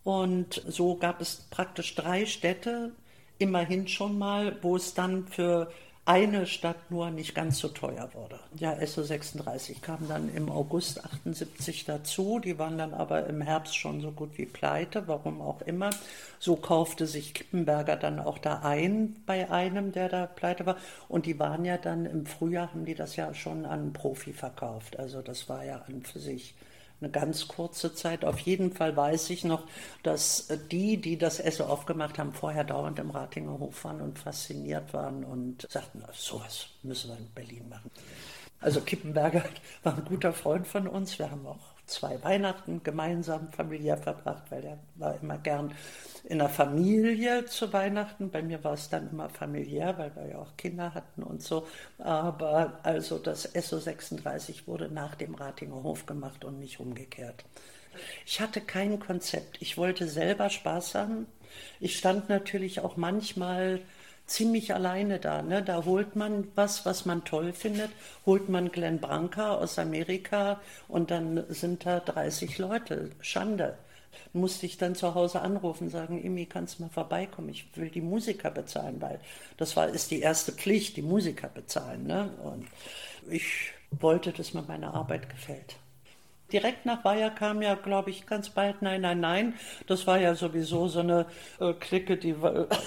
und 0.04 0.62
so 0.68 0.94
gab 0.96 1.22
es 1.22 1.46
praktisch 1.48 1.94
drei 1.94 2.26
Städte, 2.26 2.92
immerhin 3.38 3.88
schon 3.88 4.18
mal, 4.18 4.58
wo 4.60 4.76
es 4.76 4.92
dann 4.92 5.26
für 5.26 5.72
eine 6.08 6.46
Stadt 6.46 6.90
nur 6.90 7.10
nicht 7.10 7.34
ganz 7.34 7.58
so 7.58 7.68
teuer 7.68 8.08
wurde. 8.14 8.40
Ja, 8.56 8.72
SO36 8.72 9.82
kam 9.82 10.08
dann 10.08 10.34
im 10.34 10.50
August 10.50 11.04
78 11.04 11.84
dazu. 11.84 12.38
Die 12.38 12.58
waren 12.58 12.78
dann 12.78 12.94
aber 12.94 13.26
im 13.26 13.42
Herbst 13.42 13.76
schon 13.76 14.00
so 14.00 14.10
gut 14.10 14.38
wie 14.38 14.46
pleite, 14.46 15.06
warum 15.06 15.42
auch 15.42 15.60
immer. 15.60 15.90
So 16.38 16.56
kaufte 16.56 17.06
sich 17.06 17.34
Kippenberger 17.34 17.96
dann 17.96 18.20
auch 18.20 18.38
da 18.38 18.60
ein 18.60 19.16
bei 19.26 19.50
einem, 19.50 19.92
der 19.92 20.08
da 20.08 20.24
pleite 20.24 20.64
war. 20.64 20.78
Und 21.10 21.26
die 21.26 21.38
waren 21.38 21.66
ja 21.66 21.76
dann 21.76 22.06
im 22.06 22.24
Frühjahr, 22.24 22.72
haben 22.72 22.86
die 22.86 22.94
das 22.94 23.16
ja 23.16 23.34
schon 23.34 23.66
an 23.66 23.80
einen 23.80 23.92
Profi 23.92 24.32
verkauft. 24.32 24.98
Also 24.98 25.20
das 25.20 25.50
war 25.50 25.62
ja 25.62 25.82
an 25.86 26.02
für 26.04 26.20
sich 26.20 26.54
eine 27.00 27.10
ganz 27.10 27.48
kurze 27.48 27.94
Zeit. 27.94 28.24
Auf 28.24 28.38
jeden 28.40 28.72
Fall 28.72 28.96
weiß 28.96 29.30
ich 29.30 29.44
noch, 29.44 29.64
dass 30.02 30.48
die, 30.70 30.96
die 30.96 31.16
das 31.16 31.40
Esso 31.40 31.64
aufgemacht 31.64 32.18
haben, 32.18 32.32
vorher 32.32 32.64
dauernd 32.64 32.98
im 32.98 33.10
Ratinger 33.10 33.58
Hof 33.58 33.84
waren 33.84 34.00
und 34.00 34.18
fasziniert 34.18 34.92
waren 34.92 35.24
und 35.24 35.66
sagten, 35.70 36.02
sowas 36.12 36.68
müssen 36.82 37.10
wir 37.10 37.18
in 37.18 37.30
Berlin 37.34 37.68
machen. 37.68 37.90
Also 38.60 38.80
Kippenberger 38.80 39.44
war 39.82 39.96
ein 39.96 40.04
guter 40.04 40.32
Freund 40.32 40.66
von 40.66 40.88
uns. 40.88 41.18
Wir 41.18 41.30
haben 41.30 41.46
auch 41.46 41.67
zwei 41.88 42.22
Weihnachten 42.22 42.82
gemeinsam 42.82 43.50
familiär 43.52 43.96
verbracht, 43.96 44.44
weil 44.50 44.64
er 44.64 44.78
war 44.96 45.18
immer 45.20 45.38
gern 45.38 45.74
in 46.24 46.38
der 46.38 46.48
Familie 46.48 47.46
zu 47.46 47.72
Weihnachten. 47.72 48.30
Bei 48.30 48.42
mir 48.42 48.62
war 48.62 48.74
es 48.74 48.88
dann 48.88 49.10
immer 49.10 49.28
familiär, 49.28 49.96
weil 49.98 50.14
wir 50.14 50.28
ja 50.28 50.38
auch 50.38 50.56
Kinder 50.56 50.94
hatten 50.94 51.22
und 51.22 51.42
so. 51.42 51.66
Aber 51.98 52.78
also 52.82 53.18
das 53.18 53.42
SO 53.42 53.78
36 53.78 54.68
wurde 54.68 54.88
nach 54.88 55.14
dem 55.14 55.34
Ratinger 55.34 55.82
Hof 55.82 56.06
gemacht 56.06 56.44
und 56.44 56.58
nicht 56.58 56.80
umgekehrt. 56.80 57.44
Ich 58.26 58.40
hatte 58.40 58.60
kein 58.60 59.00
Konzept. 59.00 59.60
Ich 59.60 59.76
wollte 59.76 60.08
selber 60.08 60.50
Spaß 60.50 60.94
haben. 60.94 61.26
Ich 61.80 61.98
stand 61.98 62.28
natürlich 62.28 62.80
auch 62.80 62.96
manchmal 62.96 63.80
ziemlich 64.28 64.72
alleine 64.74 65.18
da. 65.18 65.42
Ne? 65.42 65.62
Da 65.62 65.84
holt 65.84 66.14
man 66.14 66.46
was, 66.54 66.86
was 66.86 67.06
man 67.06 67.24
toll 67.24 67.52
findet, 67.52 67.90
holt 68.26 68.48
man 68.48 68.70
Glenn 68.70 69.00
Branca 69.00 69.54
aus 69.54 69.78
Amerika 69.78 70.60
und 70.86 71.10
dann 71.10 71.44
sind 71.48 71.84
da 71.86 72.00
30 72.00 72.58
Leute. 72.58 73.10
Schande. 73.20 73.76
Musste 74.32 74.66
ich 74.66 74.78
dann 74.78 74.94
zu 74.94 75.14
Hause 75.14 75.40
anrufen, 75.40 75.90
sagen, 75.90 76.22
Imi, 76.22 76.46
kannst 76.46 76.78
du 76.78 76.84
mal 76.84 76.90
vorbeikommen? 76.90 77.48
Ich 77.48 77.76
will 77.76 77.90
die 77.90 78.00
Musiker 78.00 78.50
bezahlen, 78.50 79.00
weil 79.00 79.20
das 79.56 79.76
war, 79.76 79.88
ist 79.88 80.10
die 80.10 80.20
erste 80.20 80.52
Pflicht, 80.52 80.96
die 80.96 81.02
Musiker 81.02 81.48
bezahlen. 81.48 82.06
Ne? 82.06 82.30
Und 82.42 82.66
ich 83.30 83.72
wollte, 83.90 84.32
dass 84.32 84.54
mir 84.54 84.62
meine 84.62 84.92
Arbeit 84.92 85.30
gefällt. 85.30 85.76
Direkt 86.52 86.86
nach 86.86 87.04
Weiher 87.04 87.30
kam 87.30 87.60
ja, 87.60 87.74
glaube 87.74 88.10
ich, 88.10 88.26
ganz 88.26 88.48
bald 88.48 88.80
Nein, 88.80 89.02
Nein, 89.02 89.20
Nein. 89.20 89.54
Das 89.86 90.06
war 90.06 90.18
ja 90.18 90.34
sowieso 90.34 90.88
so 90.88 91.00
eine 91.00 91.26
äh, 91.60 91.74
Clique, 91.74 92.16
die, 92.16 92.34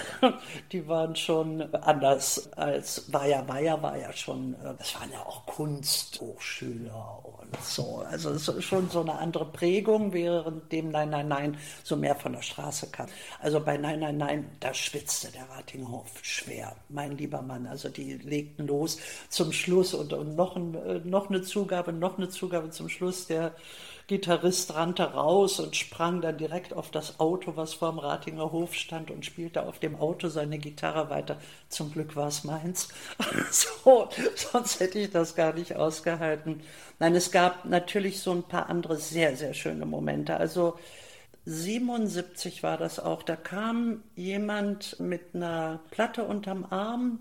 die 0.72 0.88
waren 0.88 1.16
schon 1.16 1.74
anders 1.76 2.52
als 2.54 3.14
Weiher. 3.14 3.48
Weiher 3.48 3.82
war 3.84 3.98
ja 3.98 4.12
schon, 4.14 4.56
äh, 4.56 4.74
das 4.78 4.96
waren 5.00 5.12
ja 5.12 5.20
auch 5.20 5.46
Kunsthochschüler 5.46 7.24
so. 7.62 8.04
Also 8.10 8.32
es 8.32 8.48
ist 8.48 8.64
schon 8.64 8.90
so 8.90 9.02
eine 9.02 9.18
andere 9.18 9.46
Prägung, 9.46 10.14
während 10.14 10.72
dem 10.72 10.90
Nein, 10.90 11.10
Nein, 11.10 11.28
Nein 11.28 11.58
so 11.84 11.96
mehr 11.96 12.16
von 12.16 12.34
der 12.34 12.42
Straße 12.42 12.88
kam. 12.92 13.08
Also 13.40 13.60
bei 13.60 13.78
Nein, 13.78 14.00
Nein, 14.00 14.18
Nein, 14.18 14.50
da 14.60 14.74
schwitzte 14.74 15.32
der 15.32 15.50
Ratinghof 15.50 16.12
schwer, 16.22 16.76
mein 16.90 17.18
lieber 17.18 17.42
Mann. 17.42 17.68
Also 17.68 17.90
die 17.90 18.14
legten 18.14 18.68
los 18.68 18.98
zum 19.30 19.52
Schluss 19.52 19.94
und, 19.94 20.14
und 20.14 20.36
noch, 20.36 20.56
ein, 20.56 20.76
äh, 20.76 21.00
noch 21.04 21.30
eine 21.30 21.42
Zugabe, 21.42 21.94
noch 21.94 22.18
eine 22.18 22.30
Zugabe 22.30 22.70
zum 22.72 22.90
Schluss. 22.90 23.28
Der 23.28 23.56
Gitarrist 24.08 24.74
rannte 24.74 25.14
raus 25.14 25.60
und 25.60 25.76
sprang 25.76 26.22
dann 26.22 26.38
direkt 26.38 26.74
auf 26.74 26.92
das 26.92 27.20
Auto, 27.20 27.56
was 27.56 27.74
vor 27.74 27.92
dem 27.92 28.00
Ratinger 28.00 28.52
Hof 28.52 28.74
stand 28.74 29.12
und 29.12 29.26
spielte 29.26 29.64
auf 29.64 29.80
dem 29.80 29.96
Auto 29.96 30.28
seine 30.28 30.58
Gitarre 30.58 31.10
weiter. 31.10 31.38
Zum 31.70 31.92
Glück 31.92 32.16
war 32.16 32.28
es 32.28 32.44
meins. 32.44 32.90
so, 33.52 34.10
sonst 34.36 34.80
hätte 34.80 35.00
ich 35.00 35.12
das 35.12 35.36
gar 35.36 35.54
nicht 35.54 35.76
ausgehalten. 35.76 36.62
Nein, 37.00 37.16
es 37.16 37.32
gab 37.32 37.66
natürlich 37.66 38.20
so 38.22 38.32
ein 38.32 38.44
paar 38.44 38.70
andere 38.70 38.98
sehr, 38.98 39.36
sehr 39.36 39.54
schöne 39.54 39.86
Momente. 39.86 40.38
Also 40.38 40.78
77 41.46 42.64
war 42.64 42.78
das 42.78 43.00
auch. 43.00 43.24
Da 43.24 43.36
kam 43.36 44.04
jemand 44.16 45.00
mit 45.00 45.34
einer 45.34 45.80
Platte 45.90 46.24
unterm 46.24 46.66
Arm 46.70 47.20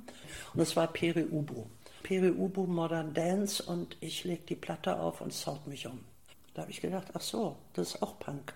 und 0.54 0.60
es 0.60 0.76
war 0.76 0.88
Peri 0.88 1.24
Ubu. 1.24 1.64
Peri 2.02 2.30
Ubu 2.30 2.66
Modern 2.66 3.14
Dance 3.14 3.62
und 3.62 3.96
ich 4.00 4.24
leg 4.24 4.46
die 4.46 4.56
Platte 4.56 4.98
auf 4.98 5.20
und 5.20 5.32
es 5.32 5.46
haut 5.46 5.66
mich 5.66 5.86
um. 5.86 6.00
Da 6.54 6.62
habe 6.62 6.70
ich 6.70 6.80
gedacht, 6.80 7.08
ach 7.14 7.20
so, 7.20 7.56
das 7.74 7.94
ist 7.94 8.02
auch 8.02 8.18
Punk. 8.18 8.54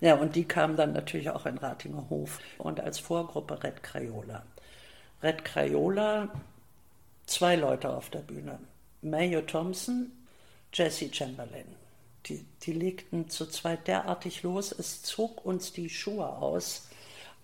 Ja, 0.00 0.16
und 0.16 0.36
die 0.36 0.44
kamen 0.44 0.76
dann 0.76 0.92
natürlich 0.92 1.30
auch 1.30 1.46
in 1.46 1.58
Ratinger 1.58 2.08
Hof 2.10 2.40
und 2.58 2.80
als 2.80 2.98
Vorgruppe 2.98 3.62
Red 3.62 3.82
Crayola. 3.82 4.44
Red 5.22 5.44
Crayola, 5.44 6.28
zwei 7.26 7.56
Leute 7.56 7.90
auf 7.90 8.10
der 8.10 8.20
Bühne. 8.20 8.58
Mayo 9.02 9.42
Thompson, 9.42 10.12
Jesse 10.72 11.12
Chamberlain. 11.12 11.66
Die, 12.26 12.44
die 12.62 12.72
legten 12.72 13.28
zu 13.28 13.46
zweit 13.46 13.86
derartig 13.86 14.42
los, 14.42 14.72
es 14.72 15.02
zog 15.02 15.44
uns 15.44 15.72
die 15.72 15.90
Schuhe 15.90 16.28
aus. 16.28 16.88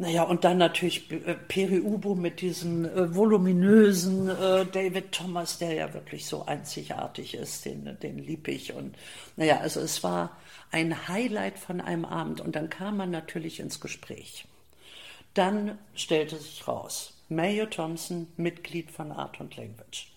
Naja, 0.00 0.22
und 0.22 0.44
dann 0.44 0.56
natürlich 0.56 1.10
äh, 1.12 1.34
Peri 1.34 1.80
Ubu 1.80 2.14
mit 2.14 2.40
diesem 2.40 2.86
äh, 2.86 3.14
voluminösen 3.14 4.30
äh, 4.30 4.64
David 4.64 5.12
Thomas, 5.12 5.58
der 5.58 5.74
ja 5.74 5.92
wirklich 5.92 6.24
so 6.24 6.46
einzigartig 6.46 7.34
ist, 7.34 7.66
den, 7.66 7.98
den 8.02 8.16
lieb 8.16 8.48
ich. 8.48 8.72
Und 8.72 8.96
naja, 9.36 9.58
also 9.60 9.78
es 9.80 10.02
war 10.02 10.38
ein 10.70 11.06
Highlight 11.06 11.58
von 11.58 11.82
einem 11.82 12.06
Abend. 12.06 12.40
Und 12.40 12.56
dann 12.56 12.70
kam 12.70 12.96
man 12.96 13.10
natürlich 13.10 13.60
ins 13.60 13.78
Gespräch. 13.78 14.46
Dann 15.34 15.76
stellte 15.94 16.38
sich 16.38 16.66
raus, 16.66 17.12
Mayo 17.28 17.66
Thompson, 17.66 18.26
Mitglied 18.38 18.90
von 18.90 19.12
Art 19.12 19.38
und 19.38 19.54
Language. 19.58 20.10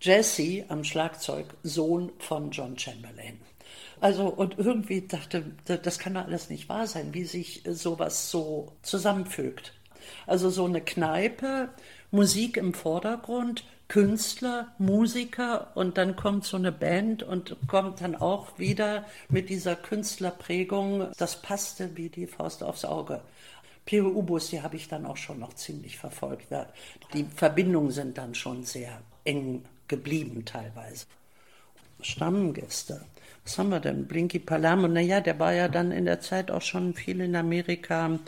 Jesse 0.00 0.64
am 0.68 0.82
Schlagzeug, 0.82 1.44
Sohn 1.62 2.10
von 2.20 2.52
John 2.52 2.78
Chamberlain. 2.78 3.38
Also 4.00 4.28
und 4.28 4.58
irgendwie 4.58 5.06
dachte, 5.06 5.44
das 5.64 5.98
kann 5.98 6.14
doch 6.14 6.24
alles 6.24 6.50
nicht 6.50 6.68
wahr 6.68 6.86
sein, 6.86 7.12
wie 7.14 7.24
sich 7.24 7.62
sowas 7.66 8.30
so 8.30 8.72
zusammenfügt. 8.82 9.74
Also 10.26 10.50
so 10.50 10.64
eine 10.64 10.80
Kneipe, 10.80 11.68
Musik 12.10 12.56
im 12.56 12.74
Vordergrund, 12.74 13.64
Künstler, 13.88 14.68
Musiker 14.78 15.72
und 15.74 15.98
dann 15.98 16.14
kommt 16.14 16.44
so 16.44 16.56
eine 16.56 16.72
Band 16.72 17.22
und 17.22 17.56
kommt 17.66 18.00
dann 18.00 18.14
auch 18.14 18.58
wieder 18.58 19.04
mit 19.28 19.50
dieser 19.50 19.76
Künstlerprägung. 19.76 21.08
Das 21.18 21.42
passte 21.42 21.96
wie 21.96 22.08
die 22.08 22.26
Faust 22.26 22.62
aufs 22.62 22.84
Auge. 22.84 23.20
Pere 23.84 24.06
Ubus, 24.06 24.50
die 24.50 24.62
habe 24.62 24.76
ich 24.76 24.86
dann 24.86 25.06
auch 25.06 25.16
schon 25.16 25.40
noch 25.40 25.54
ziemlich 25.54 25.98
verfolgt. 25.98 26.46
Die 27.14 27.24
Verbindungen 27.24 27.90
sind 27.90 28.16
dann 28.16 28.34
schon 28.34 28.62
sehr 28.62 29.00
eng 29.24 29.64
geblieben 29.88 30.44
teilweise. 30.44 31.06
Stammgäste 32.02 33.00
was 33.44 33.58
haben 33.58 33.70
wir 33.70 33.80
denn? 33.80 34.06
Blinky 34.06 34.38
Palermo, 34.38 34.86
naja, 34.86 35.20
der 35.20 35.38
war 35.38 35.52
ja 35.52 35.68
dann 35.68 35.92
in 35.92 36.04
der 36.04 36.20
Zeit 36.20 36.50
auch 36.50 36.62
schon 36.62 36.94
viel 36.94 37.20
in 37.20 37.34
Amerika. 37.34 38.18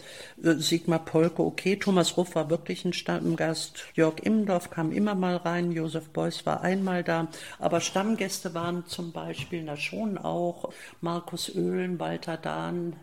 Äh, 0.42 0.54
Sigmar 0.54 1.04
Polke, 1.04 1.42
okay. 1.42 1.76
Thomas 1.76 2.16
Ruff 2.16 2.34
war 2.34 2.50
wirklich 2.50 2.84
ein 2.84 2.92
Stammgast. 2.92 3.84
Jörg 3.94 4.18
Immendorf 4.22 4.70
kam 4.70 4.90
immer 4.90 5.14
mal 5.14 5.36
rein. 5.36 5.70
Josef 5.70 6.08
Beuys 6.08 6.44
war 6.46 6.62
einmal 6.62 7.04
da. 7.04 7.28
Aber 7.58 7.80
Stammgäste 7.80 8.54
waren 8.54 8.86
zum 8.86 9.12
Beispiel, 9.12 9.62
na 9.62 9.76
schon 9.76 10.18
auch 10.18 10.72
Markus 11.00 11.54
Oehlen, 11.54 12.00
Walter 12.00 12.36
Dahn, 12.36 12.96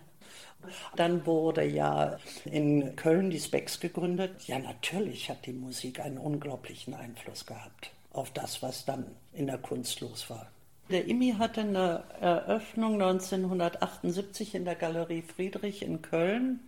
dann 0.97 1.25
wurde 1.25 1.63
ja 1.63 2.17
in 2.43 2.95
Köln 2.97 3.29
die 3.29 3.39
Specs 3.39 3.79
gegründet. 3.79 4.43
Ja, 4.45 4.59
natürlich 4.59 5.29
hat 5.29 5.45
die 5.45 5.53
Musik 5.53 6.01
einen 6.01 6.17
unglaublichen 6.17 6.93
Einfluss 6.93 7.45
gehabt 7.45 7.91
auf 8.11 8.31
das, 8.31 8.61
was 8.61 8.83
dann 8.83 9.05
in 9.31 9.47
der 9.47 9.59
Kunst 9.59 10.01
los 10.01 10.29
war. 10.29 10.47
Der 10.91 11.07
IMI 11.07 11.35
hatte 11.37 11.61
eine 11.61 12.03
Eröffnung 12.19 12.93
1978 12.93 14.55
in 14.55 14.65
der 14.65 14.73
Galerie 14.73 15.21
Friedrich 15.21 15.83
in 15.83 16.01
Köln. 16.01 16.61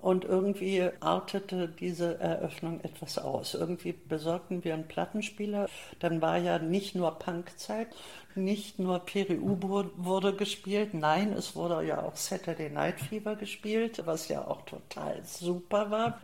Und 0.00 0.24
irgendwie 0.24 0.90
artete 1.00 1.66
diese 1.66 2.18
Eröffnung 2.20 2.80
etwas 2.82 3.16
aus. 3.16 3.54
Irgendwie 3.54 3.92
besorgten 3.92 4.62
wir 4.64 4.74
einen 4.74 4.86
Plattenspieler. 4.86 5.66
Dann 6.00 6.20
war 6.20 6.36
ja 6.36 6.58
nicht 6.58 6.94
nur 6.94 7.18
Punkzeit, 7.18 7.88
nicht 8.34 8.78
nur 8.78 8.98
Peri 8.98 9.38
Ubo 9.38 9.86
wurde 9.96 10.34
gespielt. 10.34 10.92
Nein, 10.92 11.32
es 11.32 11.56
wurde 11.56 11.86
ja 11.86 12.02
auch 12.02 12.16
Saturday 12.16 12.68
Night 12.68 13.00
Fever 13.00 13.36
gespielt, 13.36 14.02
was 14.04 14.28
ja 14.28 14.46
auch 14.46 14.62
total 14.66 15.22
super 15.24 15.90
war 15.90 16.20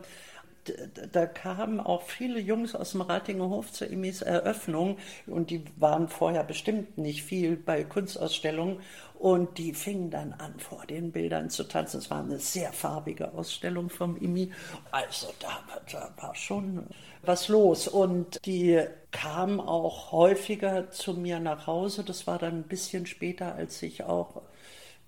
da 1.11 1.25
kamen 1.25 1.79
auch 1.79 2.03
viele 2.03 2.39
Jungs 2.39 2.75
aus 2.75 2.91
dem 2.91 3.01
Ratinger 3.01 3.49
Hof 3.49 3.71
zur 3.71 3.89
Emis 3.89 4.21
Eröffnung 4.21 4.97
und 5.27 5.49
die 5.49 5.63
waren 5.77 6.07
vorher 6.07 6.43
bestimmt 6.43 6.97
nicht 6.97 7.23
viel 7.23 7.55
bei 7.55 7.83
Kunstausstellungen 7.83 8.79
und 9.21 9.57
die 9.59 9.73
fingen 9.73 10.09
dann 10.09 10.33
an, 10.33 10.59
vor 10.59 10.85
den 10.87 11.11
Bildern 11.11 11.49
zu 11.49 11.63
tanzen. 11.63 11.99
Es 11.99 12.09
war 12.09 12.23
eine 12.23 12.39
sehr 12.39 12.73
farbige 12.73 13.33
Ausstellung 13.33 13.89
vom 13.89 14.17
IMI. 14.17 14.51
Also 14.91 15.27
da, 15.39 15.59
da 15.91 16.11
war 16.19 16.33
schon 16.33 16.87
was 17.21 17.47
los. 17.47 17.87
Und 17.87 18.43
die 18.45 18.81
kamen 19.11 19.59
auch 19.59 20.11
häufiger 20.11 20.89
zu 20.89 21.13
mir 21.13 21.39
nach 21.39 21.67
Hause. 21.67 22.03
Das 22.03 22.25
war 22.25 22.39
dann 22.39 22.61
ein 22.61 22.67
bisschen 22.67 23.05
später, 23.05 23.53
als 23.53 23.83
ich 23.83 24.03
auch 24.03 24.41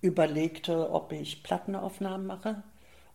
überlegte, 0.01 0.91
ob 0.91 1.11
ich 1.11 1.41
Plattenaufnahmen 1.41 2.27
mache 2.27 2.61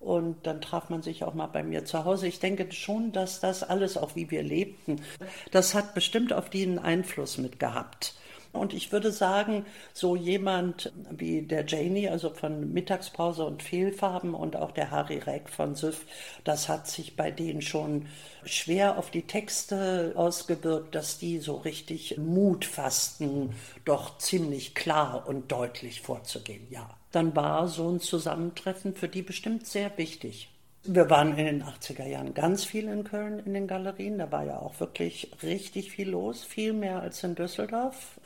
Und 0.00 0.46
dann 0.46 0.60
traf 0.60 0.90
man 0.90 1.02
sich 1.02 1.24
auch 1.24 1.34
mal 1.34 1.48
bei 1.48 1.62
mir 1.62 1.84
zu 1.84 2.04
Hause. 2.04 2.28
Ich 2.28 2.38
denke 2.38 2.70
schon, 2.72 3.12
dass 3.12 3.40
das 3.40 3.62
alles, 3.62 3.96
auch 3.96 4.14
wie 4.14 4.30
wir 4.30 4.42
lebten, 4.42 5.02
das 5.50 5.74
hat 5.74 5.94
bestimmt 5.94 6.32
auf 6.32 6.50
die 6.50 6.62
einen 6.62 6.78
Einfluss 6.78 7.36
mit 7.38 7.58
gehabt. 7.58 8.14
Und 8.52 8.72
ich 8.72 8.92
würde 8.92 9.12
sagen, 9.12 9.66
so 9.92 10.16
jemand 10.16 10.92
wie 11.10 11.42
der 11.42 11.66
Janie, 11.66 12.08
also 12.08 12.30
von 12.30 12.72
Mittagspause 12.72 13.44
und 13.44 13.62
Fehlfarben 13.62 14.34
und 14.34 14.56
auch 14.56 14.72
der 14.72 14.90
Harry 14.90 15.18
Reck 15.18 15.50
von 15.50 15.74
Süff, 15.74 16.06
das 16.44 16.68
hat 16.68 16.88
sich 16.88 17.14
bei 17.14 17.30
denen 17.30 17.60
schon 17.60 18.06
schwer 18.44 18.98
auf 18.98 19.10
die 19.10 19.26
Texte 19.26 20.12
ausgewirkt, 20.16 20.94
dass 20.94 21.18
die 21.18 21.38
so 21.38 21.56
richtig 21.56 22.16
Mut 22.16 22.64
fassten, 22.64 23.54
doch 23.84 24.18
ziemlich 24.18 24.74
klar 24.74 25.28
und 25.28 25.52
deutlich 25.52 26.00
vorzugehen, 26.00 26.66
ja. 26.70 26.97
Dann 27.12 27.34
war 27.34 27.68
so 27.68 27.88
ein 27.88 28.00
Zusammentreffen 28.00 28.94
für 28.94 29.08
die 29.08 29.22
bestimmt 29.22 29.66
sehr 29.66 29.96
wichtig. 29.96 30.50
Wir 30.84 31.10
waren 31.10 31.36
in 31.36 31.46
den 31.46 31.62
80er 31.64 32.06
Jahren 32.06 32.34
ganz 32.34 32.64
viel 32.64 32.88
in 32.88 33.04
Köln 33.04 33.40
in 33.44 33.54
den 33.54 33.66
Galerien. 33.66 34.18
Da 34.18 34.30
war 34.30 34.44
ja 34.44 34.58
auch 34.58 34.78
wirklich 34.80 35.30
richtig 35.42 35.90
viel 35.90 36.10
los, 36.10 36.44
viel 36.44 36.72
mehr 36.72 37.00
als 37.00 37.22
in 37.24 37.34
Düsseldorf 37.34 38.18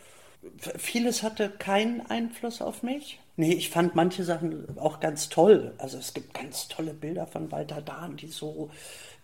vieles 0.76 1.22
hatte 1.22 1.51
keinen 1.51 2.01
Einfluss 2.07 2.62
auf 2.62 2.83
mich. 2.83 3.20
Nee, 3.37 3.53
ich 3.53 3.70
fand 3.70 3.95
manche 3.95 4.24
Sachen 4.24 4.76
auch 4.78 5.01
ganz 5.01 5.28
toll. 5.28 5.72
Also 5.78 5.99
es 5.99 6.12
gibt 6.12 6.35
ganz 6.35 6.68
tolle 6.68 6.93
Bilder 6.93 7.26
von 7.26 7.51
Walter 7.51 7.80
Dahn, 7.80 8.16
die 8.16 8.26
so, 8.26 8.70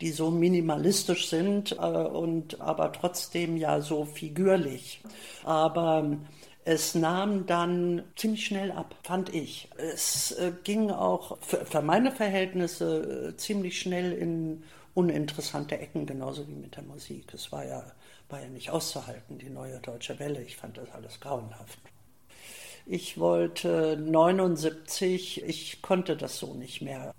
die 0.00 0.10
so 0.10 0.30
minimalistisch 0.30 1.28
sind 1.28 1.72
äh, 1.72 1.76
und 1.76 2.60
aber 2.60 2.92
trotzdem 2.92 3.56
ja 3.56 3.80
so 3.80 4.04
figürlich. 4.04 5.00
Aber 5.44 6.16
es 6.68 6.94
nahm 6.94 7.46
dann 7.46 8.02
ziemlich 8.14 8.44
schnell 8.44 8.70
ab, 8.72 8.94
fand 9.02 9.34
ich. 9.34 9.70
Es 9.78 10.32
äh, 10.32 10.52
ging 10.64 10.90
auch 10.90 11.38
für, 11.40 11.80
meine 11.80 12.12
Verhältnisse 12.12 13.30
äh, 13.30 13.36
ziemlich 13.38 13.80
schnell 13.80 14.12
in 14.12 14.64
uninteressante 14.92 15.78
Ecken, 15.78 16.04
genauso 16.04 16.46
wie 16.46 16.52
mit 16.52 16.76
der 16.76 16.82
Musik. 16.82 17.32
Es 17.32 17.50
war 17.52 17.64
ja 17.64 17.82
war 18.28 18.42
ja 18.42 18.48
nicht 18.48 18.68
auszuhalten, 18.68 19.38
die 19.38 19.48
neue 19.48 19.80
deutsche 19.80 20.18
Welle. 20.18 20.42
Ich 20.42 20.58
fand 20.58 20.76
das 20.76 20.90
alles 20.90 21.18
grauenhaft. 21.20 21.78
Ich 22.84 23.18
wollte 23.18 23.96
79, 23.96 25.42
ich 25.44 25.80
konnte 25.80 26.18
das 26.18 26.38
so 26.38 26.52
nicht 26.52 26.82
mehr. 26.82 27.14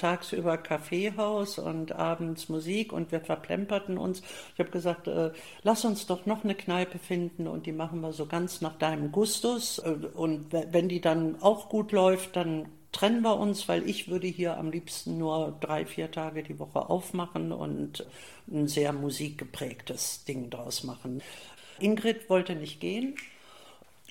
Tagsüber 0.00 0.56
Kaffeehaus 0.56 1.58
und 1.58 1.92
abends 1.92 2.48
Musik 2.48 2.92
und 2.92 3.12
wir 3.12 3.20
verplemperten 3.20 3.98
uns. 3.98 4.22
Ich 4.54 4.58
habe 4.58 4.70
gesagt, 4.70 5.06
äh, 5.08 5.30
lass 5.62 5.84
uns 5.84 6.06
doch 6.06 6.24
noch 6.24 6.42
eine 6.42 6.54
Kneipe 6.54 6.98
finden 6.98 7.46
und 7.46 7.66
die 7.66 7.72
machen 7.72 8.00
wir 8.00 8.12
so 8.12 8.24
ganz 8.26 8.62
nach 8.62 8.78
deinem 8.78 9.12
Gustus. 9.12 9.78
Äh, 9.78 9.96
und 10.14 10.52
wenn 10.52 10.88
die 10.88 11.00
dann 11.00 11.40
auch 11.42 11.68
gut 11.68 11.92
läuft, 11.92 12.36
dann 12.36 12.66
trennen 12.92 13.20
wir 13.22 13.36
uns, 13.36 13.68
weil 13.68 13.88
ich 13.88 14.08
würde 14.08 14.26
hier 14.26 14.56
am 14.56 14.70
liebsten 14.70 15.18
nur 15.18 15.56
drei, 15.60 15.84
vier 15.84 16.10
Tage 16.10 16.42
die 16.42 16.58
Woche 16.58 16.88
aufmachen 16.88 17.52
und 17.52 18.06
ein 18.50 18.68
sehr 18.68 18.92
musikgeprägtes 18.92 20.24
Ding 20.24 20.50
draus 20.50 20.82
machen. 20.82 21.22
Ingrid 21.78 22.28
wollte 22.28 22.54
nicht 22.54 22.80
gehen. 22.80 23.14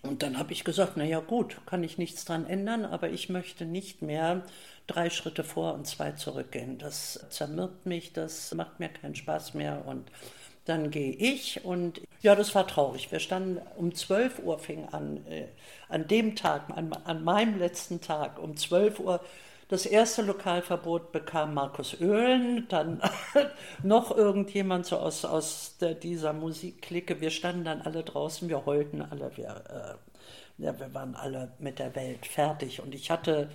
Und 0.01 0.23
dann 0.23 0.37
habe 0.37 0.53
ich 0.53 0.63
gesagt, 0.63 0.93
na 0.95 1.03
ja 1.03 1.19
gut, 1.19 1.57
kann 1.65 1.83
ich 1.83 1.97
nichts 1.97 2.23
dran 2.23 2.45
ändern, 2.45 2.85
aber 2.85 3.09
ich 3.09 3.27
möchte 3.27 3.65
nicht 3.65 4.01
mehr 4.01 4.45
drei 4.89 5.09
Schritte 5.09 5.43
vor 5.43 5.73
und 5.73 5.87
zwei 5.87 6.11
zurückgehen. 6.11 6.77
Das 6.77 7.25
zermürbt 7.29 7.85
mich, 7.85 8.13
das 8.13 8.53
macht 8.53 8.79
mir 8.79 8.89
keinen 8.89 9.15
Spaß 9.15 9.53
mehr 9.53 9.83
und 9.85 10.09
dann 10.65 10.91
gehe 10.91 11.13
ich 11.13 11.65
und 11.65 12.01
ja, 12.21 12.35
das 12.35 12.53
war 12.53 12.67
traurig. 12.67 13.11
Wir 13.11 13.19
standen 13.19 13.59
um 13.77 13.93
12 13.93 14.39
Uhr, 14.39 14.59
fing 14.59 14.87
an, 14.89 15.25
äh, 15.27 15.47
an 15.87 16.07
dem 16.07 16.35
Tag, 16.35 16.69
an, 16.75 16.93
an 16.93 17.23
meinem 17.23 17.57
letzten 17.57 18.01
Tag, 18.01 18.39
um 18.39 18.55
12 18.55 18.99
Uhr 18.99 19.21
das 19.69 19.85
erste 19.85 20.23
Lokalverbot 20.23 21.11
bekam 21.11 21.53
Markus 21.53 22.01
Oehlen, 22.01 22.67
dann 22.69 23.01
noch 23.83 24.15
irgendjemand 24.15 24.87
so 24.87 24.97
aus, 24.97 25.25
aus 25.25 25.77
der, 25.79 25.93
dieser 25.93 26.33
Musikklicke. 26.33 27.21
Wir 27.21 27.29
standen 27.29 27.65
dann 27.65 27.81
alle 27.81 28.03
draußen, 28.03 28.49
wir 28.49 28.65
heulten 28.65 29.03
alle, 29.03 29.31
wir, 29.37 29.99
äh, 30.59 30.63
ja, 30.63 30.79
wir 30.79 30.91
waren 30.95 31.15
alle 31.15 31.51
mit 31.59 31.77
der 31.77 31.95
Welt 31.95 32.25
fertig. 32.25 32.81
Und 32.81 32.95
ich 32.95 33.11
hatte 33.11 33.51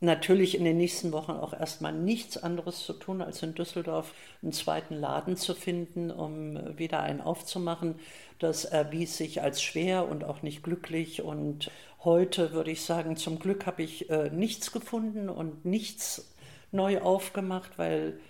natürlich 0.00 0.56
in 0.56 0.64
den 0.64 0.76
nächsten 0.76 1.12
Wochen 1.12 1.32
auch 1.32 1.52
erstmal 1.52 1.92
nichts 1.92 2.36
anderes 2.36 2.84
zu 2.84 2.92
tun, 2.92 3.22
als 3.22 3.42
in 3.42 3.54
Düsseldorf 3.54 4.12
einen 4.42 4.52
zweiten 4.52 4.94
Laden 4.94 5.36
zu 5.36 5.54
finden, 5.54 6.10
um 6.10 6.78
wieder 6.78 7.00
einen 7.02 7.20
aufzumachen. 7.20 7.96
Das 8.38 8.64
erwies 8.64 9.16
sich 9.16 9.42
als 9.42 9.62
schwer 9.62 10.08
und 10.08 10.24
auch 10.24 10.42
nicht 10.42 10.62
glücklich. 10.62 11.22
Und 11.22 11.70
heute 12.04 12.52
würde 12.52 12.70
ich 12.70 12.82
sagen, 12.82 13.16
zum 13.16 13.38
Glück 13.38 13.66
habe 13.66 13.82
ich 13.82 14.10
äh, 14.10 14.30
nichts 14.30 14.72
gefunden 14.72 15.28
und 15.28 15.64
nichts 15.64 16.34
neu 16.72 17.00
aufgemacht, 17.00 17.78
weil 17.78 18.20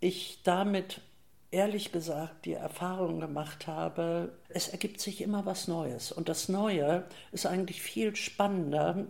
ich 0.00 0.40
damit 0.44 1.00
ehrlich 1.50 1.92
gesagt 1.92 2.44
die 2.44 2.52
Erfahrung 2.52 3.20
gemacht 3.20 3.66
habe, 3.66 4.32
es 4.48 4.68
ergibt 4.68 5.00
sich 5.00 5.22
immer 5.22 5.46
was 5.46 5.66
Neues. 5.66 6.12
Und 6.12 6.28
das 6.28 6.48
Neue 6.48 7.04
ist 7.32 7.46
eigentlich 7.46 7.82
viel 7.82 8.14
spannender 8.14 9.06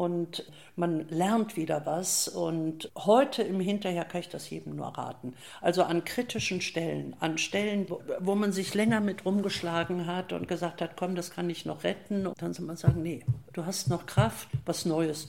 und 0.00 0.50
man 0.76 1.06
lernt 1.10 1.58
wieder 1.58 1.84
was. 1.84 2.26
Und 2.26 2.90
heute 2.96 3.42
im 3.42 3.60
Hinterher 3.60 4.06
kann 4.06 4.22
ich 4.22 4.30
das 4.30 4.48
jedem 4.48 4.76
nur 4.76 4.86
raten. 4.86 5.34
Also 5.60 5.82
an 5.82 6.06
kritischen 6.06 6.62
Stellen, 6.62 7.14
an 7.20 7.36
Stellen, 7.36 7.84
wo, 7.90 8.00
wo 8.18 8.34
man 8.34 8.50
sich 8.50 8.72
länger 8.72 9.00
mit 9.00 9.26
rumgeschlagen 9.26 10.06
hat 10.06 10.32
und 10.32 10.48
gesagt 10.48 10.80
hat, 10.80 10.96
komm, 10.96 11.16
das 11.16 11.30
kann 11.30 11.50
ich 11.50 11.66
noch 11.66 11.84
retten. 11.84 12.26
Und 12.26 12.40
dann 12.40 12.54
soll 12.54 12.64
man 12.64 12.78
sagen, 12.78 13.02
nee, 13.02 13.26
du 13.52 13.66
hast 13.66 13.90
noch 13.90 14.06
Kraft, 14.06 14.48
was 14.64 14.86
Neues 14.86 15.28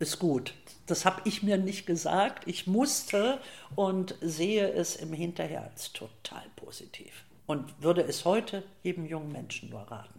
ist 0.00 0.18
gut. 0.18 0.54
Das 0.86 1.04
habe 1.04 1.20
ich 1.24 1.44
mir 1.44 1.56
nicht 1.56 1.86
gesagt. 1.86 2.48
Ich 2.48 2.66
musste 2.66 3.38
und 3.76 4.16
sehe 4.20 4.72
es 4.72 4.96
im 4.96 5.12
Hinterher 5.12 5.70
als 5.70 5.92
total 5.92 6.42
positiv. 6.56 7.24
Und 7.46 7.80
würde 7.80 8.02
es 8.02 8.24
heute 8.24 8.64
jedem 8.82 9.06
jungen 9.06 9.30
Menschen 9.30 9.70
nur 9.70 9.82
raten. 9.82 10.18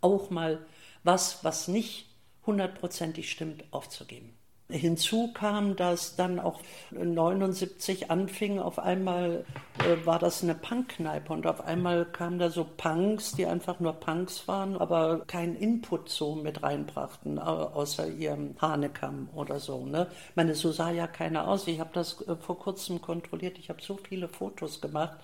Auch 0.00 0.30
mal 0.30 0.64
was, 1.02 1.42
was 1.42 1.66
nicht 1.66 2.09
hundertprozentig 2.46 3.30
stimmt, 3.30 3.64
aufzugeben. 3.70 4.39
Hinzu 4.70 5.32
kam, 5.32 5.76
dass 5.76 6.16
dann 6.16 6.38
auch 6.38 6.60
79 6.90 8.10
anfing, 8.10 8.58
auf 8.58 8.78
einmal 8.78 9.44
äh, 9.78 10.04
war 10.06 10.18
das 10.18 10.42
eine 10.42 10.54
Punkkneipe 10.54 11.32
und 11.32 11.46
auf 11.46 11.64
einmal 11.64 12.04
kamen 12.04 12.38
da 12.38 12.50
so 12.50 12.64
Punks, 12.64 13.32
die 13.32 13.46
einfach 13.46 13.80
nur 13.80 13.94
Punks 13.94 14.46
waren, 14.48 14.76
aber 14.76 15.20
keinen 15.26 15.56
Input 15.56 16.08
so 16.08 16.34
mit 16.34 16.62
reinbrachten, 16.62 17.38
außer 17.38 18.08
ihrem 18.08 18.54
Hanekamm 18.60 19.28
oder 19.34 19.60
so. 19.60 19.84
Ne? 19.84 20.06
Ich 20.30 20.36
meine, 20.36 20.54
so 20.54 20.72
sah 20.72 20.90
ja 20.90 21.06
keiner 21.06 21.48
aus. 21.48 21.66
Ich 21.66 21.80
habe 21.80 21.90
das 21.92 22.20
äh, 22.26 22.36
vor 22.36 22.58
kurzem 22.58 23.00
kontrolliert. 23.00 23.58
Ich 23.58 23.68
habe 23.68 23.82
so 23.82 23.96
viele 23.96 24.28
Fotos 24.28 24.80
gemacht 24.80 25.18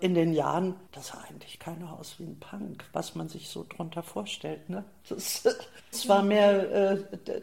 in 0.00 0.14
den 0.14 0.32
Jahren. 0.32 0.76
Das 0.92 1.08
sah 1.08 1.24
eigentlich 1.28 1.58
keiner 1.58 1.98
aus 1.98 2.16
wie 2.18 2.24
ein 2.24 2.38
Punk, 2.38 2.84
was 2.92 3.14
man 3.14 3.28
sich 3.28 3.48
so 3.48 3.66
drunter 3.68 4.02
vorstellt. 4.02 4.68
Ne? 4.68 4.84
Das, 5.08 5.42
das 5.90 6.08
war 6.08 6.22
mehr 6.22 6.70
äh, 6.70 7.04
der, 7.26 7.40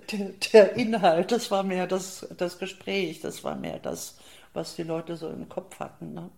der 0.54 0.74
Inhalt, 0.76 1.32
das 1.44 1.52
war 1.52 1.64
mehr 1.64 1.88
das, 1.88 2.26
das 2.38 2.58
Gespräch, 2.58 3.20
das 3.20 3.44
war 3.44 3.56
mehr 3.56 3.78
das, 3.78 4.16
was 4.54 4.78
die 4.78 4.84
Leute 4.84 5.18
so 5.18 5.28
im 5.28 5.50
Kopf 5.50 5.78
hatten. 5.80 6.14
Ne? 6.14 6.30